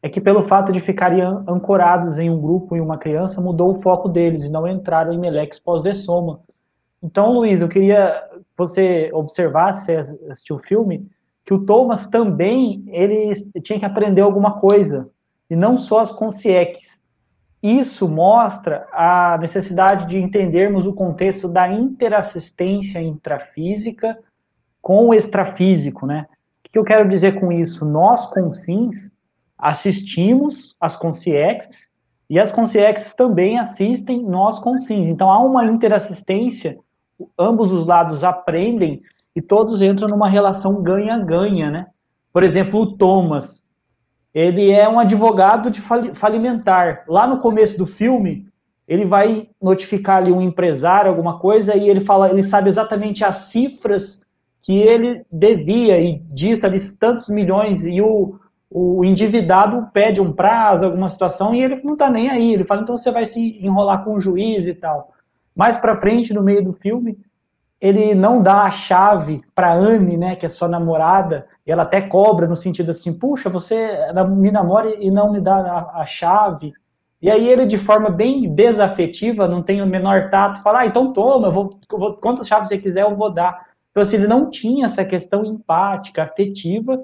é 0.02 0.08
que 0.08 0.20
pelo 0.20 0.42
fato 0.42 0.70
de 0.70 0.80
ficarem 0.80 1.22
ancorados 1.22 2.18
em 2.18 2.30
um 2.30 2.40
grupo 2.40 2.76
e 2.76 2.80
uma 2.80 2.98
criança, 2.98 3.40
mudou 3.40 3.72
o 3.72 3.82
foco 3.82 4.08
deles 4.08 4.44
e 4.44 4.52
não 4.52 4.66
entraram 4.66 5.12
em 5.12 5.18
Melex 5.18 5.58
pós-dessoma. 5.58 6.40
Então, 7.02 7.32
Luiz, 7.32 7.60
eu 7.60 7.68
queria 7.68 8.22
que 8.32 8.44
você 8.56 9.10
observasse, 9.12 9.86
se 9.86 10.14
assistiu 10.30 10.56
o 10.56 10.60
filme, 10.60 11.08
que 11.44 11.54
o 11.54 11.64
Thomas 11.64 12.06
também, 12.06 12.84
ele 12.88 13.32
tinha 13.62 13.78
que 13.78 13.84
aprender 13.84 14.20
alguma 14.20 14.60
coisa, 14.60 15.08
e 15.48 15.56
não 15.56 15.76
só 15.76 16.00
as 16.00 16.12
consciex. 16.12 17.00
Isso 17.62 18.08
mostra 18.08 18.86
a 18.92 19.36
necessidade 19.40 20.06
de 20.06 20.18
entendermos 20.18 20.86
o 20.86 20.92
contexto 20.92 21.48
da 21.48 21.68
interassistência 21.72 23.00
intrafísica 23.00 24.18
com 24.80 25.08
o 25.08 25.14
extrafísico, 25.14 26.06
né? 26.06 26.26
O 26.60 26.70
que 26.70 26.78
eu 26.78 26.84
quero 26.84 27.08
dizer 27.08 27.40
com 27.40 27.50
isso? 27.50 27.84
Nós, 27.84 28.26
consins, 28.26 29.10
assistimos 29.58 30.74
as 30.80 30.96
consciexes 30.96 31.88
e 32.30 32.38
as 32.38 32.52
consciexes 32.52 33.14
também 33.14 33.58
assistem 33.58 34.22
nós, 34.22 34.58
consins. 34.58 35.08
Então, 35.08 35.30
há 35.30 35.38
uma 35.38 35.64
interassistência, 35.64 36.78
ambos 37.38 37.72
os 37.72 37.86
lados 37.86 38.22
aprendem 38.22 39.02
e 39.34 39.42
todos 39.42 39.80
entram 39.82 40.08
numa 40.08 40.28
relação 40.28 40.82
ganha-ganha, 40.82 41.70
né? 41.70 41.86
Por 42.32 42.42
exemplo, 42.42 42.80
o 42.80 42.96
Thomas, 42.96 43.64
ele 44.34 44.70
é 44.70 44.88
um 44.88 45.00
advogado 45.00 45.70
de 45.70 45.80
falimentar. 45.80 47.04
Lá 47.08 47.26
no 47.26 47.38
começo 47.38 47.78
do 47.78 47.86
filme, 47.86 48.46
ele 48.86 49.04
vai 49.04 49.48
notificar 49.60 50.18
ali 50.18 50.30
um 50.30 50.40
empresário, 50.40 51.10
alguma 51.10 51.38
coisa, 51.38 51.76
e 51.76 51.88
ele 51.88 52.00
fala, 52.00 52.30
ele 52.30 52.42
sabe 52.42 52.68
exatamente 52.68 53.24
as 53.24 53.36
cifras 53.36 54.20
que 54.62 54.76
ele 54.76 55.24
devia 55.32 56.00
e 56.00 56.22
diz 56.30 56.62
ali 56.62 56.78
tantos 56.98 57.28
milhões 57.28 57.86
e 57.86 58.02
o, 58.02 58.38
o 58.70 59.04
endividado 59.04 59.88
pede 59.92 60.20
um 60.20 60.32
prazo, 60.32 60.84
alguma 60.84 61.08
situação 61.08 61.54
e 61.54 61.62
ele 61.62 61.80
não 61.82 61.94
está 61.94 62.10
nem 62.10 62.28
aí. 62.28 62.52
Ele 62.52 62.64
fala, 62.64 62.82
então 62.82 62.96
você 62.96 63.10
vai 63.10 63.24
se 63.24 63.58
enrolar 63.64 64.04
com 64.04 64.14
o 64.14 64.20
juiz 64.20 64.66
e 64.66 64.74
tal. 64.74 65.12
Mais 65.56 65.78
para 65.78 65.94
frente, 65.94 66.34
no 66.34 66.42
meio 66.42 66.62
do 66.62 66.72
filme, 66.72 67.18
ele 67.80 68.14
não 68.14 68.42
dá 68.42 68.62
a 68.62 68.70
chave 68.70 69.40
para 69.54 69.72
Anne, 69.72 70.16
né, 70.16 70.36
que 70.36 70.44
é 70.44 70.48
sua 70.48 70.68
namorada, 70.68 71.46
e 71.66 71.70
ela 71.70 71.84
até 71.84 72.00
cobra 72.00 72.46
no 72.46 72.56
sentido 72.56 72.90
assim, 72.90 73.16
puxa, 73.16 73.48
você 73.48 73.98
me 74.36 74.50
namora 74.50 74.94
e 75.02 75.10
não 75.10 75.32
me 75.32 75.40
dá 75.40 75.56
a, 75.56 76.02
a 76.02 76.06
chave. 76.06 76.72
E 77.20 77.30
aí 77.30 77.48
ele, 77.48 77.66
de 77.66 77.78
forma 77.78 78.10
bem 78.10 78.52
desafetiva, 78.52 79.48
não 79.48 79.62
tem 79.62 79.80
o 79.82 79.86
menor 79.86 80.30
tato, 80.30 80.62
fala, 80.62 80.80
ah, 80.80 80.86
então 80.86 81.12
toma, 81.12 81.50
vou, 81.50 81.70
vou, 81.90 82.14
quantas 82.14 82.46
chaves 82.46 82.68
você 82.68 82.78
quiser 82.78 83.02
eu 83.02 83.16
vou 83.16 83.30
dar. 83.30 83.66
Então 83.90 84.02
assim, 84.02 84.16
ele 84.16 84.26
não 84.26 84.50
tinha 84.50 84.86
essa 84.86 85.04
questão 85.04 85.44
empática, 85.44 86.22
afetiva, 86.22 87.00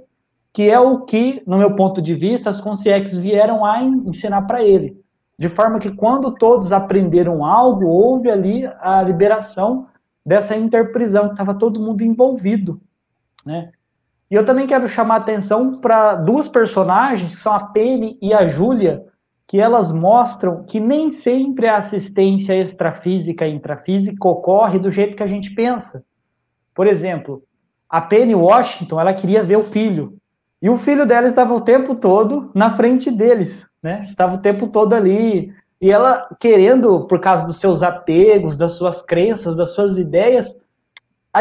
que 0.54 0.70
é 0.70 0.78
o 0.78 1.00
que, 1.00 1.42
no 1.48 1.58
meu 1.58 1.74
ponto 1.74 2.00
de 2.00 2.14
vista, 2.14 2.48
as 2.48 2.60
consciências 2.60 3.18
vieram 3.18 3.64
a 3.64 3.82
ensinar 3.82 4.42
para 4.42 4.62
ele. 4.62 4.96
De 5.36 5.48
forma 5.48 5.80
que 5.80 5.90
quando 5.90 6.32
todos 6.36 6.72
aprenderam 6.72 7.44
algo, 7.44 7.86
houve 7.86 8.30
ali 8.30 8.64
a 8.80 9.02
liberação 9.02 9.88
dessa 10.24 10.56
interprisão, 10.56 11.26
que 11.26 11.34
estava 11.34 11.58
todo 11.58 11.82
mundo 11.82 12.02
envolvido, 12.02 12.80
né? 13.44 13.72
E 14.30 14.36
eu 14.36 14.44
também 14.44 14.66
quero 14.66 14.86
chamar 14.86 15.16
atenção 15.16 15.80
para 15.80 16.14
duas 16.14 16.48
personagens, 16.48 17.34
que 17.34 17.40
são 17.40 17.52
a 17.52 17.64
Penny 17.64 18.16
e 18.22 18.32
a 18.32 18.46
Júlia, 18.46 19.04
que 19.48 19.60
elas 19.60 19.92
mostram 19.92 20.62
que 20.62 20.78
nem 20.78 21.10
sempre 21.10 21.66
a 21.66 21.78
assistência 21.78 22.54
extrafísica 22.54 23.44
e 23.44 23.52
intrafísica 23.52 24.28
ocorre 24.28 24.78
do 24.78 24.90
jeito 24.90 25.16
que 25.16 25.22
a 25.22 25.26
gente 25.26 25.52
pensa. 25.52 26.04
Por 26.72 26.86
exemplo, 26.86 27.42
a 27.88 28.00
Penny 28.00 28.36
Washington, 28.36 29.00
ela 29.00 29.12
queria 29.12 29.42
ver 29.42 29.56
o 29.56 29.64
filho, 29.64 30.16
e 30.64 30.70
o 30.70 30.78
filho 30.78 31.04
dela 31.04 31.26
estava 31.26 31.52
o 31.52 31.60
tempo 31.60 31.94
todo 31.94 32.50
na 32.54 32.74
frente 32.74 33.10
deles, 33.10 33.66
né? 33.82 33.98
Estava 33.98 34.36
o 34.36 34.38
tempo 34.38 34.66
todo 34.66 34.94
ali, 34.94 35.52
e 35.78 35.92
ela 35.92 36.26
querendo, 36.40 37.06
por 37.06 37.20
causa 37.20 37.44
dos 37.44 37.58
seus 37.58 37.82
apegos, 37.82 38.56
das 38.56 38.72
suas 38.72 39.02
crenças, 39.02 39.54
das 39.56 39.74
suas 39.74 39.98
ideias, 39.98 40.58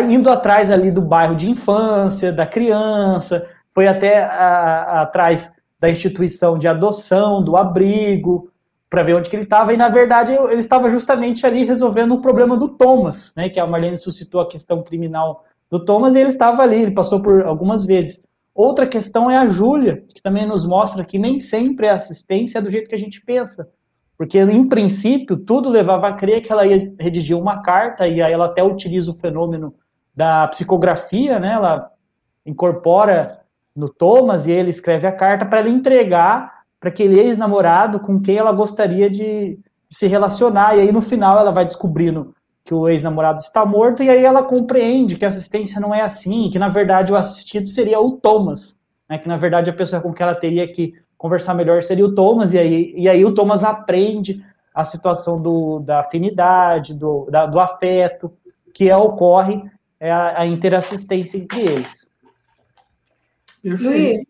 indo 0.10 0.30
atrás 0.30 0.70
ali 0.70 0.92
do 0.92 1.02
bairro 1.02 1.38
de 1.38 1.50
infância, 1.50 2.34
da 2.34 2.46
criança, 2.46 3.48
foi 3.74 3.88
até 3.88 4.26
a, 4.26 4.28
a, 4.28 5.02
atrás 5.04 5.50
da 5.80 5.90
instituição 5.90 6.58
de 6.58 6.68
adoção, 6.68 7.42
do 7.42 7.56
abrigo, 7.56 8.52
para 8.90 9.04
ver 9.04 9.14
onde 9.14 9.30
que 9.30 9.38
ele 9.38 9.44
estava, 9.44 9.74
e 9.74 9.78
na 9.78 9.88
verdade 9.88 10.34
ele 10.34 10.60
estava 10.60 10.90
justamente 10.90 11.46
ali 11.46 11.64
resolvendo 11.64 12.12
o 12.16 12.22
problema 12.22 12.58
do 12.58 12.68
Thomas, 12.68 13.32
né, 13.38 13.48
que 13.48 13.58
a 13.58 13.66
Marlene 13.66 13.96
suscitou 13.96 14.42
a 14.42 14.50
questão 14.50 14.84
criminal 14.84 15.46
do 15.72 15.80
Thomas, 15.80 16.14
e 16.14 16.20
ele 16.20 16.28
estava 16.28 16.62
ali, 16.62 16.82
ele 16.82 16.92
passou 16.92 17.22
por 17.22 17.46
algumas 17.46 17.86
vezes. 17.86 18.22
Outra 18.56 18.86
questão 18.86 19.30
é 19.30 19.38
a 19.38 19.48
Júlia, 19.48 20.04
que 20.14 20.22
também 20.22 20.48
nos 20.48 20.66
mostra 20.66 21.04
que 21.04 21.18
nem 21.18 21.40
sempre 21.40 21.88
a 21.88 21.96
assistência 21.96 22.60
é 22.60 22.62
do 22.62 22.70
jeito 22.70 22.88
que 22.88 22.96
a 22.96 23.00
gente 23.00 23.20
pensa. 23.22 23.68
Porque, 24.18 24.40
em 24.40 24.68
princípio, 24.70 25.38
tudo 25.38 25.70
levava 25.70 26.08
a 26.08 26.14
crer 26.14 26.42
que 26.42 26.52
ela 26.52 26.66
ia 26.66 26.94
redigir 27.00 27.38
uma 27.38 27.64
carta, 27.64 28.08
e 28.08 28.22
aí 28.22 28.32
ela 28.32 28.46
até 28.46 28.64
utiliza 28.64 29.10
o 29.10 29.16
fenômeno 29.16 29.74
da 30.16 30.48
psicografia, 30.48 31.40
né? 31.40 31.54
Ela 31.54 31.90
incorpora 32.46 33.40
no 33.76 33.90
Thomas 33.90 34.46
e 34.46 34.52
ele 34.52 34.70
escreve 34.70 35.08
a 35.08 35.12
carta 35.12 35.46
para 35.46 35.60
ela 35.60 35.70
entregar 35.70 36.64
para 36.80 36.90
aquele 36.90 37.20
ex-namorado 37.20 38.00
com 38.00 38.22
quem 38.22 38.38
ela 38.38 38.52
gostaria 38.52 39.10
de, 39.10 39.58
se 39.94 40.08
relacionar. 40.08 40.76
E 40.76 40.82
aí, 40.82 40.92
no 40.92 41.02
final, 41.02 41.38
ela 41.38 41.52
vai 41.52 41.66
descobrindo 41.66 42.36
que 42.64 42.74
o 42.74 42.88
ex-namorado 42.88 43.40
está 43.40 43.66
morto, 43.66 44.02
e 44.02 44.10
aí 44.10 44.24
ela 44.24 44.44
compreende 44.44 45.18
que 45.18 45.26
a 45.26 45.28
assistência 45.28 45.82
não 45.82 45.94
é 45.94 46.02
assim, 46.02 46.50
que 46.50 46.58
na 46.58 46.70
verdade 46.70 47.12
o 47.12 47.16
assistido 47.16 47.68
seria 47.68 48.00
o 48.00 48.14
Thomas, 48.14 48.74
né, 49.10 49.18
que 49.18 49.28
na 49.28 49.36
verdade 49.36 49.70
a 49.70 49.74
pessoa 49.74 50.02
com 50.02 50.14
quem 50.14 50.26
ela 50.26 50.36
teria 50.36 50.72
que 50.72 50.94
conversar 51.18 51.54
melhor 51.54 51.84
seria 51.84 52.06
o 52.06 52.16
Thomas, 52.16 52.54
e 52.54 52.60
aí, 52.60 52.94
e 52.96 53.10
aí 53.10 53.26
o 53.26 53.34
Thomas 53.34 53.64
aprende 53.64 54.44
a 54.74 54.84
situação 54.84 55.42
do, 55.42 55.80
da 55.80 56.00
afinidade, 56.00 56.94
do, 56.94 57.28
da, 57.30 57.46
do 57.46 57.60
afeto, 57.60 58.32
que 58.74 58.90
é, 58.90 58.96
ocorre 58.96 59.62
é 60.00 60.12
a, 60.12 60.42
a 60.42 60.48
interassistência 60.48 61.38
entre 61.38 61.62
eles. 61.62 62.08
Perfeito. 63.62 64.28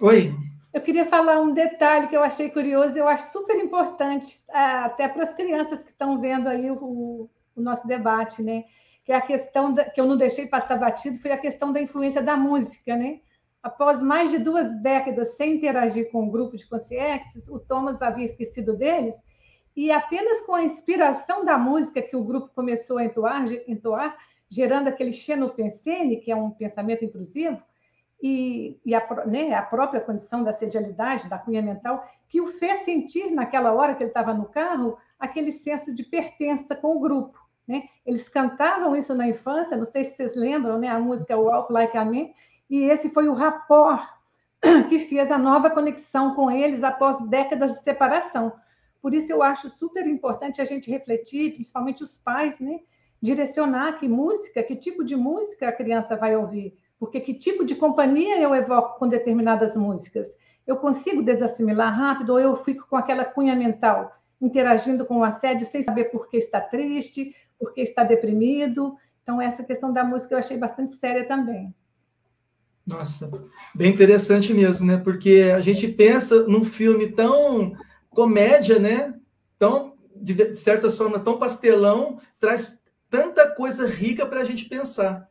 Oi. 0.00 0.34
Eu 0.72 0.80
queria 0.80 1.06
falar 1.06 1.40
um 1.40 1.52
detalhe 1.52 2.08
que 2.08 2.16
eu 2.16 2.22
achei 2.22 2.48
curioso, 2.48 2.96
eu 2.96 3.06
acho 3.06 3.30
super 3.30 3.56
importante, 3.56 4.40
até 4.48 5.06
para 5.06 5.22
as 5.22 5.34
crianças 5.34 5.82
que 5.82 5.90
estão 5.90 6.18
vendo 6.18 6.48
aí 6.48 6.70
o, 6.70 7.28
o 7.56 7.60
nosso 7.60 7.86
debate, 7.86 8.42
né? 8.42 8.64
Que 9.04 9.12
é 9.12 9.16
a 9.16 9.20
questão 9.20 9.72
da, 9.72 9.84
que 9.84 10.00
eu 10.00 10.06
não 10.06 10.16
deixei 10.16 10.46
passar 10.46 10.78
batido 10.78 11.18
foi 11.18 11.32
a 11.32 11.38
questão 11.38 11.72
da 11.72 11.80
influência 11.80 12.22
da 12.22 12.36
música, 12.36 12.96
né? 12.96 13.20
Após 13.62 14.02
mais 14.02 14.30
de 14.30 14.38
duas 14.38 14.70
décadas 14.82 15.36
sem 15.36 15.54
interagir 15.54 16.10
com 16.10 16.26
o 16.26 16.30
grupo 16.30 16.56
de 16.56 16.66
consciências, 16.66 17.48
o 17.48 17.58
Thomas 17.58 18.02
havia 18.02 18.24
esquecido 18.24 18.76
deles, 18.76 19.14
e 19.74 19.90
apenas 19.90 20.40
com 20.42 20.54
a 20.54 20.62
inspiração 20.62 21.44
da 21.44 21.56
música 21.56 22.02
que 22.02 22.16
o 22.16 22.24
grupo 22.24 22.50
começou 22.54 22.98
a 22.98 23.04
entoar, 23.04 23.44
entoar 23.66 24.16
gerando 24.48 24.88
aquele 24.88 25.12
xenopensene, 25.12 26.18
que 26.18 26.30
é 26.30 26.36
um 26.36 26.50
pensamento 26.50 27.04
intrusivo, 27.04 27.62
e, 28.22 28.78
e 28.84 28.94
a, 28.94 29.24
né, 29.26 29.54
a, 29.54 29.62
própria 29.62 30.00
condição 30.00 30.44
da 30.44 30.52
sedialidade, 30.52 31.28
da 31.28 31.38
cunha 31.38 31.62
mental, 31.62 32.06
que 32.28 32.40
o 32.40 32.46
fez 32.46 32.80
sentir, 32.80 33.30
naquela 33.30 33.72
hora 33.72 33.94
que 33.94 34.02
ele 34.02 34.10
estava 34.10 34.32
no 34.32 34.44
carro, 34.44 34.96
aquele 35.18 35.50
senso 35.50 35.92
de 35.92 36.04
pertença 36.04 36.76
com 36.76 36.96
o 36.96 37.00
grupo. 37.00 37.38
Né? 37.72 37.84
Eles 38.06 38.28
cantavam 38.28 38.94
isso 38.94 39.14
na 39.14 39.26
infância, 39.26 39.76
não 39.76 39.84
sei 39.84 40.04
se 40.04 40.16
vocês 40.16 40.36
lembram, 40.36 40.78
né? 40.78 40.88
a 40.88 41.00
música 41.00 41.36
Walk 41.36 41.72
Like 41.72 41.96
a 41.96 42.04
Man, 42.04 42.28
e 42.68 42.82
esse 42.84 43.10
foi 43.10 43.28
o 43.28 43.34
rapport 43.34 44.06
que 44.88 44.98
fez 45.00 45.30
a 45.30 45.38
nova 45.38 45.70
conexão 45.70 46.34
com 46.34 46.50
eles 46.50 46.84
após 46.84 47.20
décadas 47.28 47.72
de 47.72 47.80
separação. 47.80 48.52
Por 49.00 49.14
isso 49.14 49.32
eu 49.32 49.42
acho 49.42 49.68
super 49.68 50.06
importante 50.06 50.60
a 50.60 50.64
gente 50.64 50.90
refletir, 50.90 51.54
principalmente 51.54 52.02
os 52.02 52.18
pais, 52.18 52.60
né? 52.60 52.80
direcionar 53.20 53.98
que 53.98 54.08
música, 54.08 54.62
que 54.62 54.74
tipo 54.74 55.04
de 55.04 55.14
música 55.14 55.68
a 55.68 55.72
criança 55.72 56.16
vai 56.16 56.36
ouvir 56.36 56.76
porque 57.02 57.18
que 57.18 57.34
tipo 57.34 57.64
de 57.64 57.74
companhia 57.74 58.38
eu 58.38 58.54
evoco 58.54 58.96
com 58.96 59.08
determinadas 59.08 59.76
músicas? 59.76 60.28
Eu 60.64 60.76
consigo 60.76 61.20
desassimilar 61.20 61.92
rápido 61.92 62.30
ou 62.30 62.38
eu 62.38 62.54
fico 62.54 62.86
com 62.88 62.94
aquela 62.94 63.24
cunha 63.24 63.56
mental, 63.56 64.16
interagindo 64.40 65.04
com 65.04 65.18
o 65.18 65.24
assédio 65.24 65.66
sem 65.66 65.82
saber 65.82 66.12
por 66.12 66.28
que 66.28 66.36
está 66.36 66.60
triste, 66.60 67.34
por 67.62 67.72
que 67.72 67.80
está 67.80 68.02
deprimido? 68.02 68.96
Então, 69.22 69.40
essa 69.40 69.62
questão 69.62 69.92
da 69.92 70.02
música 70.02 70.34
eu 70.34 70.38
achei 70.38 70.58
bastante 70.58 70.94
séria 70.94 71.24
também. 71.24 71.72
Nossa, 72.84 73.30
bem 73.72 73.92
interessante 73.92 74.52
mesmo, 74.52 74.84
né? 74.84 74.96
Porque 74.96 75.52
a 75.54 75.60
gente 75.60 75.86
pensa 75.86 76.42
num 76.48 76.64
filme 76.64 77.12
tão 77.12 77.76
comédia, 78.10 78.80
né? 78.80 79.14
Tão, 79.56 79.94
de 80.16 80.56
certa 80.56 80.90
forma, 80.90 81.20
tão 81.20 81.38
pastelão, 81.38 82.20
traz 82.40 82.82
tanta 83.08 83.48
coisa 83.48 83.86
rica 83.86 84.26
para 84.26 84.40
a 84.40 84.44
gente 84.44 84.64
pensar, 84.64 85.30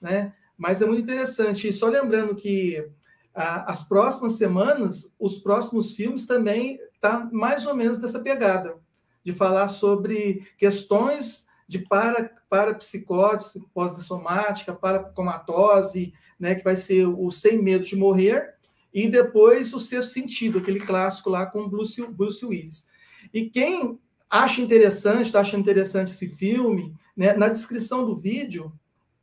né? 0.00 0.32
Mas 0.56 0.80
é 0.80 0.86
muito 0.86 1.02
interessante. 1.02 1.66
E 1.66 1.72
só 1.72 1.88
lembrando 1.88 2.36
que 2.36 2.88
ah, 3.34 3.64
as 3.68 3.82
próximas 3.82 4.34
semanas, 4.34 5.12
os 5.18 5.38
próximos 5.38 5.96
filmes 5.96 6.24
também 6.24 6.78
tá 7.00 7.28
mais 7.32 7.66
ou 7.66 7.74
menos 7.74 7.98
dessa 7.98 8.20
pegada, 8.20 8.76
de 9.24 9.32
falar 9.32 9.66
sobre 9.66 10.46
questões 10.56 11.48
de 11.66 11.78
para, 11.78 12.30
parapsicose, 12.48 13.60
pós-somática, 13.72 14.74
paracomatose, 14.74 16.12
né, 16.38 16.54
que 16.54 16.64
vai 16.64 16.76
ser 16.76 17.06
o 17.06 17.30
Sem 17.30 17.62
Medo 17.62 17.84
de 17.84 17.96
Morrer, 17.96 18.54
e 18.92 19.08
depois 19.08 19.72
o 19.74 19.80
Sexto 19.80 20.12
Sentido, 20.12 20.58
aquele 20.58 20.80
clássico 20.80 21.30
lá 21.30 21.46
com 21.46 21.68
Bruce, 21.68 22.06
Bruce 22.10 22.44
Willis. 22.44 22.88
E 23.32 23.46
quem 23.50 23.98
acha 24.30 24.60
interessante, 24.60 25.26
está 25.26 25.40
achando 25.40 25.60
interessante 25.60 26.12
esse 26.12 26.28
filme, 26.28 26.94
né, 27.16 27.32
na 27.32 27.48
descrição 27.48 28.04
do 28.04 28.16
vídeo 28.16 28.72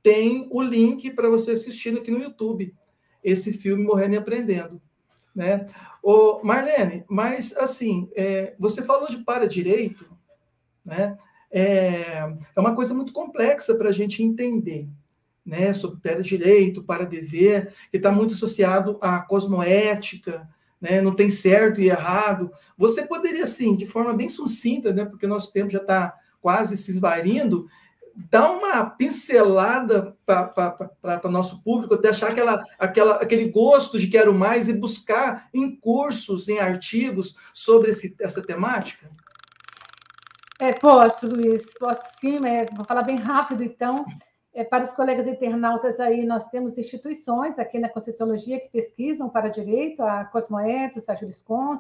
tem 0.04 0.48
o 0.50 0.62
link 0.62 1.12
para 1.12 1.30
você 1.30 1.52
assistir 1.52 1.96
aqui 1.98 2.10
no 2.10 2.22
YouTube, 2.22 2.74
esse 3.24 3.54
filme 3.54 3.84
Morrendo 3.84 4.16
e 4.16 4.18
Aprendendo. 4.18 4.82
Né? 5.34 5.68
Ô, 6.02 6.42
Marlene, 6.44 7.06
mas 7.08 7.56
assim, 7.56 8.10
é, 8.16 8.56
você 8.60 8.82
falou 8.82 9.08
de 9.08 9.20
para-direito, 9.20 10.10
né? 10.84 11.18
É, 11.52 12.34
é 12.56 12.60
uma 12.60 12.74
coisa 12.74 12.94
muito 12.94 13.12
complexa 13.12 13.76
para 13.76 13.90
a 13.90 13.92
gente 13.92 14.24
entender, 14.24 14.88
né? 15.46 15.74
Sobre 15.74 16.00
para-direito, 16.00 16.84
para-dever, 16.84 17.74
que 17.92 17.98
está 17.98 18.12
muito 18.12 18.34
associado 18.34 18.98
à 19.02 19.20
cosmoética, 19.20 20.48
né? 20.80 21.02
Não 21.02 21.14
tem 21.14 21.30
certo 21.30 21.82
e 21.82 21.90
errado. 21.90 22.52
Você 22.78 23.06
poderia, 23.06 23.44
assim, 23.44 23.76
de 23.76 23.86
forma 23.86 24.14
bem 24.14 24.30
sucinta, 24.30 24.94
né? 24.94 25.06
Porque 25.06 25.28
nosso 25.28 25.52
tempo 25.52 25.70
já 25.70 25.80
está 25.80 26.16
quase 26.40 26.76
se 26.78 26.92
esvarindo, 26.92 27.68
dá 28.16 28.50
uma 28.52 28.86
pincelada 28.86 30.16
para 30.26 31.22
o 31.24 31.32
nosso 31.32 31.64
público, 31.64 31.96
deixar 31.96 32.30
aquela, 32.30 32.64
aquela, 32.78 33.16
aquele 33.16 33.50
gosto 33.50 34.00
de 34.00 34.08
quero 34.08 34.34
mais 34.34 34.68
e 34.70 34.74
buscar 34.74 35.50
em 35.54 35.76
cursos, 35.76 36.50
em 36.50 36.60
artigos 36.60 37.36
sobre 37.54 37.92
esse, 37.92 38.16
essa 38.20 38.42
temática? 38.42 39.10
É, 40.62 40.72
posso, 40.74 41.26
Luiz, 41.26 41.66
posso 41.80 42.04
sim, 42.20 42.46
é, 42.46 42.68
vou 42.76 42.86
falar 42.86 43.02
bem 43.02 43.16
rápido, 43.16 43.64
então. 43.64 44.06
É, 44.54 44.64
para 44.64 44.84
os 44.84 44.94
colegas 44.94 45.26
internautas 45.26 46.00
aí, 46.00 46.24
nós 46.24 46.46
temos 46.52 46.78
instituições 46.78 47.58
aqui 47.58 47.80
na 47.80 47.90
Concessiologia 47.90 48.60
que 48.60 48.70
pesquisam 48.70 49.28
para 49.28 49.50
direito, 49.50 50.04
a 50.04 50.24
Cosmoetos, 50.26 51.10
a 51.10 51.16
Juriscons, 51.16 51.80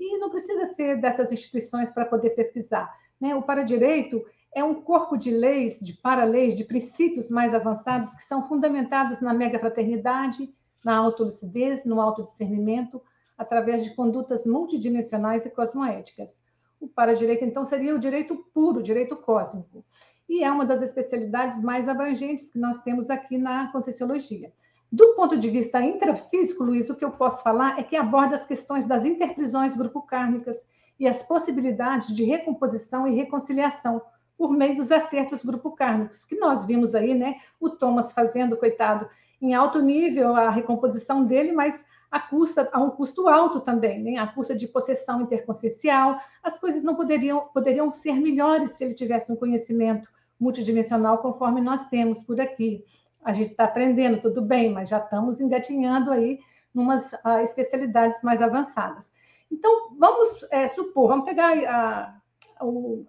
e 0.00 0.16
não 0.16 0.30
precisa 0.30 0.64
ser 0.68 0.98
dessas 0.98 1.30
instituições 1.30 1.92
para 1.92 2.06
poder 2.06 2.30
pesquisar. 2.30 2.90
Né? 3.20 3.34
O 3.36 3.42
para 3.42 3.64
direito 3.64 4.24
é 4.54 4.64
um 4.64 4.80
corpo 4.80 5.14
de 5.14 5.30
leis, 5.30 5.78
de 5.78 5.92
para-leis, 5.92 6.54
de 6.54 6.64
princípios 6.64 7.28
mais 7.28 7.52
avançados 7.52 8.14
que 8.14 8.22
são 8.22 8.42
fundamentados 8.42 9.20
na 9.20 9.34
mega-fraternidade, 9.34 10.50
na 10.82 10.96
autolucidez, 10.96 11.84
no 11.84 12.00
autodiscernimento, 12.00 13.02
através 13.36 13.84
de 13.84 13.94
condutas 13.94 14.46
multidimensionais 14.46 15.44
e 15.44 15.50
cosmoéticas. 15.50 16.40
O 16.82 16.88
para-direito, 16.88 17.44
então, 17.44 17.64
seria 17.64 17.94
o 17.94 17.98
direito 17.98 18.34
puro, 18.52 18.82
direito 18.82 19.14
cósmico. 19.14 19.84
E 20.28 20.42
é 20.42 20.50
uma 20.50 20.66
das 20.66 20.82
especialidades 20.82 21.62
mais 21.62 21.88
abrangentes 21.88 22.50
que 22.50 22.58
nós 22.58 22.80
temos 22.80 23.08
aqui 23.08 23.38
na 23.38 23.70
Conscienciologia. 23.70 24.52
Do 24.90 25.14
ponto 25.14 25.38
de 25.38 25.48
vista 25.48 25.80
intrafísico, 25.80 26.64
Luiz, 26.64 26.90
o 26.90 26.96
que 26.96 27.04
eu 27.04 27.12
posso 27.12 27.40
falar 27.40 27.78
é 27.78 27.84
que 27.84 27.94
aborda 27.94 28.34
as 28.34 28.44
questões 28.44 28.84
das 28.84 29.04
interprisões 29.04 29.76
grupo-kármicas 29.76 30.66
e 30.98 31.06
as 31.06 31.22
possibilidades 31.22 32.08
de 32.08 32.24
recomposição 32.24 33.06
e 33.06 33.14
reconciliação, 33.14 34.02
por 34.36 34.50
meio 34.50 34.74
dos 34.76 34.90
acertos 34.90 35.44
grupo-kármicos, 35.44 36.24
que 36.24 36.34
nós 36.34 36.66
vimos 36.66 36.96
aí, 36.96 37.14
né? 37.14 37.36
O 37.60 37.70
Thomas 37.70 38.10
fazendo, 38.10 38.56
coitado, 38.56 39.08
em 39.40 39.54
alto 39.54 39.80
nível 39.80 40.34
a 40.34 40.50
recomposição 40.50 41.24
dele, 41.24 41.52
mas 41.52 41.84
a, 42.12 42.20
custa, 42.20 42.68
a 42.70 42.78
um 42.78 42.90
custo 42.90 43.26
alto 43.26 43.58
também, 43.58 44.02
né? 44.02 44.18
a 44.18 44.26
custa 44.26 44.54
de 44.54 44.68
possessão 44.68 45.22
interconsciencial. 45.22 46.20
As 46.42 46.58
coisas 46.58 46.82
não 46.82 46.94
poderiam, 46.94 47.48
poderiam 47.54 47.90
ser 47.90 48.12
melhores 48.12 48.72
se 48.72 48.84
ele 48.84 48.92
tivesse 48.92 49.32
um 49.32 49.36
conhecimento 49.36 50.10
multidimensional 50.38 51.18
conforme 51.18 51.62
nós 51.62 51.88
temos 51.88 52.22
por 52.22 52.38
aqui. 52.38 52.84
A 53.24 53.32
gente 53.32 53.52
está 53.52 53.64
aprendendo, 53.64 54.20
tudo 54.20 54.42
bem, 54.42 54.70
mas 54.70 54.90
já 54.90 54.98
estamos 54.98 55.40
engatinhando 55.40 56.12
aí 56.12 56.38
numas 56.74 57.14
uh, 57.14 57.38
especialidades 57.42 58.22
mais 58.22 58.42
avançadas. 58.42 59.10
Então, 59.50 59.96
vamos 59.98 60.44
é, 60.50 60.68
supor, 60.68 61.08
vamos 61.08 61.24
pegar 61.24 61.56
a, 61.66 62.14
a 62.60 62.64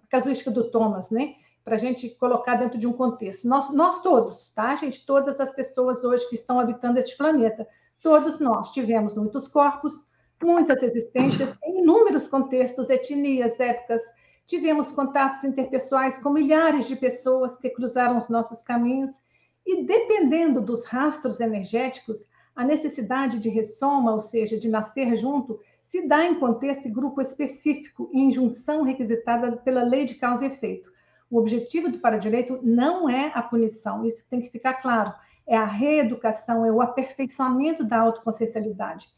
casuística 0.08 0.50
do 0.50 0.70
Thomas, 0.70 1.10
né? 1.10 1.34
Para 1.62 1.74
a 1.74 1.78
gente 1.78 2.08
colocar 2.10 2.54
dentro 2.54 2.78
de 2.78 2.86
um 2.86 2.92
contexto. 2.92 3.48
Nós, 3.48 3.70
nós 3.70 4.00
todos, 4.02 4.50
tá, 4.50 4.74
gente? 4.76 5.04
Todas 5.04 5.40
as 5.40 5.52
pessoas 5.52 6.04
hoje 6.04 6.26
que 6.28 6.34
estão 6.34 6.58
habitando 6.60 6.98
este 6.98 7.16
planeta, 7.16 7.66
todos 8.04 8.38
nós 8.38 8.70
tivemos 8.70 9.16
muitos 9.16 9.48
corpos, 9.48 10.06
muitas 10.40 10.82
existências, 10.82 11.56
em 11.64 11.80
inúmeros 11.80 12.28
contextos, 12.28 12.90
etnias, 12.90 13.58
épocas. 13.58 14.02
Tivemos 14.44 14.92
contatos 14.92 15.42
interpessoais 15.42 16.18
com 16.18 16.28
milhares 16.28 16.86
de 16.86 16.96
pessoas 16.96 17.58
que 17.58 17.70
cruzaram 17.70 18.18
os 18.18 18.28
nossos 18.28 18.62
caminhos. 18.62 19.22
E 19.66 19.84
dependendo 19.84 20.60
dos 20.60 20.84
rastros 20.84 21.40
energéticos, 21.40 22.26
a 22.54 22.62
necessidade 22.62 23.38
de 23.38 23.48
ressoma, 23.48 24.12
ou 24.12 24.20
seja, 24.20 24.58
de 24.58 24.68
nascer 24.68 25.16
junto, 25.16 25.58
se 25.86 26.06
dá 26.06 26.26
em 26.26 26.38
contexto 26.38 26.86
e 26.86 26.90
grupo 26.90 27.22
específico 27.22 28.10
em 28.12 28.30
junção 28.30 28.82
requisitada 28.82 29.56
pela 29.56 29.82
lei 29.82 30.04
de 30.04 30.16
causa 30.16 30.44
e 30.44 30.48
efeito. 30.48 30.92
O 31.30 31.38
objetivo 31.38 31.88
do 31.88 31.98
paradireito 31.98 32.60
não 32.62 33.08
é 33.08 33.32
a 33.34 33.40
punição, 33.40 34.04
isso 34.04 34.22
tem 34.28 34.42
que 34.42 34.50
ficar 34.50 34.74
claro. 34.74 35.14
É 35.46 35.56
a 35.56 35.64
reeducação, 35.64 36.64
é 36.64 36.72
o 36.72 36.80
aperfeiçoamento 36.80 37.84
da 37.84 37.98
autoconsciencialidade. 37.98 39.08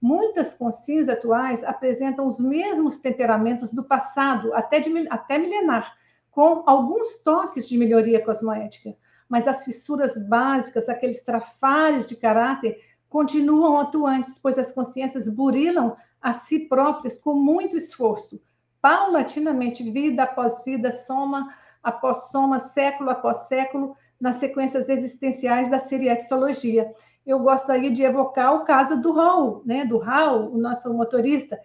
Muitas 0.00 0.54
consciências 0.54 1.08
atuais 1.08 1.64
apresentam 1.64 2.26
os 2.26 2.38
mesmos 2.38 2.98
temperamentos 2.98 3.72
do 3.72 3.84
passado, 3.84 4.52
até, 4.54 4.80
de, 4.80 4.90
até 5.08 5.38
milenar, 5.38 5.96
com 6.30 6.62
alguns 6.66 7.18
toques 7.18 7.66
de 7.66 7.78
melhoria 7.78 8.22
cosmoética, 8.22 8.94
mas 9.28 9.48
as 9.48 9.64
fissuras 9.64 10.16
básicas, 10.28 10.88
aqueles 10.88 11.24
trafares 11.24 12.06
de 12.06 12.14
caráter, 12.14 12.78
continuam 13.08 13.78
atuantes, 13.78 14.38
pois 14.38 14.58
as 14.58 14.72
consciências 14.72 15.28
burilam 15.28 15.96
a 16.20 16.32
si 16.32 16.60
próprias 16.60 17.18
com 17.18 17.34
muito 17.34 17.76
esforço, 17.76 18.42
paulatinamente, 18.82 19.88
vida 19.90 20.24
após 20.24 20.62
vida, 20.64 20.92
soma 20.92 21.54
após 21.82 22.30
soma, 22.30 22.58
século 22.58 23.10
após 23.10 23.46
século, 23.48 23.96
nas 24.20 24.36
sequências 24.36 24.88
existenciais 24.88 25.70
da 25.70 25.78
siriexologia. 25.78 26.92
eu 27.26 27.38
gostaria 27.40 27.90
de 27.90 28.02
evocar 28.02 28.54
o 28.54 28.64
caso 28.64 29.00
do 29.00 29.12
Raul, 29.12 29.62
né? 29.64 29.84
Do 29.84 29.98
Raul, 29.98 30.54
o 30.54 30.58
nosso 30.58 30.92
motorista. 30.94 31.58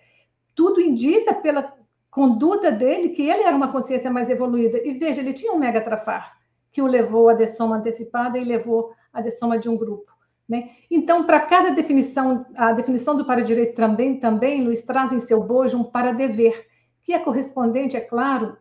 Tudo 0.56 0.82
indica 0.82 1.36
pela 1.36 1.74
conduta 2.10 2.72
dele 2.72 3.10
que 3.10 3.22
ele 3.22 3.44
era 3.44 3.56
uma 3.56 3.72
consciência 3.72 4.12
mais 4.12 4.30
evoluída. 4.30 4.80
E 4.84 4.94
veja, 4.94 5.22
ele 5.22 5.34
tinha 5.34 5.54
um 5.54 5.58
mega 5.58 5.80
trafar 5.80 6.38
que 6.72 6.82
o 6.82 6.88
levou 6.88 7.30
à 7.30 7.34
dessoma 7.34 7.78
antecipada 7.78 8.38
e 8.38 8.44
levou 8.44 8.94
à 9.12 9.22
dessoma 9.22 9.58
de 9.60 9.70
um 9.70 9.78
grupo. 9.78 10.12
Né? 10.48 10.72
Então, 10.90 11.26
para 11.26 11.40
cada 11.40 11.70
definição, 11.70 12.46
a 12.56 12.74
definição 12.74 13.16
do 13.16 13.26
para-direito 13.26 13.76
também, 13.76 14.20
também, 14.20 14.64
Luiz, 14.64 14.82
traz 14.82 15.12
em 15.12 15.20
seu 15.20 15.42
bojo 15.42 15.78
um 15.78 15.84
para-dever, 15.84 16.68
que 17.04 17.14
é 17.14 17.20
correspondente, 17.20 17.96
é 17.96 18.02
claro, 18.02 18.58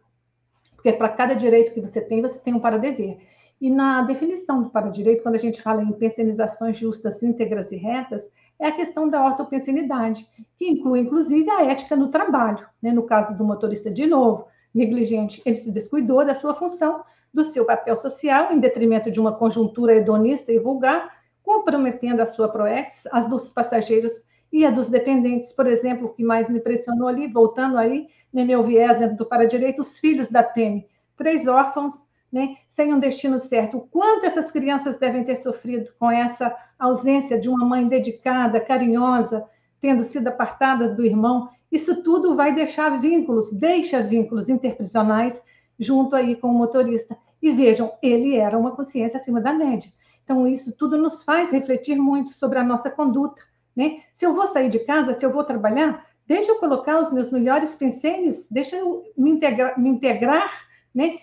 porque 0.74 0.92
para 0.92 1.08
cada 1.08 1.34
direito 1.34 1.72
que 1.72 1.80
você 1.80 2.00
tem, 2.00 2.22
você 2.22 2.38
tem 2.38 2.54
um 2.54 2.60
para-dever. 2.60 3.18
E 3.60 3.68
na 3.68 4.02
definição 4.02 4.62
do 4.62 4.70
para-direito, 4.70 5.22
quando 5.22 5.34
a 5.34 5.38
gente 5.38 5.60
fala 5.60 5.82
em 5.82 5.92
pensionizações 5.92 6.78
justas, 6.78 7.22
íntegras 7.22 7.70
e 7.70 7.76
retas, 7.76 8.30
é 8.58 8.68
a 8.68 8.72
questão 8.72 9.08
da 9.08 9.22
ortopensinidade, 9.24 10.26
que 10.56 10.68
inclui, 10.68 11.00
inclusive, 11.00 11.50
a 11.50 11.64
ética 11.64 11.94
no 11.94 12.08
trabalho. 12.08 12.66
Né? 12.80 12.92
No 12.92 13.02
caso 13.02 13.36
do 13.36 13.44
motorista, 13.44 13.90
de 13.90 14.06
novo, 14.06 14.46
negligente, 14.74 15.42
ele 15.44 15.56
se 15.56 15.70
descuidou 15.70 16.24
da 16.24 16.34
sua 16.34 16.54
função, 16.54 17.02
do 17.32 17.44
seu 17.44 17.64
papel 17.64 17.96
social, 17.96 18.52
em 18.52 18.58
detrimento 18.58 19.10
de 19.10 19.20
uma 19.20 19.32
conjuntura 19.32 19.94
hedonista 19.94 20.52
e 20.52 20.58
vulgar, 20.58 21.20
comprometendo 21.42 22.20
a 22.20 22.26
sua 22.26 22.48
proex, 22.48 23.06
as 23.12 23.26
dos 23.26 23.50
passageiros 23.50 24.24
e 24.52 24.64
a 24.64 24.70
dos 24.70 24.88
dependentes. 24.88 25.52
Por 25.52 25.66
exemplo, 25.66 26.06
o 26.06 26.10
que 26.10 26.24
mais 26.24 26.48
me 26.48 26.58
impressionou 26.58 27.08
ali, 27.08 27.28
voltando 27.28 27.78
aí, 27.78 28.08
no 28.32 28.44
meu 28.44 28.62
viés 28.62 28.98
dentro 28.98 29.16
do 29.16 29.26
para-direito, 29.26 29.80
os 29.80 29.98
filhos 29.98 30.28
da 30.28 30.42
Penny, 30.42 30.86
três 31.16 31.46
órfãos, 31.46 32.08
né, 32.32 32.56
sem 32.68 32.94
um 32.94 32.98
destino 32.98 33.38
certo. 33.38 33.78
O 33.78 33.80
quanto 33.80 34.26
essas 34.26 34.50
crianças 34.50 34.98
devem 34.98 35.24
ter 35.24 35.36
sofrido 35.36 35.90
com 35.98 36.10
essa 36.10 36.54
ausência 36.78 37.38
de 37.38 37.48
uma 37.48 37.64
mãe 37.64 37.88
dedicada, 37.88 38.60
carinhosa, 38.60 39.44
tendo 39.80 40.04
sido 40.04 40.28
apartadas 40.28 40.94
do 40.94 41.04
irmão. 41.04 41.48
Isso 41.72 42.02
tudo 42.02 42.34
vai 42.34 42.54
deixar 42.54 43.00
vínculos, 43.00 43.50
deixa 43.52 44.02
vínculos 44.02 44.48
interprisionais 44.48 45.42
junto 45.78 46.14
aí 46.14 46.36
com 46.36 46.48
o 46.48 46.54
motorista. 46.54 47.16
E 47.42 47.50
vejam, 47.50 47.92
ele 48.02 48.36
era 48.36 48.56
uma 48.58 48.76
consciência 48.76 49.18
acima 49.18 49.40
da 49.40 49.52
média. 49.52 49.90
Então, 50.22 50.46
isso 50.46 50.72
tudo 50.72 50.96
nos 50.96 51.24
faz 51.24 51.50
refletir 51.50 51.96
muito 51.96 52.32
sobre 52.32 52.58
a 52.58 52.64
nossa 52.64 52.90
conduta. 52.90 53.40
Né? 53.74 54.02
Se 54.12 54.26
eu 54.26 54.34
vou 54.34 54.46
sair 54.46 54.68
de 54.68 54.80
casa, 54.80 55.14
se 55.14 55.24
eu 55.24 55.30
vou 55.30 55.42
trabalhar, 55.42 56.04
deixa 56.26 56.52
eu 56.52 56.58
colocar 56.58 57.00
os 57.00 57.12
meus 57.12 57.32
melhores 57.32 57.74
pensamentos, 57.74 58.46
deixa 58.50 58.76
eu 58.76 59.02
me 59.16 59.30
integrar, 59.30 59.80
me 59.80 59.88
integrar 59.88 60.50
né? 60.94 61.18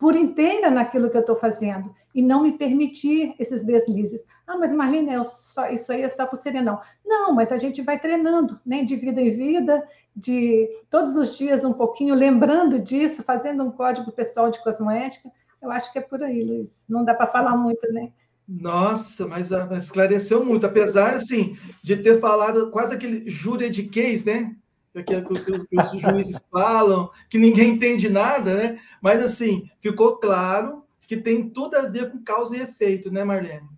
Por 0.00 0.16
inteira 0.16 0.70
naquilo 0.70 1.10
que 1.10 1.16
eu 1.18 1.20
estou 1.20 1.36
fazendo 1.36 1.94
e 2.14 2.22
não 2.22 2.42
me 2.42 2.56
permitir 2.56 3.34
esses 3.38 3.62
deslizes. 3.62 4.24
Ah, 4.46 4.56
mas 4.56 4.72
Marlene, 4.72 5.12
só, 5.26 5.68
isso 5.68 5.92
aí 5.92 6.02
é 6.02 6.08
só 6.08 6.26
por 6.26 6.36
serenão. 6.36 6.80
Não, 7.04 7.34
mas 7.34 7.52
a 7.52 7.58
gente 7.58 7.82
vai 7.82 8.00
treinando, 8.00 8.58
né? 8.64 8.82
De 8.82 8.96
vida 8.96 9.20
em 9.20 9.30
vida, 9.30 9.86
de 10.16 10.66
todos 10.90 11.14
os 11.16 11.36
dias 11.36 11.64
um 11.64 11.74
pouquinho, 11.74 12.14
lembrando 12.14 12.80
disso, 12.80 13.22
fazendo 13.22 13.62
um 13.62 13.70
código 13.70 14.10
pessoal 14.10 14.50
de 14.50 14.60
cosmoética. 14.62 15.30
Eu 15.60 15.70
acho 15.70 15.92
que 15.92 15.98
é 15.98 16.02
por 16.02 16.22
aí, 16.22 16.42
Luiz. 16.42 16.82
Não 16.88 17.04
dá 17.04 17.14
para 17.14 17.26
falar 17.26 17.54
muito, 17.54 17.86
né? 17.92 18.10
Nossa, 18.48 19.28
mas 19.28 19.52
ah, 19.52 19.68
esclareceu 19.76 20.44
muito, 20.44 20.66
apesar 20.66 21.12
assim 21.12 21.56
de 21.82 21.96
ter 21.98 22.18
falado 22.18 22.70
quase 22.70 22.94
aquele 22.94 23.28
juridiquês, 23.28 24.24
né? 24.24 24.56
Aquilo 24.94 25.22
que, 25.22 25.34
que, 25.34 25.66
que 25.66 25.80
os 25.80 26.00
juízes 26.02 26.42
falam, 26.50 27.10
que 27.28 27.38
ninguém 27.38 27.70
entende 27.70 28.08
nada, 28.08 28.54
né? 28.54 28.80
Mas 29.00 29.22
assim, 29.22 29.70
ficou 29.78 30.16
claro 30.16 30.84
que 31.06 31.16
tem 31.16 31.48
tudo 31.48 31.76
a 31.76 31.82
ver 31.82 32.10
com 32.10 32.22
causa 32.22 32.56
e 32.56 32.60
efeito, 32.60 33.10
né, 33.10 33.24
Marlene? 33.24 33.68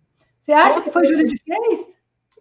Você 0.42 0.52
acha 0.52 0.80
que 0.80 0.90
foi 0.90 1.06
juridiquês? 1.06 1.92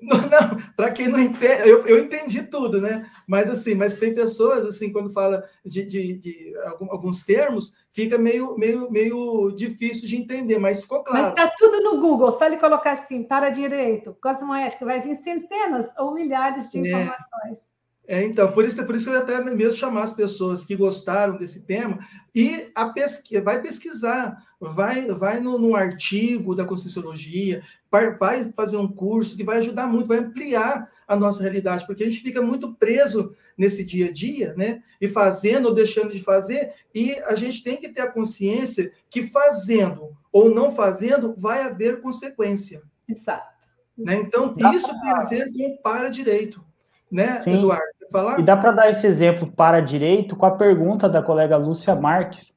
Não, 0.01 0.17
não 0.17 0.61
para 0.75 0.89
quem 0.89 1.07
não 1.07 1.19
entende, 1.19 1.69
eu, 1.69 1.85
eu 1.85 2.03
entendi 2.03 2.41
tudo, 2.41 2.81
né? 2.81 3.09
Mas 3.27 3.49
assim, 3.49 3.75
mas 3.75 3.93
tem 3.93 4.15
pessoas 4.15 4.65
assim, 4.65 4.91
quando 4.91 5.13
fala 5.13 5.47
de, 5.63 5.85
de, 5.85 6.17
de 6.17 6.53
alguns 6.89 7.23
termos, 7.23 7.71
fica 7.91 8.17
meio, 8.17 8.57
meio, 8.57 8.89
meio 8.89 9.51
difícil 9.51 10.07
de 10.07 10.17
entender, 10.17 10.57
mas 10.57 10.81
ficou 10.81 11.03
claro. 11.03 11.21
Mas 11.21 11.29
está 11.29 11.53
tudo 11.55 11.81
no 11.81 11.99
Google, 12.01 12.31
só 12.31 12.47
ele 12.47 12.57
colocar 12.57 12.93
assim, 12.93 13.23
para 13.23 13.49
direito, 13.49 14.17
cosmoética, 14.21 14.85
vai 14.85 14.99
vir 14.99 15.15
centenas 15.17 15.93
ou 15.97 16.13
milhares 16.13 16.71
de 16.71 16.79
é. 16.79 16.81
informações. 16.81 17.59
É, 17.59 17.70
então, 18.07 18.51
por 18.51 18.65
isso, 18.65 18.83
por 18.85 18.95
isso 18.95 19.09
eu 19.09 19.19
até 19.19 19.41
mesmo 19.41 19.77
chamar 19.77 20.03
as 20.03 20.13
pessoas 20.13 20.65
que 20.65 20.75
gostaram 20.75 21.37
desse 21.37 21.61
tema 21.61 21.99
e 22.33 22.69
a 22.73 22.89
pesqui, 22.89 23.39
vai 23.39 23.61
pesquisar, 23.61 24.37
vai, 24.59 25.05
vai 25.07 25.39
no, 25.39 25.57
no 25.57 25.75
artigo 25.75 26.55
da 26.55 26.65
Conscienciologia, 26.65 27.63
vai 27.89 28.51
fazer 28.53 28.77
um 28.77 28.87
curso 28.87 29.37
que 29.37 29.43
vai 29.43 29.59
ajudar 29.59 29.87
muito, 29.87 30.07
vai 30.07 30.19
ampliar 30.19 30.89
a 31.07 31.15
nossa 31.15 31.43
realidade, 31.43 31.85
porque 31.85 32.03
a 32.03 32.09
gente 32.09 32.21
fica 32.21 32.41
muito 32.41 32.73
preso 32.73 33.35
nesse 33.57 33.83
dia 33.83 34.07
a 34.07 34.11
dia, 34.11 34.53
né? 34.55 34.81
E 34.99 35.07
fazendo 35.07 35.67
ou 35.67 35.73
deixando 35.73 36.11
de 36.11 36.23
fazer, 36.23 36.73
e 36.95 37.13
a 37.25 37.35
gente 37.35 37.63
tem 37.63 37.77
que 37.77 37.89
ter 37.89 38.01
a 38.01 38.11
consciência 38.11 38.91
que 39.09 39.23
fazendo 39.23 40.15
ou 40.31 40.49
não 40.53 40.71
fazendo 40.71 41.35
vai 41.35 41.61
haver 41.63 42.01
consequência. 42.01 42.81
Exato. 43.07 43.67
Né? 43.97 44.15
Então, 44.15 44.55
isso 44.73 44.87
tem 45.01 45.11
a 45.11 45.23
ver 45.25 45.51
com 45.51 45.67
o 45.67 45.77
para-direito 45.81 46.65
né, 47.11 47.41
Sim. 47.41 47.57
Eduardo? 47.57 48.01
falar? 48.11 48.39
E 48.39 48.43
dá 48.43 48.57
para 48.57 48.71
dar 48.71 48.89
esse 48.91 49.07
exemplo 49.07 49.51
para 49.51 49.79
direito 49.79 50.35
com 50.35 50.45
a 50.45 50.51
pergunta 50.51 51.09
da 51.09 51.23
colega 51.23 51.57
Lúcia 51.57 51.95
Marques. 51.95 52.51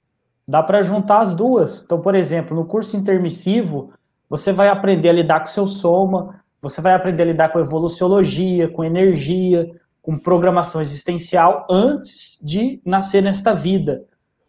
Dá 0.46 0.62
para 0.62 0.82
juntar 0.82 1.20
as 1.20 1.34
duas. 1.34 1.82
Então, 1.84 2.00
por 2.00 2.14
exemplo, 2.14 2.54
no 2.54 2.66
curso 2.66 2.96
intermissivo, 2.96 3.92
você 4.28 4.52
vai 4.52 4.68
aprender 4.68 5.08
a 5.08 5.12
lidar 5.12 5.40
com 5.40 5.46
seu 5.46 5.66
soma, 5.66 6.42
você 6.60 6.82
vai 6.82 6.92
aprender 6.92 7.22
a 7.22 7.26
lidar 7.26 7.48
com 7.50 7.60
evoluciologia, 7.60 8.68
com 8.68 8.84
energia, 8.84 9.70
com 10.02 10.18
programação 10.18 10.82
existencial 10.82 11.66
antes 11.70 12.38
de 12.42 12.80
nascer 12.84 13.22
nesta 13.22 13.54
vida. 13.54 14.04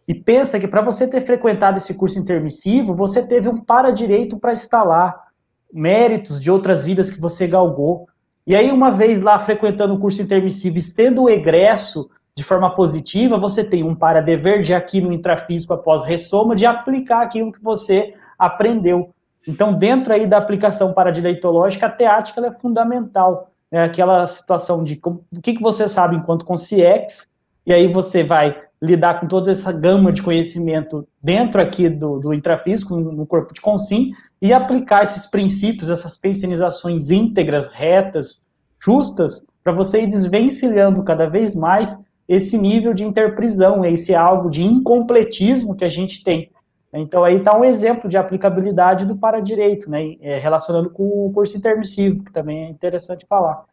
E 0.08 0.14
pensa 0.14 0.60
que 0.60 0.68
para 0.68 0.82
você 0.82 1.08
ter 1.08 1.22
frequentado 1.22 1.78
esse 1.78 1.93
curso 1.93 2.20
intermissivo, 2.20 2.93
você 2.93 3.26
teve 3.26 3.47
um 3.47 3.58
para-direito 3.58 4.38
para 4.38 4.84
lá, 4.84 5.16
méritos 5.74 6.41
de 6.41 6.51
outras 6.51 6.86
vidas 6.86 7.10
que 7.10 7.20
você 7.20 7.47
galgou. 7.47 8.08
E 8.48 8.56
aí, 8.56 8.72
uma 8.72 8.91
vez 8.91 9.22
lá 9.22 9.39
frequentando 9.39 9.96
o 9.96 10.00
curso 10.00 10.22
intermissivo, 10.22 10.78
estendo 10.78 11.24
o 11.24 11.30
egresso 11.30 12.10
de 12.36 12.43
forma 12.43 12.70
positiva, 12.76 13.38
você 13.38 13.64
tem 13.64 13.84
um 13.84 13.96
para-dever 13.96 14.62
de 14.62 14.74
aqui 14.74 15.00
no 15.00 15.12
intrafísico 15.12 15.74
após 15.74 16.04
ressoma, 16.04 16.56
de 16.56 16.66
aplicar 16.66 17.22
aquilo 17.22 17.52
que 17.52 17.64
você 17.64 18.14
aprendeu. 18.38 19.10
Então, 19.48 19.74
dentro 19.74 20.14
aí 20.14 20.28
da 20.28 20.38
aplicação 20.38 20.93
paradireitológica, 20.93 21.86
a 21.86 21.91
teática 21.91 22.46
é 22.46 22.52
fundamental. 22.52 23.52
É 23.72 23.82
aquela 23.82 24.28
situação 24.28 24.84
de 24.84 25.00
o 25.04 25.41
que, 25.41 25.54
que 25.54 25.62
você 25.62 25.88
sabe 25.88 26.16
enquanto 26.16 26.46
consciex, 26.46 27.28
e 27.66 27.74
aí 27.74 27.91
você 27.91 28.24
vai 28.24 28.64
lidar 28.82 29.20
com 29.20 29.28
toda 29.28 29.52
essa 29.52 29.72
gama 29.72 30.12
de 30.12 30.22
conhecimento 30.22 31.08
dentro 31.22 31.62
aqui 31.62 31.90
do, 31.90 32.20
do 32.20 32.34
intrafísico, 32.34 32.96
no 32.96 33.26
corpo 33.26 33.54
de 33.54 33.62
consim, 33.62 34.12
e 34.42 34.54
aplicar 34.54 35.04
esses 35.04 35.26
princípios, 35.26 35.90
essas 35.90 36.18
pensionizações 36.18 37.10
íntegras, 37.10 37.68
retas, 37.68 38.42
justas, 38.80 39.42
para 39.64 39.74
você 39.74 40.04
ir 40.04 40.08
desvencilhando 40.08 41.04
cada 41.04 41.28
vez 41.28 41.56
mais 41.56 41.98
esse 42.28 42.58
nível 42.58 42.94
de 42.94 43.06
interprisão, 43.06 43.84
esse 43.86 44.14
algo 44.14 44.50
de 44.50 44.64
incompletismo 44.64 45.76
que 45.76 45.86
a 45.86 45.90
gente 45.90 46.24
tem. 46.24 46.52
Então 46.94 47.24
aí 47.24 47.38
está 47.38 47.58
um 47.58 47.66
exemplo 47.66 48.10
de 48.10 48.18
aplicabilidade 48.18 49.06
do 49.06 49.18
para-direito, 49.18 49.90
né, 49.90 50.16
é, 50.22 50.38
relacionando 50.38 50.90
com 50.90 51.26
o 51.26 51.32
curso 51.34 51.58
intermissivo, 51.58 52.24
que 52.24 52.32
também 52.32 52.66
é 52.66 52.70
interessante 52.70 53.26
falar. 53.28 53.66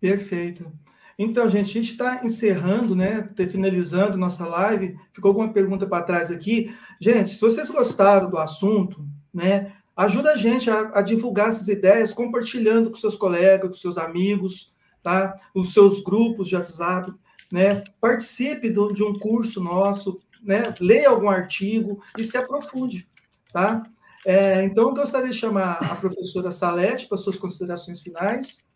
Perfeito. 0.00 0.70
Então, 1.18 1.48
gente, 1.48 1.70
a 1.70 1.82
gente 1.82 1.92
está 1.92 2.20
encerrando, 2.24 2.94
né? 2.94 3.28
Finalizando 3.48 4.18
nossa 4.18 4.46
live. 4.46 4.96
Ficou 5.12 5.30
alguma 5.30 5.52
pergunta 5.52 5.86
para 5.86 6.04
trás 6.04 6.30
aqui? 6.30 6.74
Gente, 7.00 7.30
se 7.30 7.40
vocês 7.40 7.70
gostaram 7.70 8.30
do 8.30 8.38
assunto, 8.38 9.06
né? 9.32 9.72
Ajuda 9.96 10.32
a 10.32 10.36
gente 10.36 10.68
a, 10.68 10.90
a, 10.94 11.02
divulgar 11.02 11.50
essas 11.50 11.68
ideias, 11.68 12.12
compartilhando 12.12 12.90
com 12.90 12.96
seus 12.96 13.14
colegas, 13.14 13.68
com 13.68 13.76
seus 13.76 13.96
amigos, 13.96 14.72
tá? 15.02 15.36
Os 15.54 15.72
seus 15.72 16.02
grupos 16.02 16.48
de 16.48 16.56
WhatsApp, 16.56 17.12
né? 17.50 17.84
Participe 18.00 18.68
do, 18.68 18.92
de 18.92 19.04
um 19.04 19.16
curso 19.16 19.62
nosso, 19.62 20.20
né? 20.42 20.74
Leia 20.80 21.10
algum 21.10 21.28
artigo 21.28 22.02
e 22.18 22.24
se 22.24 22.36
aprofunde, 22.36 23.08
tá? 23.52 23.84
É, 24.26 24.64
então, 24.64 24.88
eu 24.88 24.94
gostaria 24.94 25.28
de 25.28 25.36
chamar 25.36 25.74
a 25.74 25.94
professora 25.96 26.50
Salete 26.50 27.06
para 27.06 27.18
suas 27.18 27.36
considerações 27.36 28.00
finais. 28.00 28.66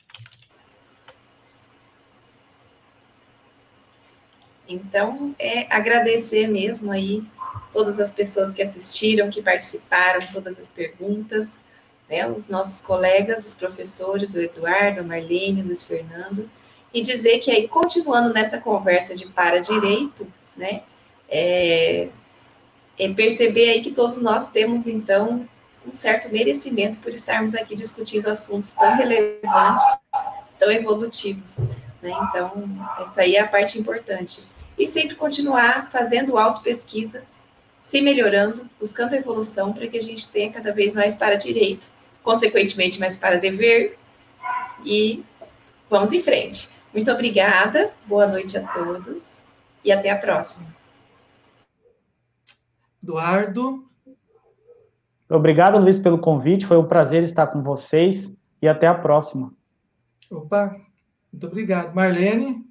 Então, 4.68 5.34
é 5.38 5.66
agradecer 5.74 6.46
mesmo 6.46 6.92
aí 6.92 7.24
todas 7.72 7.98
as 7.98 8.12
pessoas 8.12 8.52
que 8.52 8.62
assistiram, 8.62 9.30
que 9.30 9.42
participaram, 9.42 10.26
todas 10.32 10.60
as 10.60 10.68
perguntas, 10.68 11.46
né, 12.08 12.28
os 12.28 12.48
nossos 12.48 12.80
colegas, 12.80 13.46
os 13.46 13.54
professores, 13.54 14.34
o 14.34 14.40
Eduardo, 14.40 15.00
a 15.00 15.02
Marlene, 15.02 15.62
o 15.62 15.64
Luiz 15.64 15.84
Fernando, 15.84 16.48
e 16.92 17.02
dizer 17.02 17.38
que 17.38 17.50
aí, 17.50 17.68
continuando 17.68 18.32
nessa 18.32 18.58
conversa 18.58 19.14
de 19.14 19.26
para-direito, 19.26 20.26
né, 20.56 20.82
é, 21.28 22.08
é 22.98 23.12
perceber 23.12 23.70
aí 23.70 23.82
que 23.82 23.92
todos 23.92 24.18
nós 24.20 24.48
temos, 24.48 24.86
então, 24.86 25.48
um 25.86 25.92
certo 25.92 26.30
merecimento 26.30 26.98
por 26.98 27.12
estarmos 27.12 27.54
aqui 27.54 27.74
discutindo 27.74 28.28
assuntos 28.28 28.72
tão 28.72 28.94
relevantes, 28.96 29.84
tão 30.58 30.70
evolutivos. 30.70 31.58
Né? 32.02 32.10
Então, 32.28 32.52
essa 33.00 33.22
aí 33.22 33.36
é 33.36 33.40
a 33.40 33.48
parte 33.48 33.78
importante. 33.78 34.42
E 34.78 34.86
sempre 34.86 35.16
continuar 35.16 35.90
fazendo 35.90 36.38
auto-pesquisa, 36.38 37.24
se 37.78 38.00
melhorando, 38.00 38.68
buscando 38.78 39.14
evolução 39.14 39.72
para 39.72 39.86
que 39.86 39.96
a 39.96 40.02
gente 40.02 40.30
tenha 40.30 40.52
cada 40.52 40.72
vez 40.72 40.94
mais 40.94 41.14
para 41.14 41.34
direito, 41.34 41.88
consequentemente 42.22 43.00
mais 43.00 43.16
para 43.16 43.38
dever, 43.38 43.98
e 44.84 45.24
vamos 45.90 46.12
em 46.12 46.22
frente. 46.22 46.70
Muito 46.92 47.10
obrigada, 47.10 47.92
boa 48.06 48.26
noite 48.26 48.56
a 48.56 48.66
todos 48.66 49.42
e 49.84 49.92
até 49.92 50.10
a 50.10 50.16
próxima. 50.16 50.66
Eduardo. 53.02 53.84
Obrigado, 55.28 55.78
Luiz, 55.78 55.98
pelo 55.98 56.18
convite. 56.18 56.66
Foi 56.66 56.78
um 56.78 56.86
prazer 56.86 57.22
estar 57.22 57.46
com 57.48 57.62
vocês 57.62 58.32
e 58.62 58.68
até 58.68 58.86
a 58.86 58.94
próxima. 58.94 59.52
Opa, 60.30 60.76
muito 61.32 61.46
obrigado. 61.46 61.94
Marlene. 61.94 62.67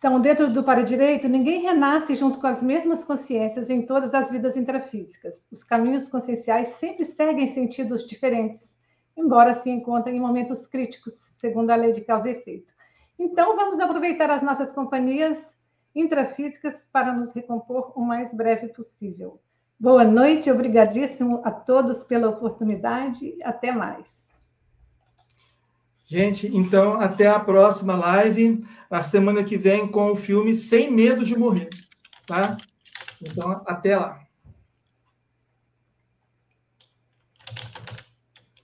Então, 0.00 0.18
dentro 0.18 0.50
do 0.50 0.64
para 0.64 0.82
direito, 0.82 1.28
ninguém 1.28 1.60
renasce 1.60 2.14
junto 2.14 2.38
com 2.38 2.46
as 2.46 2.62
mesmas 2.62 3.04
consciências 3.04 3.68
em 3.68 3.82
todas 3.82 4.14
as 4.14 4.30
vidas 4.30 4.56
intrafísicas. 4.56 5.46
Os 5.52 5.62
caminhos 5.62 6.08
conscienciais 6.08 6.68
sempre 6.70 7.04
seguem 7.04 7.46
sentidos 7.46 8.06
diferentes, 8.06 8.78
embora 9.14 9.52
se 9.52 9.68
encontrem 9.68 10.16
em 10.16 10.20
momentos 10.20 10.66
críticos, 10.66 11.12
segundo 11.38 11.68
a 11.68 11.76
lei 11.76 11.92
de 11.92 12.00
causa 12.00 12.30
e 12.30 12.32
efeito. 12.32 12.72
Então, 13.18 13.54
vamos 13.54 13.78
aproveitar 13.78 14.30
as 14.30 14.40
nossas 14.40 14.72
companhias 14.72 15.54
intrafísicas 15.94 16.88
para 16.90 17.12
nos 17.12 17.30
recompor 17.32 17.92
o 17.94 18.00
mais 18.00 18.32
breve 18.32 18.68
possível. 18.68 19.38
Boa 19.78 20.02
noite, 20.02 20.50
obrigadíssimo 20.50 21.42
a 21.44 21.50
todos 21.50 22.04
pela 22.04 22.30
oportunidade. 22.30 23.36
Até 23.44 23.70
mais. 23.70 24.29
Gente, 26.10 26.48
então 26.52 26.94
até 27.00 27.28
a 27.28 27.38
próxima 27.38 27.94
live, 27.94 28.58
a 28.90 29.00
semana 29.00 29.44
que 29.44 29.56
vem 29.56 29.86
com 29.86 30.10
o 30.10 30.16
filme 30.16 30.56
Sem 30.56 30.90
Medo 30.90 31.24
de 31.24 31.38
Morrer, 31.38 31.70
tá? 32.26 32.56
Então 33.22 33.62
até 33.64 33.96
lá. 33.96 34.19